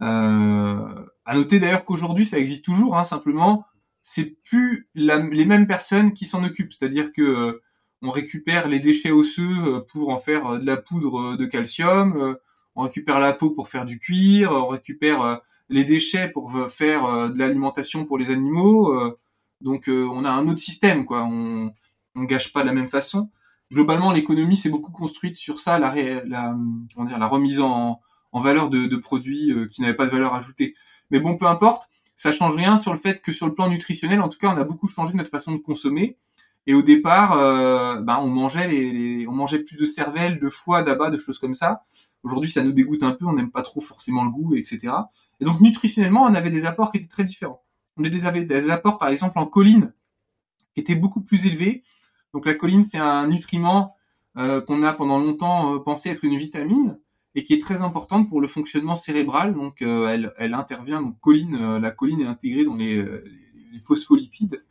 [0.00, 2.96] à noter d'ailleurs qu'aujourd'hui, ça existe toujours.
[2.96, 3.64] Hein, simplement,
[4.08, 6.72] c'est plus les mêmes personnes qui s'en occupent.
[6.72, 7.60] C'est-à-dire que
[8.02, 12.36] on récupère les déchets osseux pour en faire de la poudre de calcium
[12.76, 15.36] on récupère la peau pour faire du cuir, on récupère euh,
[15.70, 18.92] les déchets pour faire euh, de l'alimentation pour les animaux.
[18.92, 19.18] Euh,
[19.62, 21.24] donc on a un autre système, quoi.
[21.24, 21.72] On,
[22.14, 23.30] on gâche pas de la même façon.
[23.72, 25.94] Globalement, l'économie s'est beaucoup construite sur ça, la,
[26.26, 26.54] la,
[26.94, 28.00] comment dire, la remise en,
[28.32, 30.74] en valeur de, de produits qui n'avaient pas de valeur ajoutée.
[31.10, 34.20] Mais bon, peu importe, ça change rien sur le fait que sur le plan nutritionnel,
[34.20, 36.16] en tout cas, on a beaucoup changé notre façon de consommer.
[36.66, 40.82] Et au départ, euh, ben, on mangeait les, on mangeait plus de cervelle, de foie,
[40.82, 41.84] d'abat, de choses comme ça.
[42.22, 44.92] Aujourd'hui, ça nous dégoûte un peu, on n'aime pas trop forcément le goût, etc.
[45.40, 47.62] Et donc, nutritionnellement, on avait des apports qui étaient très différents.
[47.96, 49.92] On avait des apports, par exemple, en choline,
[50.74, 51.84] qui étaient beaucoup plus élevés.
[52.32, 53.94] Donc, la choline, c'est un nutriment
[54.38, 56.98] euh, qu'on a pendant longtemps euh, pensé être une vitamine
[57.36, 59.54] et qui est très importante pour le fonctionnement cérébral.
[59.54, 61.00] Donc, euh, elle, intervient.
[61.00, 64.64] Donc, choline, la choline est intégrée dans les, les phospholipides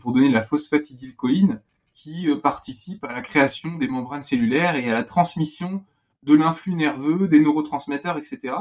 [0.00, 1.60] pour donner la phosphatidylcholine
[1.92, 5.84] qui participe à la création des membranes cellulaires et à la transmission
[6.22, 8.54] de l'influx nerveux, des neurotransmetteurs, etc.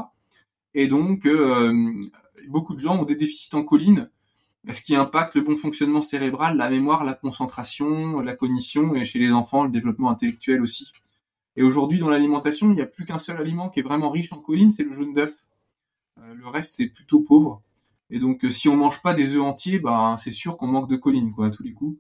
[0.74, 1.94] Et donc, euh,
[2.48, 4.10] beaucoup de gens ont des déficits en choline,
[4.70, 9.20] ce qui impacte le bon fonctionnement cérébral, la mémoire, la concentration, la cognition, et chez
[9.20, 10.92] les enfants, le développement intellectuel aussi.
[11.56, 14.32] Et aujourd'hui, dans l'alimentation, il n'y a plus qu'un seul aliment qui est vraiment riche
[14.32, 15.34] en choline, c'est le jaune d'œuf.
[16.20, 17.62] Euh, le reste, c'est plutôt pauvre.
[18.10, 20.90] Et donc, euh, si on mange pas des œufs entiers, bah, c'est sûr qu'on manque
[20.90, 22.00] de choline, quoi, à tous les coups.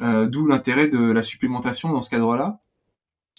[0.00, 2.60] D'où l'intérêt de la supplémentation dans ce cadre-là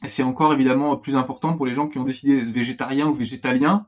[0.08, 3.88] c'est encore évidemment plus important pour les gens qui ont décidé d'être végétariens ou végétaliens.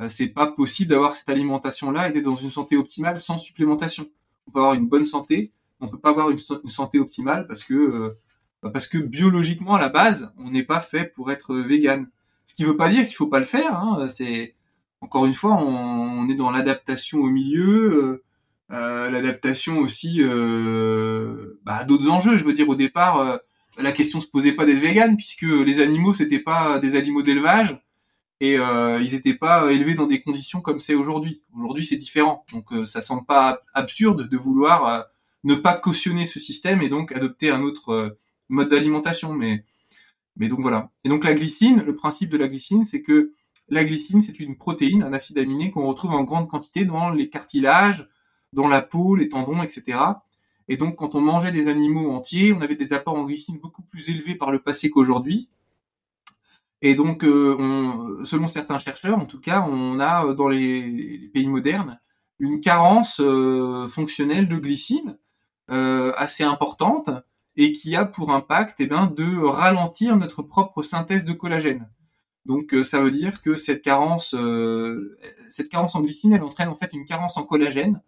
[0.00, 4.06] Euh, c'est pas possible d'avoir cette alimentation-là et d'être dans une santé optimale sans supplémentation.
[4.46, 7.74] On peut avoir une bonne santé, on peut pas avoir une, santé optimale parce que
[7.74, 8.18] euh,
[8.62, 12.08] parce que biologiquement à la base, on n'est pas fait pour être vegan.
[12.44, 13.74] Ce qui veut pas dire qu'il faut pas le faire.
[13.76, 14.08] Hein.
[14.08, 14.54] C'est
[15.00, 18.24] encore une fois, on, est dans l'adaptation au milieu,
[18.72, 20.20] euh, l'adaptation aussi
[21.64, 22.36] bah, à d'autres enjeux.
[22.36, 23.40] Je veux dire au départ
[23.78, 27.78] la question se posait pas d'être vegan puisque les animaux c'était pas des animaux d'élevage
[28.40, 31.42] et euh, ils étaient pas élevés dans des conditions comme c'est aujourd'hui.
[31.56, 35.02] Aujourd'hui c'est différent, donc euh, ça semble pas absurde de vouloir euh,
[35.44, 38.18] ne pas cautionner ce système et donc adopter un autre euh,
[38.48, 39.32] mode d'alimentation.
[39.32, 39.64] Mais
[40.36, 40.90] mais donc voilà.
[41.04, 43.32] Et donc la glycine, le principe de la glycine, c'est que
[43.68, 47.28] la glycine c'est une protéine, un acide aminé qu'on retrouve en grande quantité dans les
[47.30, 48.08] cartilages,
[48.52, 49.98] dans la peau, les tendons, etc.
[50.68, 53.82] Et donc, quand on mangeait des animaux entiers, on avait des apports en glycine beaucoup
[53.82, 55.48] plus élevés par le passé qu'aujourd'hui.
[56.82, 61.30] Et donc, euh, on, selon certains chercheurs, en tout cas, on a euh, dans les,
[61.32, 62.00] pays modernes
[62.38, 65.18] une carence euh, fonctionnelle de glycine
[65.68, 67.10] assez importante
[67.56, 71.88] et qui a pour impact eh bien, de ralentir notre propre synthèse de collagène.
[72.44, 74.36] Donc, ça veut dire que cette carence,
[75.48, 78.00] cette carence en glycine, elle entraîne en fait une carence en collagène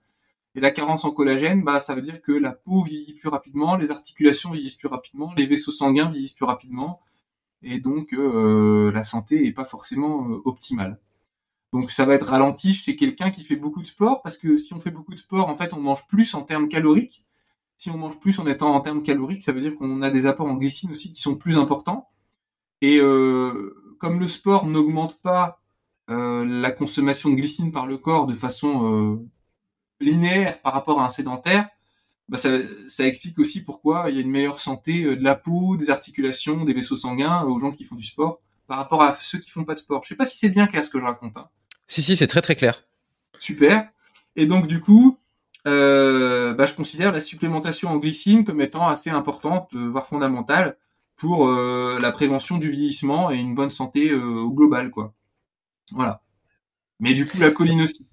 [0.59, 3.77] et la carence en collagène, bah, ça veut dire que la peau vieillit plus rapidement,
[3.77, 7.01] les articulations vieillissent plus rapidement, les vaisseaux sanguins vieillissent plus rapidement,
[7.63, 10.99] et donc euh, la santé est pas forcément euh, optimale.
[11.73, 14.75] Donc ça va être ralenti chez quelqu'un qui fait beaucoup de sport, parce que si
[14.75, 17.25] on fait beaucoup de sport, en fait, on mange plus en termes caloriques.
[17.79, 20.27] Si on mange plus en étant en termes caloriques, ça veut dire qu'on a des
[20.27, 22.11] apports en glycine aussi qui sont plus importants.
[22.83, 25.63] Et euh, comme le sport n'augmente pas
[26.11, 29.21] la consommation de glycine par le corps de façon
[30.01, 31.69] linéaire par rapport à un sédentaire,
[32.29, 32.51] bah ça,
[32.87, 35.89] ça, explique aussi pourquoi il y a une meilleure santé euh, de la peau, des
[35.89, 39.49] articulations, des vaisseaux sanguins aux gens qui font du sport par rapport à ceux qui
[39.49, 40.03] font pas de sport.
[40.05, 41.39] Je sais pas si c'est bien clair ce que je raconte.
[41.39, 41.49] Hein.
[41.87, 42.85] Si si, c'est très très clair.
[43.39, 43.89] Super.
[44.37, 45.19] Et donc du coup,
[45.69, 50.77] euh, bah, je considère la supplémentation en glycine comme étant assez importante, euh, voire fondamentale,
[51.17, 55.15] pour la prévention du vieillissement et une bonne santé au global, quoi.
[55.91, 56.23] Voilà.
[57.01, 58.07] Mais du coup, la colline aussi.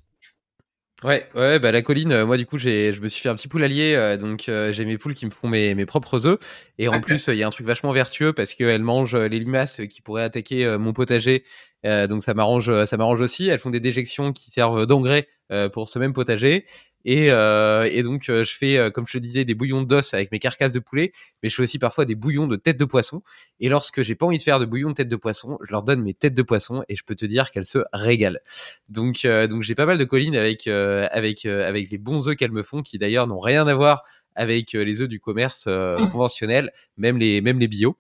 [1.04, 3.36] Ouais, ouais, bah la colline, euh, moi du coup, j'ai, je me suis fait un
[3.36, 6.40] petit poulailler, euh, donc euh, j'ai mes poules qui me font mes, mes propres œufs.
[6.80, 9.82] Et en plus, il y a un truc vachement vertueux parce qu'elles mangent les limaces
[9.90, 11.44] qui pourraient attaquer mon potager.
[11.84, 13.50] donc ça m'arrange, ça m'arrange aussi.
[13.50, 15.28] Elles font des déjections qui servent d'engrais
[15.74, 16.66] pour ce même potager.
[17.06, 20.16] Et, euh, et donc, euh, je fais, euh, comme je te disais, des bouillons d'os
[20.16, 21.14] avec mes carcasses de poulet,
[21.44, 23.22] mais je fais aussi parfois des bouillons de tête de poisson.
[23.60, 25.84] Et lorsque j'ai pas envie de faire de bouillon de tête de poisson, je leur
[25.84, 28.40] donne mes têtes de poisson et je peux te dire qu'elles se régalent.
[28.90, 32.64] Donc, donc j'ai pas mal de collines avec, avec, avec les bons œufs qu'elles me
[32.64, 34.04] font, qui d'ailleurs n'ont rien à voir
[34.34, 35.70] avec les œufs du commerce
[36.12, 37.98] conventionnel, même les, même les bio.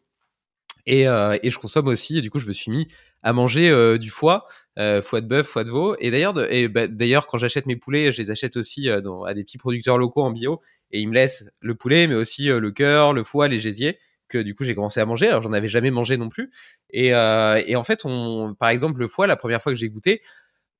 [0.87, 2.87] Et, et je consomme aussi, et du coup, je me suis mis
[3.25, 4.47] à manger du foie.
[4.77, 5.95] Euh, foie de bœuf, foie de veau.
[5.99, 9.57] Et bah, d'ailleurs, quand j'achète mes poulets, je les achète aussi euh, à des petits
[9.57, 10.61] producteurs locaux en bio,
[10.91, 13.97] et ils me laissent le poulet, mais aussi euh, le cœur, le foie, les gésiers,
[14.27, 15.29] que du coup j'ai commencé à manger.
[15.29, 16.51] Alors j'en avais jamais mangé non plus.
[16.89, 20.21] Et, et en fait, on, par exemple, le foie, la première fois que j'ai goûté,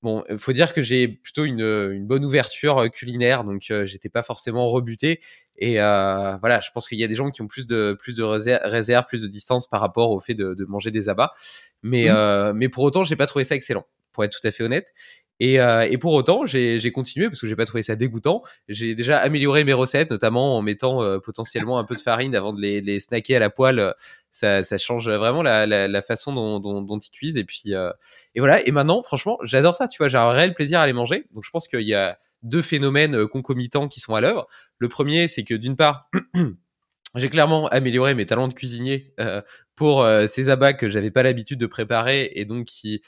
[0.02, 4.22] Bon, il faut dire que j'ai plutôt une, une, bonne ouverture culinaire, donc j'étais pas
[4.22, 5.20] forcément rebuté.
[5.58, 8.16] Et euh, voilà, je pense qu'il y a des gens qui ont plus de plus
[8.16, 11.32] de réserve, plus de distance par rapport au fait de, de manger des abats.
[11.82, 12.16] Mais mmh.
[12.16, 14.88] euh, mais pour autant, j'ai pas trouvé ça excellent, pour être tout à fait honnête.
[15.40, 18.42] Et, euh, et pour autant, j'ai continué parce que j'ai pas trouvé ça dégoûtant.
[18.70, 22.54] J'ai déjà amélioré mes recettes, notamment en mettant euh, potentiellement un peu de farine avant
[22.54, 23.94] de les, les snacker à la poêle.
[24.32, 27.38] Ça, ça change vraiment la, la, la façon dont, dont, dont, ils cuisent.
[27.38, 27.92] Et puis euh,
[28.34, 28.66] et voilà.
[28.68, 29.88] Et maintenant, franchement, j'adore ça.
[29.88, 31.26] Tu vois, j'ai un réel plaisir à les manger.
[31.34, 34.48] Donc je pense qu'il y a deux phénomènes euh, concomitants qui sont à l'œuvre.
[34.78, 36.10] Le premier, c'est que d'une part,
[37.16, 39.42] j'ai clairement amélioré mes talents de cuisinier euh,
[39.76, 43.02] pour ces abats que j'avais pas l'habitude de préparer et donc qui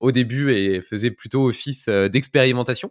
[0.00, 2.90] au début et faisait plutôt office euh, d'expérimentation.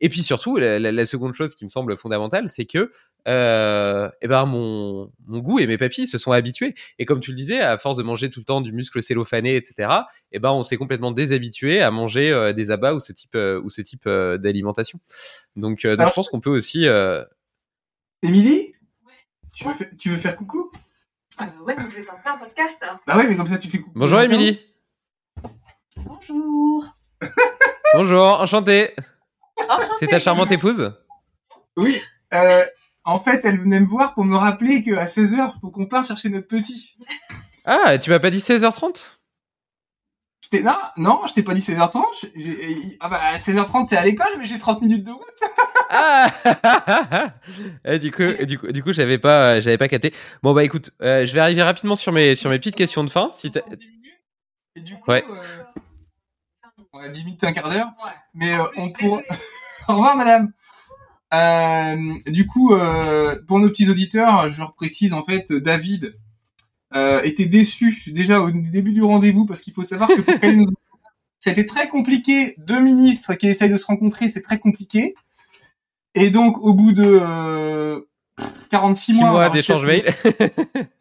[0.00, 2.90] Et puis surtout, la, la, la, seconde chose qui me semble fondamentale, c'est que
[3.26, 6.74] euh, eh ben mon, mon goût et mes papilles se sont habitués.
[6.98, 9.56] Et comme tu le disais, à force de manger tout le temps du muscle cellophané,
[9.56, 9.90] etc.,
[10.32, 13.60] eh ben on s'est complètement déshabitué à manger euh, des abats ou ce type euh,
[13.62, 15.00] ou ce type euh, d'alimentation.
[15.56, 16.86] Donc, donc je pense qu'on peut aussi.
[18.22, 18.74] Émilie,
[19.54, 20.70] tu, veux tu veux faire coucou?
[21.40, 22.78] Ouais, mais vous êtes en plein podcast.
[22.82, 22.96] Hein.
[23.06, 23.98] Bah ouais, mais comme ça tu fais coucou.
[23.98, 24.60] Bonjour Émilie.
[25.98, 26.86] Bonjour.
[27.94, 28.94] Bonjour, enchanté.
[29.98, 30.92] C'est ta charmante épouse
[31.76, 32.00] Oui.
[32.32, 32.64] Euh,
[33.04, 36.28] en fait, elle venait me voir pour me rappeler qu'à 16h, faut qu'on parte chercher
[36.28, 36.96] notre petit.
[37.64, 39.02] Ah, tu m'as pas dit 16h30
[40.62, 42.96] non, non, je t'ai pas dit 16h30.
[43.00, 45.22] Ah bah, 16h30, c'est à l'école, mais j'ai 30 minutes de route.
[45.90, 46.30] ah
[47.84, 50.12] et du coup, du coup, du coup, j'avais pas, j'avais pas capté.
[50.42, 53.10] Bon bah écoute, euh, je vais arriver rapidement sur mes, sur mes petites questions de
[53.10, 53.30] fin.
[53.32, 53.50] Si
[54.76, 55.24] et du coup, ouais.
[55.28, 55.62] Euh,
[56.92, 57.88] on a 10 minutes, un quart d'heure.
[58.04, 58.10] Ouais.
[58.34, 59.22] Mais euh, on pourra...
[59.88, 60.52] Au revoir, madame.
[61.34, 66.16] Euh, du coup, euh, pour nos petits auditeurs, je leur précise en fait, David
[66.94, 70.66] euh, était déçu déjà au début du rendez-vous parce qu'il faut savoir que pour nous...
[71.38, 72.54] ça a été très compliqué.
[72.58, 75.14] Deux ministres qui essayent de se rencontrer, c'est très compliqué.
[76.14, 78.06] Et donc, au bout de
[78.70, 80.14] 46 mois, mois d'échange mail.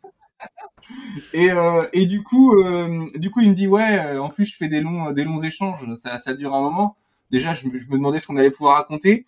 [1.34, 4.00] et, euh, et du coup, euh, du coup, il me dit ouais.
[4.00, 5.86] Euh, en plus, je fais des longs, échanges.
[5.96, 6.98] Ça, dure un moment.
[7.32, 9.26] Déjà, je, me demandais ce qu'on allait pouvoir raconter.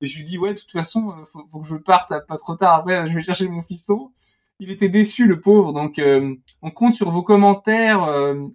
[0.00, 2.56] Et je lui dis ouais, de toute façon, faut, faut que je parte pas trop
[2.56, 2.74] tard.
[2.74, 4.10] Après, je vais chercher mon fiston.
[4.60, 5.72] Il était déçu, le pauvre.
[5.72, 6.00] Donc,
[6.62, 8.08] on compte sur vos commentaires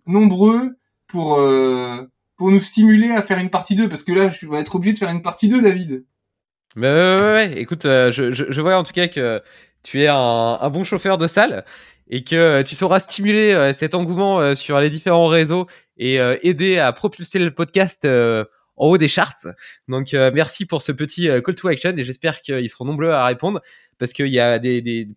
[0.06, 0.78] nombreux
[1.08, 1.40] pour
[2.36, 4.94] pour nous stimuler à faire une partie 2 parce que là, je vais être obligé
[4.94, 6.06] de faire une partie 2, David.
[6.78, 7.54] Bah ouais, ouais, ouais.
[7.60, 9.42] Écoute, je, vois en tout cas que
[9.84, 11.66] tu es un bon chauffeur de salle
[12.10, 15.68] et que euh, tu sauras stimuler euh, cet engouement euh, sur les différents réseaux
[15.98, 19.48] et aider à propulser le podcast en haut des charts.
[19.90, 23.60] Donc merci pour ce petit call to action et j'espère qu'ils seront nombreux à répondre
[23.98, 24.62] parce qu'il y a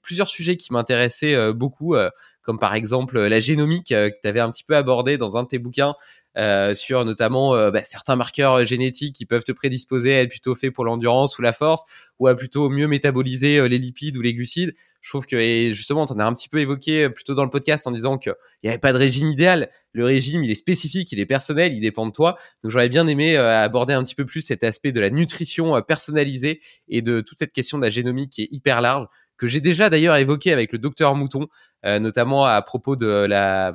[0.03, 1.95] plusieurs sujets qui m'intéressaient beaucoup,
[2.43, 5.49] comme par exemple la génomique que tu avais un petit peu abordé dans un de
[5.49, 5.95] tes bouquins
[6.39, 10.55] euh, sur notamment euh, bah, certains marqueurs génétiques qui peuvent te prédisposer à être plutôt
[10.55, 11.85] fait pour l'endurance ou la force,
[12.19, 14.75] ou à plutôt mieux métaboliser euh, les lipides ou les glucides.
[15.03, 17.51] Je trouve que et justement, tu en as un petit peu évoqué plutôt dans le
[17.51, 19.69] podcast en disant qu'il n'y avait pas de régime idéal.
[19.93, 22.39] Le régime, il est spécifique, il est personnel, il dépend de toi.
[22.63, 26.61] Donc j'aurais bien aimé aborder un petit peu plus cet aspect de la nutrition personnalisée
[26.89, 29.09] et de toute cette question de la génomique qui est hyper large
[29.43, 31.49] que j'ai déjà d'ailleurs évoqué avec le docteur Mouton,
[31.85, 33.73] notamment à propos de la,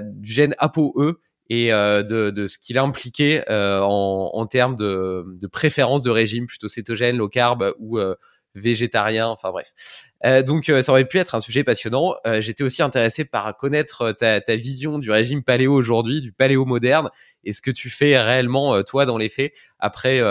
[0.00, 1.18] du gène ApoE
[1.50, 6.68] et euh, de, ce qu'il a impliqué euh, en, termes de, préférence de régime, plutôt
[6.68, 8.14] cétogène, low carb ou euh,
[8.54, 9.72] végétarien, enfin bref.
[10.24, 12.14] Euh, donc ça aurait pu être un sujet passionnant.
[12.38, 17.10] J'étais aussi intéressé par connaître ta, vision du régime paléo aujourd'hui, du paléo moderne,
[17.42, 20.22] et ce que tu fais réellement toi dans les faits après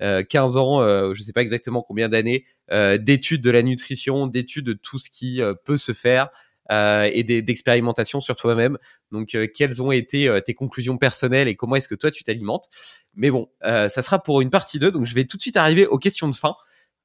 [0.00, 4.72] 15 ans, je ne sais pas exactement combien d'années d'études de la nutrition, d'études de
[4.72, 6.30] tout ce qui peut se faire
[6.70, 8.76] euh, et d'expérimentation sur toi-même.
[9.10, 12.68] Donc, euh, quelles ont été tes conclusions personnelles et comment est-ce que toi tu t'alimentes?
[13.14, 14.90] Mais bon, ça sera pour une partie 2.
[14.90, 16.54] Donc, je vais tout de suite arriver aux questions de fin.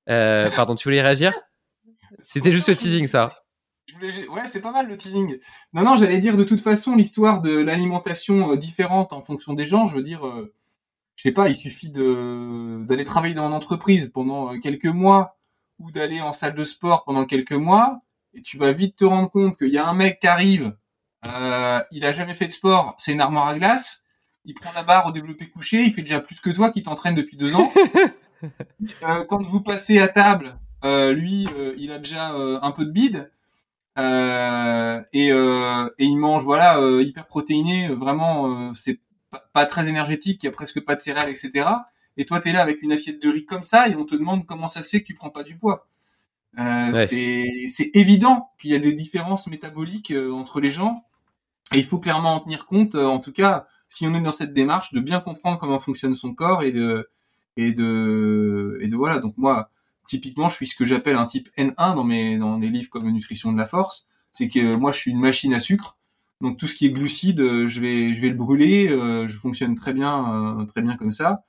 [0.05, 1.33] pardon, tu voulais réagir?
[2.21, 3.39] C'était juste le teasing, ça.
[4.01, 5.39] Ouais, c'est pas mal le teasing.
[5.73, 9.85] Non, non, j'allais dire de toute façon l'histoire de l'alimentation différente en fonction des gens.
[9.85, 10.21] Je veux dire,
[11.15, 15.37] je sais pas, il suffit de d'aller travailler dans une entreprise pendant quelques mois
[15.79, 18.01] ou d'aller en salle de sport pendant quelques mois,
[18.33, 20.75] et tu vas vite te rendre compte qu'il y a un mec qui arrive,
[21.27, 24.05] euh, il a jamais fait de sport, c'est une armoire à glace,
[24.45, 27.15] il prend la barre au développé couché, il fait déjà plus que toi qui t'entraîne
[27.15, 27.71] depuis deux ans.
[28.43, 32.85] euh, quand vous passez à table, euh, lui, euh, il a déjà euh, un peu
[32.85, 33.31] de bide.
[33.97, 38.99] et, et il mange voilà hyper protéiné vraiment c'est
[39.33, 41.65] pas, pas, très énergétique il y a presque pas de céréales etc
[42.17, 44.15] et toi, tu es là avec une assiette de riz comme ça, et on te
[44.15, 45.87] demande comment ça se fait que tu prends pas du poids.
[46.59, 50.95] Euh, C'est évident qu'il y a des différences métaboliques euh, entre les gens,
[51.73, 52.95] et il faut clairement en tenir compte.
[52.95, 56.13] Euh, en tout cas, si on est dans cette démarche, de bien comprendre comment fonctionne
[56.13, 57.09] son corps et de
[57.57, 59.19] et de et de voilà.
[59.19, 59.71] Donc moi,
[60.07, 63.09] typiquement, je suis ce que j'appelle un type N1 dans mes dans les livres comme
[63.09, 64.07] Nutrition de la force.
[64.31, 65.97] C'est que moi, je suis une machine à sucre.
[66.43, 68.87] Donc tout ce qui est glucide, euh, je vais je vais le brûler.
[68.89, 71.43] je fonctionne très bien très bien comme ça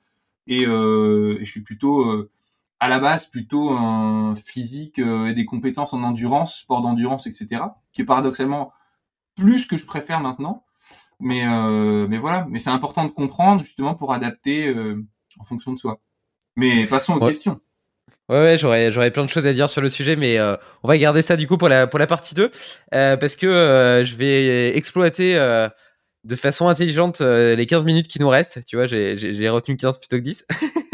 [0.47, 2.31] et, euh, je suis plutôt euh,
[2.79, 7.63] à la base plutôt un physique euh, et des compétences en endurance, sport d'endurance, etc.
[7.93, 8.71] Qui est paradoxalement
[9.35, 10.63] plus que je préfère maintenant.
[11.19, 14.73] Mais euh, mais voilà, mais c'est important de comprendre justement pour adapter
[15.39, 15.97] en fonction de soi.
[16.57, 17.59] Mais passons aux questions.
[18.29, 20.39] Ouais, ouais j'aurais, j'aurais plein de choses à dire sur le sujet, mais
[20.83, 22.49] on va garder ça du coup pour la, pour la partie 2,
[22.91, 25.37] parce que je vais exploiter
[26.25, 28.59] de façon intelligente euh, les 15 minutes qui nous restent.
[28.65, 30.45] Tu vois, j'ai retenu 15 plutôt que 10.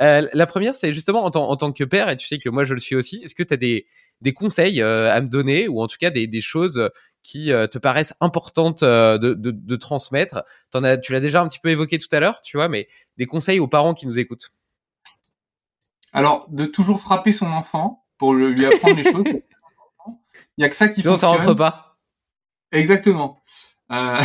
[0.00, 2.64] euh, la première, c'est justement en, en, tant que père, et tu sais que moi
[2.64, 3.86] je le suis aussi, est-ce que tu as des,
[4.22, 6.90] des conseils euh, à me donner, ou en tout cas des, des choses
[7.22, 10.42] qui euh, te paraissent importantes de, de, de, transmettre?
[10.74, 12.88] En as, Tu l'as déjà un petit peu évoqué tout à l'heure, tu vois, mais
[13.18, 14.52] des conseils aux parents qui nous écoutent.
[16.12, 19.24] Alors, de toujours frapper son enfant pour lui apprendre les choses.
[20.56, 21.16] Il n'y a que ça qui fonctionne.
[21.16, 21.98] ça rentre pas.
[22.70, 23.42] Exactement.
[23.90, 24.20] Euh,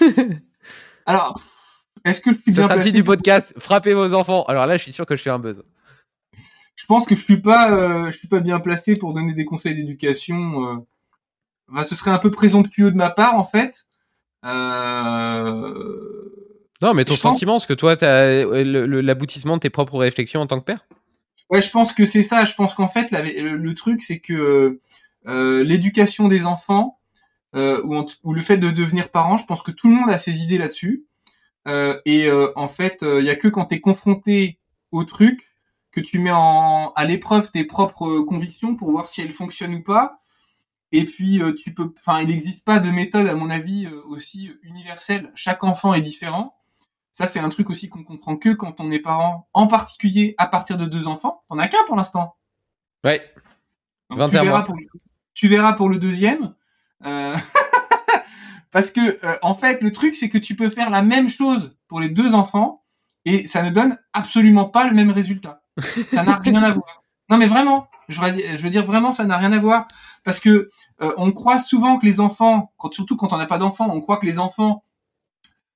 [1.06, 1.40] Alors,
[2.04, 3.54] est-ce que je suis Ça bien sera placé du podcast.
[3.58, 4.44] Frappez vos enfants.
[4.44, 5.62] Alors là, je suis sûr que je fais un buzz.
[6.74, 9.44] Je pense que je suis pas, euh, je suis pas bien placé pour donner des
[9.44, 10.84] conseils d'éducation.
[11.74, 11.82] Euh...
[11.82, 13.86] ce serait un peu présomptueux de ma part, en fait.
[14.44, 16.45] Euh...
[16.82, 17.62] Non, mais ton sentiment, pense...
[17.62, 20.86] ce que toi, t'as l'aboutissement de tes propres réflexions en tant que père?
[21.48, 22.44] Ouais, je pense que c'est ça.
[22.44, 24.80] Je pense qu'en fait, le, le, truc, c'est que
[25.26, 26.98] euh, l'éducation des enfants,
[27.56, 27.82] euh,
[28.22, 30.58] ou, le fait de devenir parent, je pense que tout le monde a ses idées
[30.58, 31.06] là-dessus.
[31.66, 34.58] Euh, et euh, en fait, il y a que quand tu es confronté
[34.92, 35.50] au truc
[35.90, 39.82] que tu mets en, à l'épreuve tes propres convictions pour voir si elles fonctionnent ou
[39.82, 40.20] pas.
[40.92, 45.32] Et puis tu peux, enfin, il n'existe pas de méthode à mon avis aussi universelle.
[45.34, 46.55] Chaque enfant est différent.
[47.16, 50.46] Ça, c'est un truc aussi qu'on comprend que quand on est parent, en particulier à
[50.46, 51.44] partir de deux enfants.
[51.48, 52.36] T'en as qu'un pour l'instant.
[53.04, 53.22] Ouais.
[54.10, 54.76] tu, verras pour,
[55.32, 56.54] tu verras pour le deuxième.
[57.06, 57.34] Euh,
[58.70, 61.74] parce que euh, en fait, le truc c'est que tu peux faire la même chose
[61.88, 62.84] pour les deux enfants
[63.24, 65.62] et ça ne donne absolument pas le même résultat.
[66.10, 67.02] Ça n'a rien à voir.
[67.30, 68.20] Non mais vraiment, je
[68.58, 69.88] veux dire, vraiment ça n'a rien à voir
[70.22, 70.68] parce que
[71.00, 74.02] euh, on croit souvent que les enfants, quand, surtout quand on n'a pas d'enfants, on
[74.02, 74.82] croit que les enfants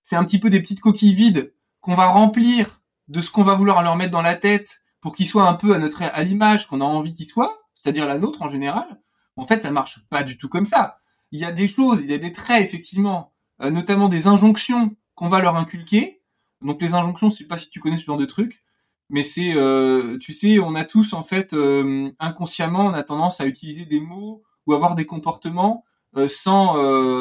[0.03, 3.55] c'est un petit peu des petites coquilles vides qu'on va remplir de ce qu'on va
[3.55, 6.67] vouloir leur mettre dans la tête pour qu'ils soient un peu à notre à l'image
[6.67, 9.01] qu'on a envie qu'ils soient, c'est-à-dire la nôtre en général.
[9.37, 11.01] En fait, ça marche pas du tout comme ça
[11.33, 13.33] il y a des choses, il y a des traits effectivement,
[13.63, 16.23] euh, notamment des injonctions qu'on va leur inculquer.
[16.63, 18.63] Donc les injonctions, je sais pas si tu connais ce genre de truc,
[19.09, 23.41] mais c'est, euh, tu sais, on a tous en fait euh, inconsciemment, on a tendance
[23.41, 25.85] à utiliser des mots ou avoir des comportements
[26.29, 26.77] sans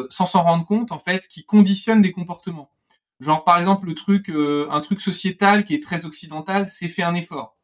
[0.09, 2.71] sans s'en rendre compte en fait, qui conditionnent des comportements.
[3.19, 7.15] Genre par exemple le truc, un truc sociétal qui est très occidental, c'est faire un
[7.15, 7.57] effort.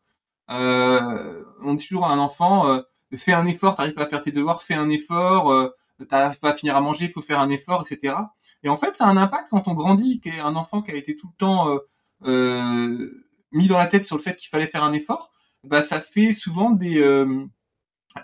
[0.48, 2.82] on dit toujours à un enfant,
[3.16, 5.72] fais un effort, t'arrives pas à faire tes devoirs, fais un effort
[6.04, 8.16] t'arrives pas à finir à manger, faut faire un effort, etc.
[8.64, 11.16] Et en fait, ça a un impact quand on grandit, qu'un enfant qui a été
[11.16, 11.78] tout le temps euh,
[12.26, 15.32] euh, mis dans la tête sur le fait qu'il fallait faire un effort,
[15.64, 17.46] bah ça fait souvent des euh,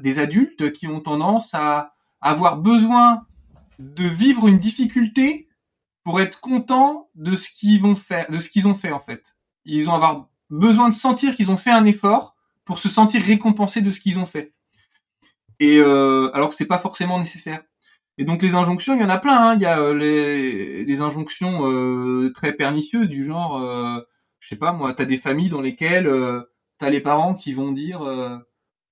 [0.01, 3.25] des adultes qui ont tendance à avoir besoin
[3.79, 5.49] de vivre une difficulté
[6.03, 9.37] pour être contents de ce qu'ils vont faire, de ce qu'ils ont fait en fait.
[9.65, 12.35] Ils ont avoir besoin de sentir qu'ils ont fait un effort
[12.65, 14.53] pour se sentir récompensés de ce qu'ils ont fait.
[15.59, 17.61] Et euh, alors que c'est pas forcément nécessaire.
[18.17, 19.37] Et donc les injonctions, il y en a plein.
[19.37, 19.55] Hein.
[19.55, 23.99] Il y a euh, les, injonctions euh, très pernicieuses du genre, euh,
[24.39, 26.41] je sais pas moi, t'as des familles dans lesquelles euh,
[26.77, 28.01] t'as les parents qui vont dire,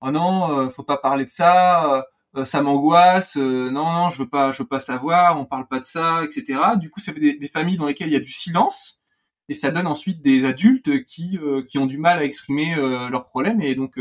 [0.02, 2.06] oh non, faut pas parler de ça,
[2.44, 5.80] ça m'angoisse, euh, non non, je veux pas, je veux pas savoir, on parle pas
[5.80, 6.60] de ça, etc.
[6.80, 9.02] Du coup, ça fait des, familles dans lesquelles il y a du silence
[9.50, 12.76] et ça donne ensuite des adultes qui qui ont du mal à exprimer
[13.10, 14.00] leurs problèmes et donc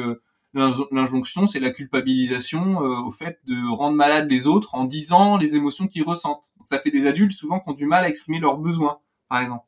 [0.55, 5.89] l'injonction, c'est la culpabilisation au fait de rendre malade les autres en disant les émotions
[5.89, 6.53] qu'ils ressentent.
[6.59, 8.99] Donc, ça fait des adultes souvent qui ont du mal à exprimer leurs besoins,
[9.29, 9.65] par exemple.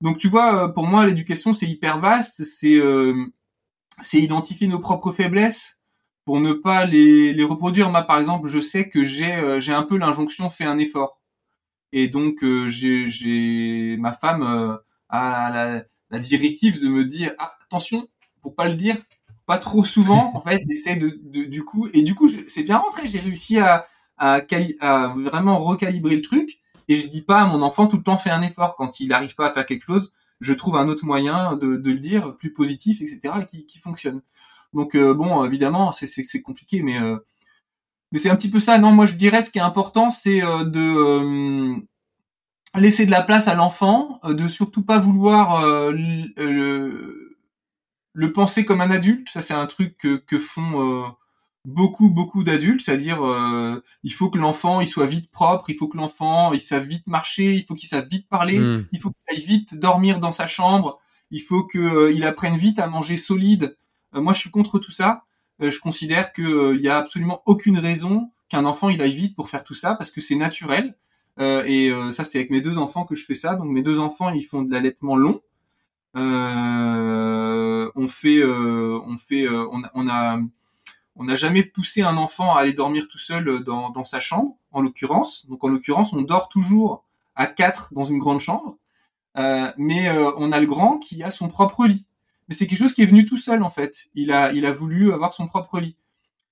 [0.00, 2.80] Donc tu vois, pour moi, l'éducation c'est hyper vaste, c'est
[4.02, 5.79] c'est identifier nos propres faiblesses
[6.30, 7.90] pour ne pas les, les reproduire.
[7.90, 11.20] Moi, par exemple, je sais que j'ai euh, j'ai un peu l'injonction fait un effort,
[11.90, 14.76] et donc euh, j'ai ma femme euh,
[15.08, 18.06] a la, la, directive de me dire ah, attention,
[18.42, 18.94] pour pas le dire,
[19.44, 20.30] pas trop souvent.
[20.36, 23.08] en fait, essaye de, de, du coup et du coup c'est bien rentré.
[23.08, 24.40] J'ai réussi à à,
[24.80, 28.18] à vraiment recalibrer le truc et je dis pas à mon enfant tout le temps
[28.18, 31.04] fais un effort quand il n'arrive pas à faire quelque chose je trouve un autre
[31.04, 34.22] moyen de, de le dire plus positif, etc., qui, qui fonctionne.
[34.72, 37.16] Donc euh, bon, évidemment, c'est compliqué, mais euh,
[38.12, 38.78] mais c'est un petit peu ça.
[38.78, 41.76] Non, moi je dirais ce qui est important, c'est euh, de
[42.76, 47.36] laisser de la place à l'enfant, de surtout pas vouloir le,
[48.12, 49.28] le, penser comme un adulte.
[49.30, 51.14] Ça, c'est un truc que, que font
[51.64, 55.88] beaucoup beaucoup d'adultes, c'est-à-dire euh, il faut que l'enfant il soit vite propre, il faut
[55.88, 58.86] que l'enfant il sache vite marcher, il faut qu'il sache vite parler, hmm.
[58.92, 60.98] il faut qu'il aille vite dormir dans sa chambre,
[61.30, 63.76] il faut que euh, il apprenne vite à manger solide.
[64.14, 65.24] Euh, moi je suis contre tout ça.
[65.60, 69.50] je considère que il y a absolument aucune raison qu'un enfant il aille vite pour
[69.50, 70.94] faire tout ça parce que c'est naturel.
[71.38, 73.56] et ça c'est avec mes deux enfants que je fais ça.
[73.56, 75.42] Donc mes deux enfants ils font de l'allaitement long.
[76.14, 80.40] on fait on fait on, on a
[81.20, 84.56] on n'a jamais poussé un enfant à aller dormir tout seul euh, dans, sa chambre,
[84.72, 85.46] en l'occurrence.
[85.48, 87.04] Donc en l'occurrence, on dort toujours
[87.36, 88.78] à quatre dans une grande chambre,
[89.36, 92.06] euh, mais euh, on a le grand qui a son propre lit.
[92.50, 94.10] Mais c'est quelque chose qui est venu tout seul en fait.
[94.14, 95.96] Il a, il a voulu avoir son propre lit.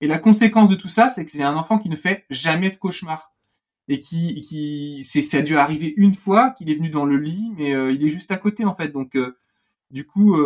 [0.01, 2.71] Et la conséquence de tout ça, c'est que c'est un enfant qui ne fait jamais
[2.71, 3.35] de cauchemar
[3.89, 7.17] et qui, qui, c'est, ça a dû arriver une fois qu'il est venu dans le
[7.17, 8.89] lit, mais il est juste à côté en fait.
[8.89, 9.19] Donc
[9.91, 10.37] du coup,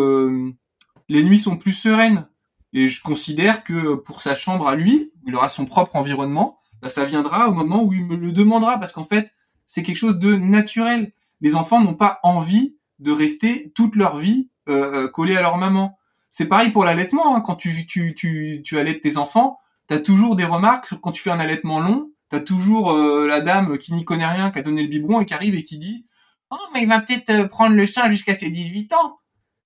[1.09, 2.27] les nuits sont plus sereines
[2.73, 6.89] et je considère que pour sa chambre à lui, il aura son propre environnement, bah,
[6.89, 9.35] ça viendra au moment où il me le demandera, parce qu'en fait,
[9.67, 11.13] c'est quelque chose de naturel.
[11.41, 15.57] Les enfants n'ont pas envie de rester toute leur vie euh, euh collés à leur
[15.57, 15.99] maman.
[16.31, 17.37] C'est pareil pour l'allaitement.
[17.37, 17.41] Hein.
[17.41, 19.59] Quand tu, tu, tu, tu allaites tes enfants,
[19.89, 22.11] tu as toujours des remarques quand tu fais un allaitement long.
[22.31, 25.21] Tu as toujours euh, la dame qui n'y connaît rien, qui a donné le biberon
[25.21, 26.07] et qui arrive et qui dit
[26.51, 29.19] «Oh, mais il va peut-être euh, prendre le sein jusqu'à ses 18 ans»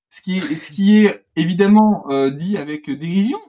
[0.09, 3.40] ce qui est, ce qui est évidemment euh, dit avec dérision,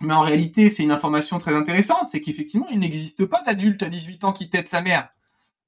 [0.00, 3.88] mais en réalité c'est une information très intéressante, c'est qu'effectivement il n'existe pas d'adulte à
[3.88, 5.08] 18 ans qui tête sa mère.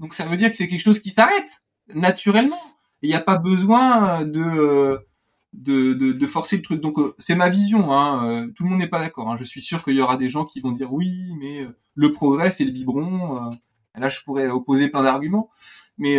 [0.00, 1.62] Donc ça veut dire que c'est quelque chose qui s'arrête
[1.94, 2.60] naturellement.
[3.04, 5.00] Il n'y a pas besoin de,
[5.52, 6.80] de, de, forcer le truc.
[6.80, 7.92] Donc euh, c'est ma vision.
[7.92, 8.28] Hein.
[8.28, 9.30] Euh, tout le monde n'est pas d'accord.
[9.30, 9.36] Hein.
[9.36, 12.50] Je suis sûr qu'il y aura des gens qui vont dire oui, mais le progrès
[12.50, 13.52] c'est le biberon.
[13.94, 15.50] là je pourrais opposer plein d'arguments,
[15.98, 16.18] mais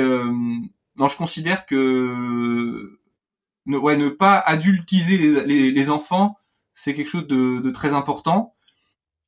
[0.98, 2.99] non, je considère que
[3.66, 6.38] ne, ouais, ne pas adultiser les, enfants,
[6.74, 8.53] c'est quelque chose de, très important.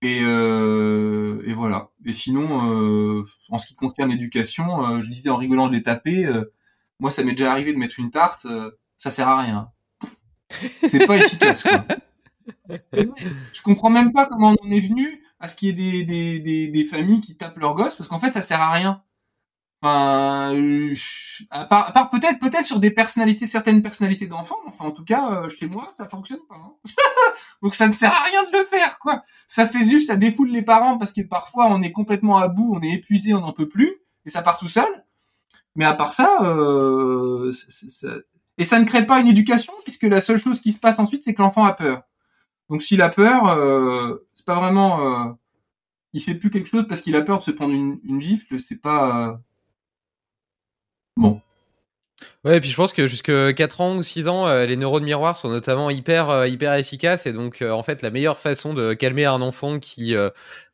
[0.04, 1.90] Et, euh, et voilà.
[2.06, 5.82] Et sinon, euh, en ce qui concerne l'éducation, euh, je disais en rigolant de les
[5.82, 6.54] taper, euh,
[7.00, 9.72] moi ça m'est déjà arrivé de mettre une tarte, euh, ça sert à rien.
[10.88, 11.64] C'est pas efficace.
[11.64, 11.86] Quoi.
[12.94, 16.04] Je comprends même pas comment on en est venu à ce qu'il y ait des,
[16.04, 19.04] des, des, des familles qui tapent leurs gosses, parce qu'en fait ça sert à rien.
[19.82, 20.96] Enfin, euh,
[21.52, 25.32] à part, part peut-être, peut-être sur des personnalités, certaines personnalités d'enfants, enfin en tout cas
[25.32, 26.56] euh, chez moi ça fonctionne pas.
[26.56, 26.74] Hein.
[27.62, 29.24] Donc ça ne sert à rien de le faire, quoi.
[29.46, 32.74] Ça fait juste, ça défoule les parents parce que parfois on est complètement à bout,
[32.76, 35.06] on est épuisé, on n'en peut plus, et ça part tout seul.
[35.78, 37.54] Mais à part ça, euh,
[38.58, 41.24] et ça ne crée pas une éducation puisque la seule chose qui se passe ensuite,
[41.24, 42.04] c'est que l'enfant a peur.
[42.70, 45.34] Donc s'il a peur, euh, c'est pas vraiment, euh,
[46.14, 48.60] il fait plus quelque chose parce qu'il a peur de se prendre une, une gifle,
[48.60, 49.40] c'est pas
[51.18, 51.42] Bon.
[52.44, 55.04] Ouais, et puis je pense que jusque 4 ans ou 6 ans, euh, les neurones
[55.04, 57.26] miroirs sont notamment hyper, euh, hyper efficaces.
[57.28, 60.16] Et donc, euh, en fait, la meilleure façon de calmer un enfant qui,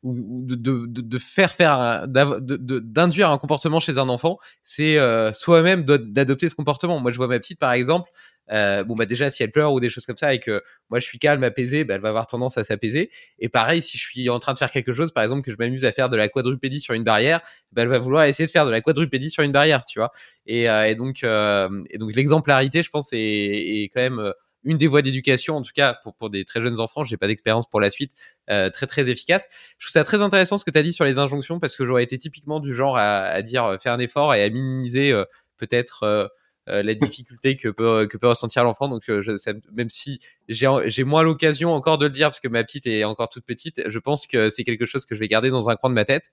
[0.02, 4.98] ou, de, de, de, faire faire, d'induire un comportement chez un enfant, c'est
[5.34, 6.98] soi-même d'adopter ce comportement.
[7.00, 8.10] Moi, je vois ma petite, par exemple,
[8.52, 10.98] euh, bon bah déjà si elle pleure ou des choses comme ça et que moi
[10.98, 13.10] je suis calme, apaisé, bah, elle va avoir tendance à s'apaiser.
[13.38, 15.56] Et pareil, si je suis en train de faire quelque chose, par exemple que je
[15.58, 17.40] m'amuse à faire de la quadrupédie sur une barrière,
[17.72, 20.12] bah, elle va vouloir essayer de faire de la quadrupédie sur une barrière, tu vois.
[20.46, 24.32] Et, euh, donc euh, et donc l'exemplarité, je pense, est, est quand même
[24.66, 27.26] une des voies d'éducation, en tout cas pour, pour des très jeunes enfants, j'ai pas
[27.26, 28.12] d'expérience pour la suite,
[28.46, 29.46] très très efficace.
[29.78, 31.84] Je trouve ça très intéressant ce que tu as dit sur les injonctions parce que
[31.84, 35.12] j'aurais été typiquement du genre à dire faire un effort et à minimiser
[35.58, 36.30] peut-être
[36.66, 38.88] la difficulté que peut que peut ressentir l'enfant.
[38.88, 40.18] Donc je, même si
[40.48, 43.44] j'ai j'ai moins l'occasion encore de le dire parce que ma petite est encore toute
[43.44, 45.94] petite, je pense que c'est quelque chose que je vais garder dans un coin de
[45.94, 46.24] ma tête.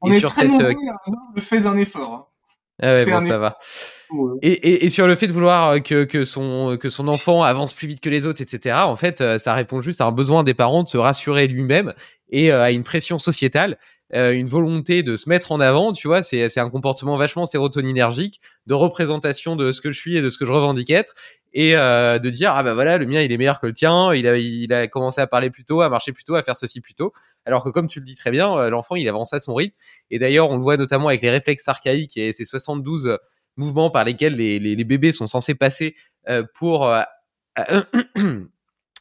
[0.00, 0.50] On et sur cette
[1.36, 2.12] je fais un effort.
[2.12, 2.26] Hein.
[2.80, 3.58] Ah ouais, bon, ça va.
[4.40, 7.72] Et, et, et, sur le fait de vouloir que, que, son, que son enfant avance
[7.72, 10.54] plus vite que les autres, etc., en fait, ça répond juste à un besoin des
[10.54, 11.92] parents de se rassurer lui-même
[12.30, 13.78] et à une pression sociétale
[14.14, 17.44] euh, une volonté de se mettre en avant, tu vois, c'est, c'est un comportement vachement
[17.44, 21.14] sérotoninergique, de représentation de ce que je suis et de ce que je revendique être,
[21.52, 24.12] et euh, de dire ah bah voilà le mien il est meilleur que le tien,
[24.14, 26.56] il a il a commencé à parler plus tôt, à marcher plus tôt, à faire
[26.56, 27.12] ceci plus tôt,
[27.44, 29.76] alors que comme tu le dis très bien, euh, l'enfant il avance à son rythme,
[30.10, 33.18] et d'ailleurs on le voit notamment avec les réflexes archaïques et ces 72
[33.56, 35.96] mouvements par lesquels les, les, les bébés sont censés passer
[36.54, 36.94] pour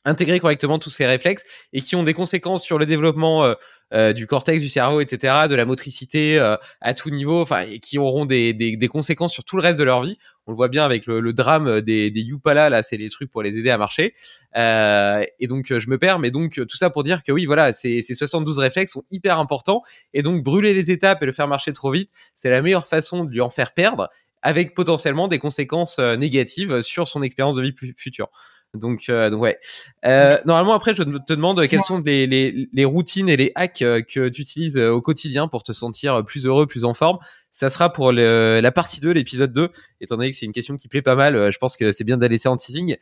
[0.07, 1.43] intégrer correctement tous ces réflexes
[1.73, 3.53] et qui ont des conséquences sur le développement euh,
[3.93, 7.79] euh, du cortex du cerveau, etc., de la motricité euh, à tout niveau, enfin, et
[7.79, 10.17] qui auront des, des, des, conséquences sur tout le reste de leur vie.
[10.45, 13.29] On le voit bien avec le, le drame des, des Yupala, là, c'est les trucs
[13.31, 14.13] pour les aider à marcher.
[14.55, 18.01] et donc, je me perds, mais donc, tout ça pour dire que oui, voilà, ces,
[18.01, 21.73] ces 72 réflexes sont hyper importants, et donc, brûler les étapes et le faire marcher
[21.73, 24.09] trop vite, c'est la meilleure façon de lui en faire perdre,
[24.41, 28.29] avec potentiellement des conséquences négatives sur son expérience de vie future.
[28.73, 29.57] Donc, euh, donc ouais.
[30.06, 33.81] Euh, normalement, après, je te demande quelles sont les, les, les routines et les hacks
[33.81, 37.18] euh, que tu utilises au quotidien pour te sentir plus heureux, plus en forme.
[37.52, 39.69] Ça sera pour le, la partie 2, l'épisode 2,
[40.02, 41.52] étant donné que c'est une question qui plaît pas mal.
[41.52, 42.98] Je pense que c'est bien d'aller ça en teasing.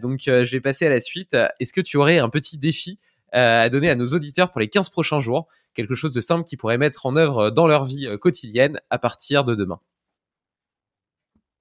[0.00, 1.36] donc, je vais passer à la suite.
[1.60, 2.98] Est-ce que tu aurais un petit défi
[3.32, 5.46] à donner à nos auditeurs pour les 15 prochains jours?
[5.74, 9.44] Quelque chose de simple qu'ils pourraient mettre en œuvre dans leur vie quotidienne à partir
[9.44, 9.78] de demain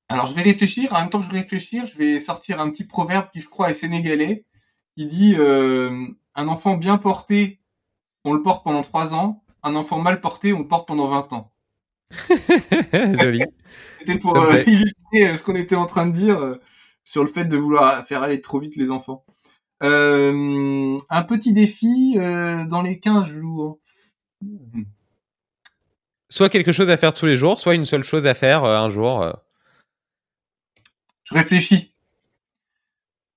[0.07, 2.69] alors je vais réfléchir, en même temps que je vais réfléchir, je vais sortir un
[2.69, 4.45] petit proverbe qui je crois est sénégalais,
[4.95, 7.59] qui dit euh, un enfant bien porté,
[8.23, 11.33] on le porte pendant trois ans, un enfant mal porté, on le porte pendant 20
[11.33, 11.51] ans.
[13.19, 13.43] Joli.
[13.97, 16.57] C'était pour euh, illustrer euh, ce qu'on était en train de dire
[17.03, 19.25] sur le fait de vouloir faire aller trop vite les enfants.
[19.81, 23.79] un petit défi dans les 15 jours.
[26.29, 28.91] Soit quelque chose à faire tous les jours, soit une seule chose à faire un
[28.91, 29.35] jour.
[31.25, 31.91] Je réfléchis.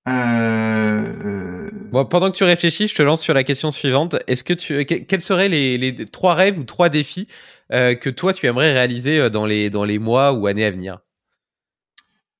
[0.07, 1.69] Euh, euh...
[1.91, 4.15] Bon, pendant que tu réfléchis, je te lance sur la question suivante.
[4.27, 7.27] Est-ce que tu, quels seraient les, les, trois rêves ou trois défis
[7.71, 10.99] euh, que toi tu aimerais réaliser dans les dans les mois ou années à venir?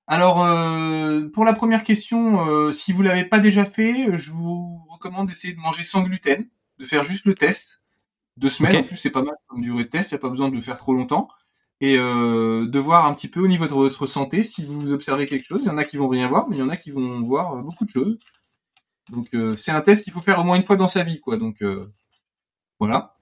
[0.08, 5.28] Alors, euh, pour la première question, si vous l'avez pas déjà fait, je vous recommande
[5.28, 6.48] d'essayer de manger sans gluten,
[6.80, 7.82] de faire juste le test.
[8.38, 10.30] Deux semaines, en plus c'est pas mal comme durée de test, il n'y a pas
[10.30, 11.28] besoin de le faire trop longtemps
[11.82, 15.26] et euh, de voir un petit peu au niveau de votre santé si vous observez
[15.26, 15.62] quelque chose.
[15.64, 17.22] Il y en a qui vont rien voir, mais il y en a qui vont
[17.22, 18.18] voir euh, beaucoup de choses.
[19.12, 21.20] Donc euh, c'est un test qu'il faut faire au moins une fois dans sa vie,
[21.22, 21.38] quoi.
[21.38, 21.80] Donc euh,
[22.80, 23.16] voilà.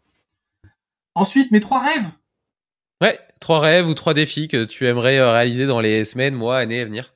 [1.14, 2.10] Ensuite, mes trois rêves.
[3.02, 6.82] Ouais, trois rêves ou trois défis que tu aimerais réaliser dans les semaines, mois, années
[6.82, 7.14] à venir.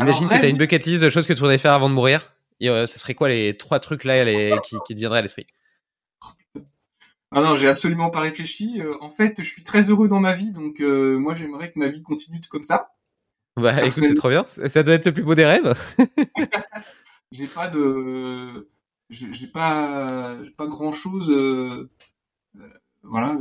[0.00, 1.94] Imagine que tu as une bucket list de choses que tu voudrais faire avant de
[1.94, 2.32] mourir.
[2.60, 5.46] Et, ce serait quoi les trois trucs là les, qui, qui te viendraient à l'esprit?
[7.30, 8.80] Ah non, j'ai absolument pas réfléchi.
[8.80, 11.78] Euh, en fait, je suis très heureux dans ma vie, donc euh, moi j'aimerais que
[11.78, 12.94] ma vie continue comme ça.
[13.56, 14.46] Bah écoute, c'est trop bien.
[14.48, 15.74] Ça doit être le plus beau des rêves.
[17.32, 18.68] j'ai pas de,
[19.10, 21.30] j'ai pas, pas grand chose.
[21.30, 21.90] Euh...
[23.02, 23.36] voilà.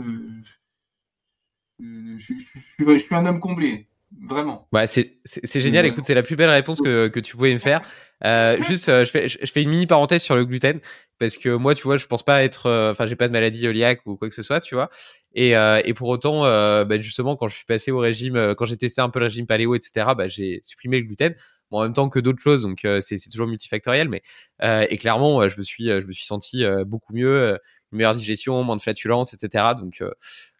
[1.80, 2.34] Je, je,
[2.80, 3.88] je, suis un homme comblé.
[4.22, 4.68] Vraiment.
[4.72, 5.20] Ouais, c'est
[5.60, 5.86] génial.
[5.86, 7.82] Écoute, c'est la plus belle réponse que, que tu pouvais me faire.
[8.26, 10.80] Euh, juste, euh, je, fais, je fais une mini parenthèse sur le gluten
[11.20, 13.68] parce que moi, tu vois, je pense pas être, euh, enfin, j'ai pas de maladie
[13.68, 14.90] œliaque ou quoi que ce soit, tu vois.
[15.34, 18.78] Et, euh, et pour autant, bah, justement, quand je suis passé au régime, quand j'ai
[18.78, 21.36] testé un peu le régime paléo, etc., bah, j'ai supprimé le gluten.
[21.70, 24.24] Bon, en même temps que d'autres choses, donc c'est toujours multifactoriel, mais
[24.64, 27.60] et clairement, je me suis, je me suis senti beaucoup mieux,
[27.92, 29.64] une meilleure digestion, moins de flatulence, etc.
[29.80, 30.02] Donc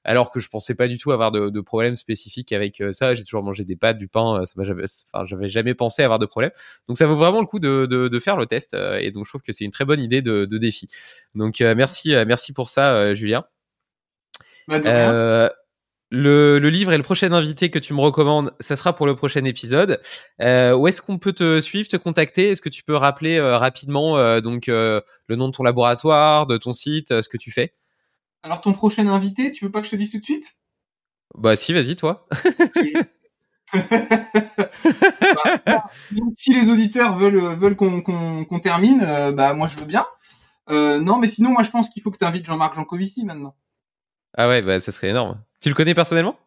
[0.08, 3.14] alors que je pensais pas du tout avoir de, de problèmes spécifiques avec euh, ça.
[3.14, 6.18] J'ai toujours mangé des pâtes, du pain, euh, ça j'avais, enfin, j'avais jamais pensé avoir
[6.18, 6.52] de problème.
[6.88, 9.26] Donc ça vaut vraiment le coup de, de, de faire le test euh, et donc
[9.26, 10.88] je trouve que c'est une très bonne idée de, de défi.
[11.36, 13.46] Donc merci, merci pour ça, Julien.
[14.70, 15.52] Bah,
[16.10, 19.16] le, le, livre et le prochain invité que tu me recommandes, ça sera pour le
[19.16, 20.02] prochain épisode.
[20.42, 22.52] Euh, où est-ce qu'on peut te suivre, te contacter?
[22.52, 27.22] Est-ce que tu peux rappeler rapidement donc le nom de ton laboratoire, de ton site,
[27.22, 27.74] ce que tu fais?
[28.44, 30.56] Alors ton prochain invité, tu veux pas que je te dise tout de suite?
[31.36, 32.28] Bah si, vas-y toi.
[33.74, 33.82] bah,
[36.36, 40.06] si les auditeurs veulent veulent qu'on termine, euh, bah moi je veux bien.
[40.70, 43.56] Euh, non, mais sinon moi je pense qu'il faut que tu invites Jean-Marc Jancovici maintenant.
[44.38, 45.42] Ah ouais, bah ça serait énorme.
[45.62, 46.38] Tu le connais personnellement?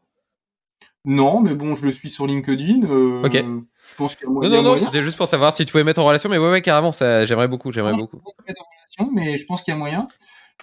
[1.05, 2.83] Non, mais bon, je le suis sur LinkedIn.
[2.85, 3.33] Euh, ok.
[3.33, 4.51] Je pense qu'il y a moyen.
[4.51, 6.51] Non, non, non, c'était juste pour savoir si tu pouvais mettre en relation, mais ouais,
[6.51, 8.19] ouais, carrément, ça, j'aimerais beaucoup, j'aimerais beaucoup.
[8.19, 10.07] Je peux mettre en relation, mais je pense qu'il y a moyen.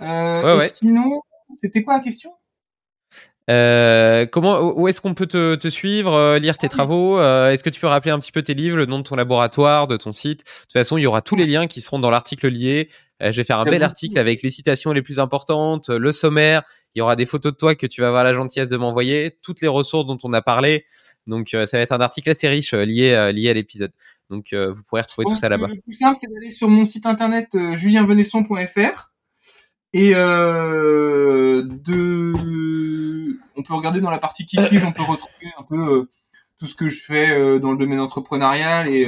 [0.01, 1.21] Euh, Sinon,
[1.57, 2.31] c'était quoi la question?
[3.49, 7.63] Euh, comment, où est-ce qu'on peut te, te suivre, euh, lire tes travaux euh, Est-ce
[7.63, 9.95] que tu peux rappeler un petit peu tes livres, le nom de ton laboratoire, de
[9.95, 10.39] ton site?
[10.39, 12.89] De toute façon, il y aura tous les liens qui seront dans l'article lié.
[13.19, 16.63] Je vais faire un bel article avec les citations les plus importantes, le sommaire.
[16.97, 19.37] Il y aura des photos de toi que tu vas avoir la gentillesse de m'envoyer,
[19.43, 20.83] toutes les ressources dont on a parlé.
[21.27, 23.91] Donc, euh, ça va être un article assez riche euh, lié, euh, lié à l'épisode.
[24.31, 25.67] Donc, vous pourrez retrouver tout ça là-bas.
[25.67, 29.11] Le plus simple, c'est d'aller sur mon site internet julienvenesson.fr
[29.93, 30.73] et de,
[33.55, 36.09] on peut regarder dans la partie qui suis-je, on peut retrouver un peu
[36.57, 39.07] tout ce que je fais dans le domaine entrepreneurial et,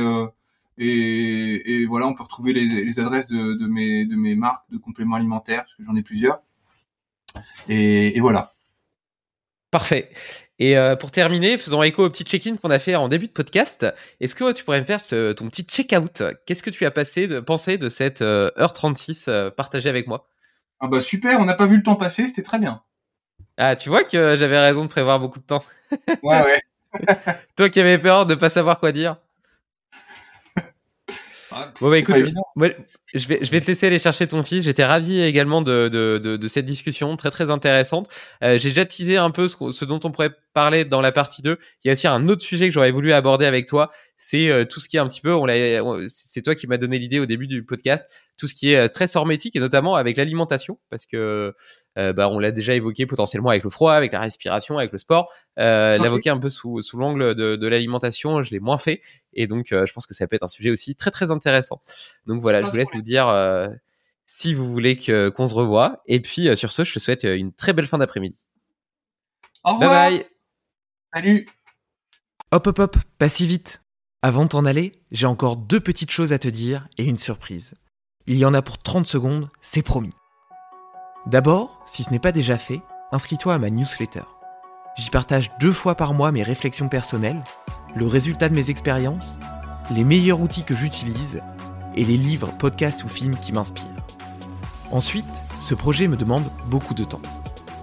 [0.78, 4.70] et et voilà, on peut retrouver les, les adresses de, de mes de mes marques
[4.70, 6.40] de compléments alimentaires parce que j'en ai plusieurs.
[7.68, 8.52] Et, et voilà.
[9.72, 10.10] Parfait.
[10.58, 13.32] Et euh, pour terminer, faisons écho au petit check-in qu'on a fait en début de
[13.32, 13.86] podcast.
[14.20, 16.24] Est-ce que tu pourrais me faire ce- ton petit check-out?
[16.46, 20.08] Qu'est-ce que tu as passé de, pensé de cette euh, heure 36 euh, partagée avec
[20.08, 20.28] moi?
[20.82, 22.82] Ah bah super, on n'a pas vu le temps passer, c'était très bien.
[23.58, 25.64] Ah, tu vois que j'avais raison de prévoir beaucoup de temps.
[26.24, 26.62] Ouais ouais.
[27.56, 29.18] Toi qui avais peur de pas savoir quoi dire.
[31.52, 32.16] Ah, Bon bah écoute,
[33.14, 34.64] je vais, je vais te laisser aller chercher ton fils.
[34.66, 38.08] J'étais ravi également de, de, de, de cette discussion très très intéressante.
[38.44, 41.42] Euh, J'ai déjà teasé un peu ce, ce dont on pourrait parler dans la partie
[41.42, 41.58] 2.
[41.84, 43.92] Il y a aussi un autre sujet que j'aurais voulu aborder avec toi.
[44.18, 46.78] C'est euh, tout ce qui est un petit peu, on l'a- c'est toi qui m'as
[46.78, 48.06] donné l'idée au début du podcast,
[48.38, 51.54] tout ce qui est euh, stress hormétique et notamment avec l'alimentation parce que
[51.98, 54.98] euh, bah, on l'a déjà évoqué potentiellement avec le froid, avec la respiration, avec le
[54.98, 55.32] sport.
[55.58, 55.98] Euh.
[55.98, 59.02] L'évoquer un peu sous, sous l'angle de, de l'alimentation, je l'ai moins fait.
[59.34, 61.82] Et donc, euh, je pense que ça peut être un sujet aussi très très intéressant.
[62.28, 63.28] Donc voilà, je vous laisse nous dire
[64.26, 66.02] si vous voulez que qu'on se revoie.
[66.06, 68.38] Et puis sur ce, je te souhaite une très belle fin d'après-midi.
[69.64, 70.10] Au Bye revoir.
[70.12, 70.26] bye.
[71.12, 71.48] Salut.
[72.52, 73.82] Hop hop hop, pas si vite.
[74.22, 77.74] Avant de t'en aller, j'ai encore deux petites choses à te dire et une surprise.
[78.28, 80.14] Il y en a pour 30 secondes, c'est promis.
[81.26, 82.82] D'abord, si ce n'est pas déjà fait,
[83.12, 84.22] inscris-toi à ma newsletter.
[84.98, 87.44] J'y partage deux fois par mois mes réflexions personnelles,
[87.96, 89.40] le résultat de mes expériences,
[89.90, 91.42] les meilleurs outils que j'utilise
[91.96, 94.06] et les livres, podcasts ou films qui m'inspirent.
[94.92, 95.26] Ensuite,
[95.60, 97.22] ce projet me demande beaucoup de temps.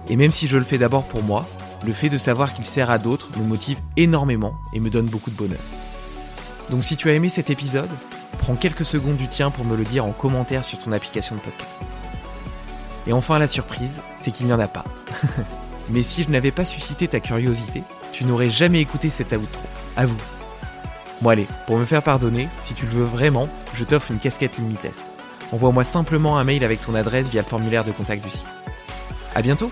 [0.07, 1.45] Et même si je le fais d'abord pour moi,
[1.85, 5.29] le fait de savoir qu'il sert à d'autres me motive énormément et me donne beaucoup
[5.29, 5.59] de bonheur.
[6.69, 7.89] Donc si tu as aimé cet épisode,
[8.39, 11.41] prends quelques secondes du tien pour me le dire en commentaire sur ton application de
[11.41, 11.69] podcast.
[13.05, 14.83] Et enfin la surprise, c'est qu'il n'y en a pas.
[15.89, 19.63] Mais si je n'avais pas suscité ta curiosité, tu n'aurais jamais écouté cet outro.
[19.95, 20.17] À vous.
[21.21, 24.57] Bon allez, pour me faire pardonner, si tu le veux vraiment, je t'offre une casquette
[24.57, 25.05] Limitless.
[25.53, 28.45] Envoie-moi simplement un mail avec ton adresse via le formulaire de contact du site.
[29.33, 29.71] À bientôt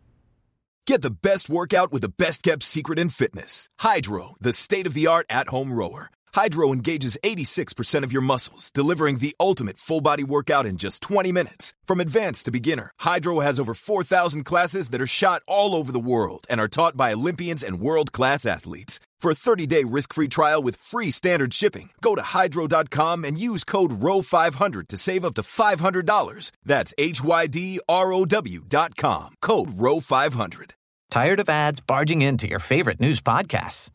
[0.87, 3.69] Get the best workout with the best kept secret in fitness.
[3.79, 6.09] Hydro, the state of the art at home rower.
[6.33, 11.31] Hydro engages 86% of your muscles, delivering the ultimate full body workout in just 20
[11.31, 11.75] minutes.
[11.85, 15.99] From advanced to beginner, Hydro has over 4,000 classes that are shot all over the
[15.99, 18.99] world and are taught by Olympians and world class athletes.
[19.21, 23.37] For a 30 day risk free trial with free standard shipping, go to hydro.com and
[23.37, 26.51] use code ROW500 to save up to $500.
[26.65, 29.35] That's H Y D R O W.com.
[29.39, 30.71] Code ROW500.
[31.11, 33.91] Tired of ads barging into your favorite news podcasts?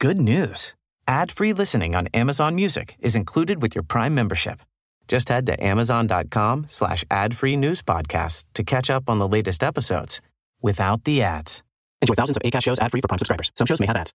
[0.00, 0.74] Good news.
[1.06, 4.60] Ad-free listening on Amazon Music is included with your Prime membership.
[5.06, 10.20] Just head to amazon.com slash ad-free news podcasts to catch up on the latest episodes
[10.60, 11.62] without the ads.
[12.02, 13.50] Enjoy thousands of ACAST shows ad-free for Prime subscribers.
[13.54, 14.12] Some shows may have ads.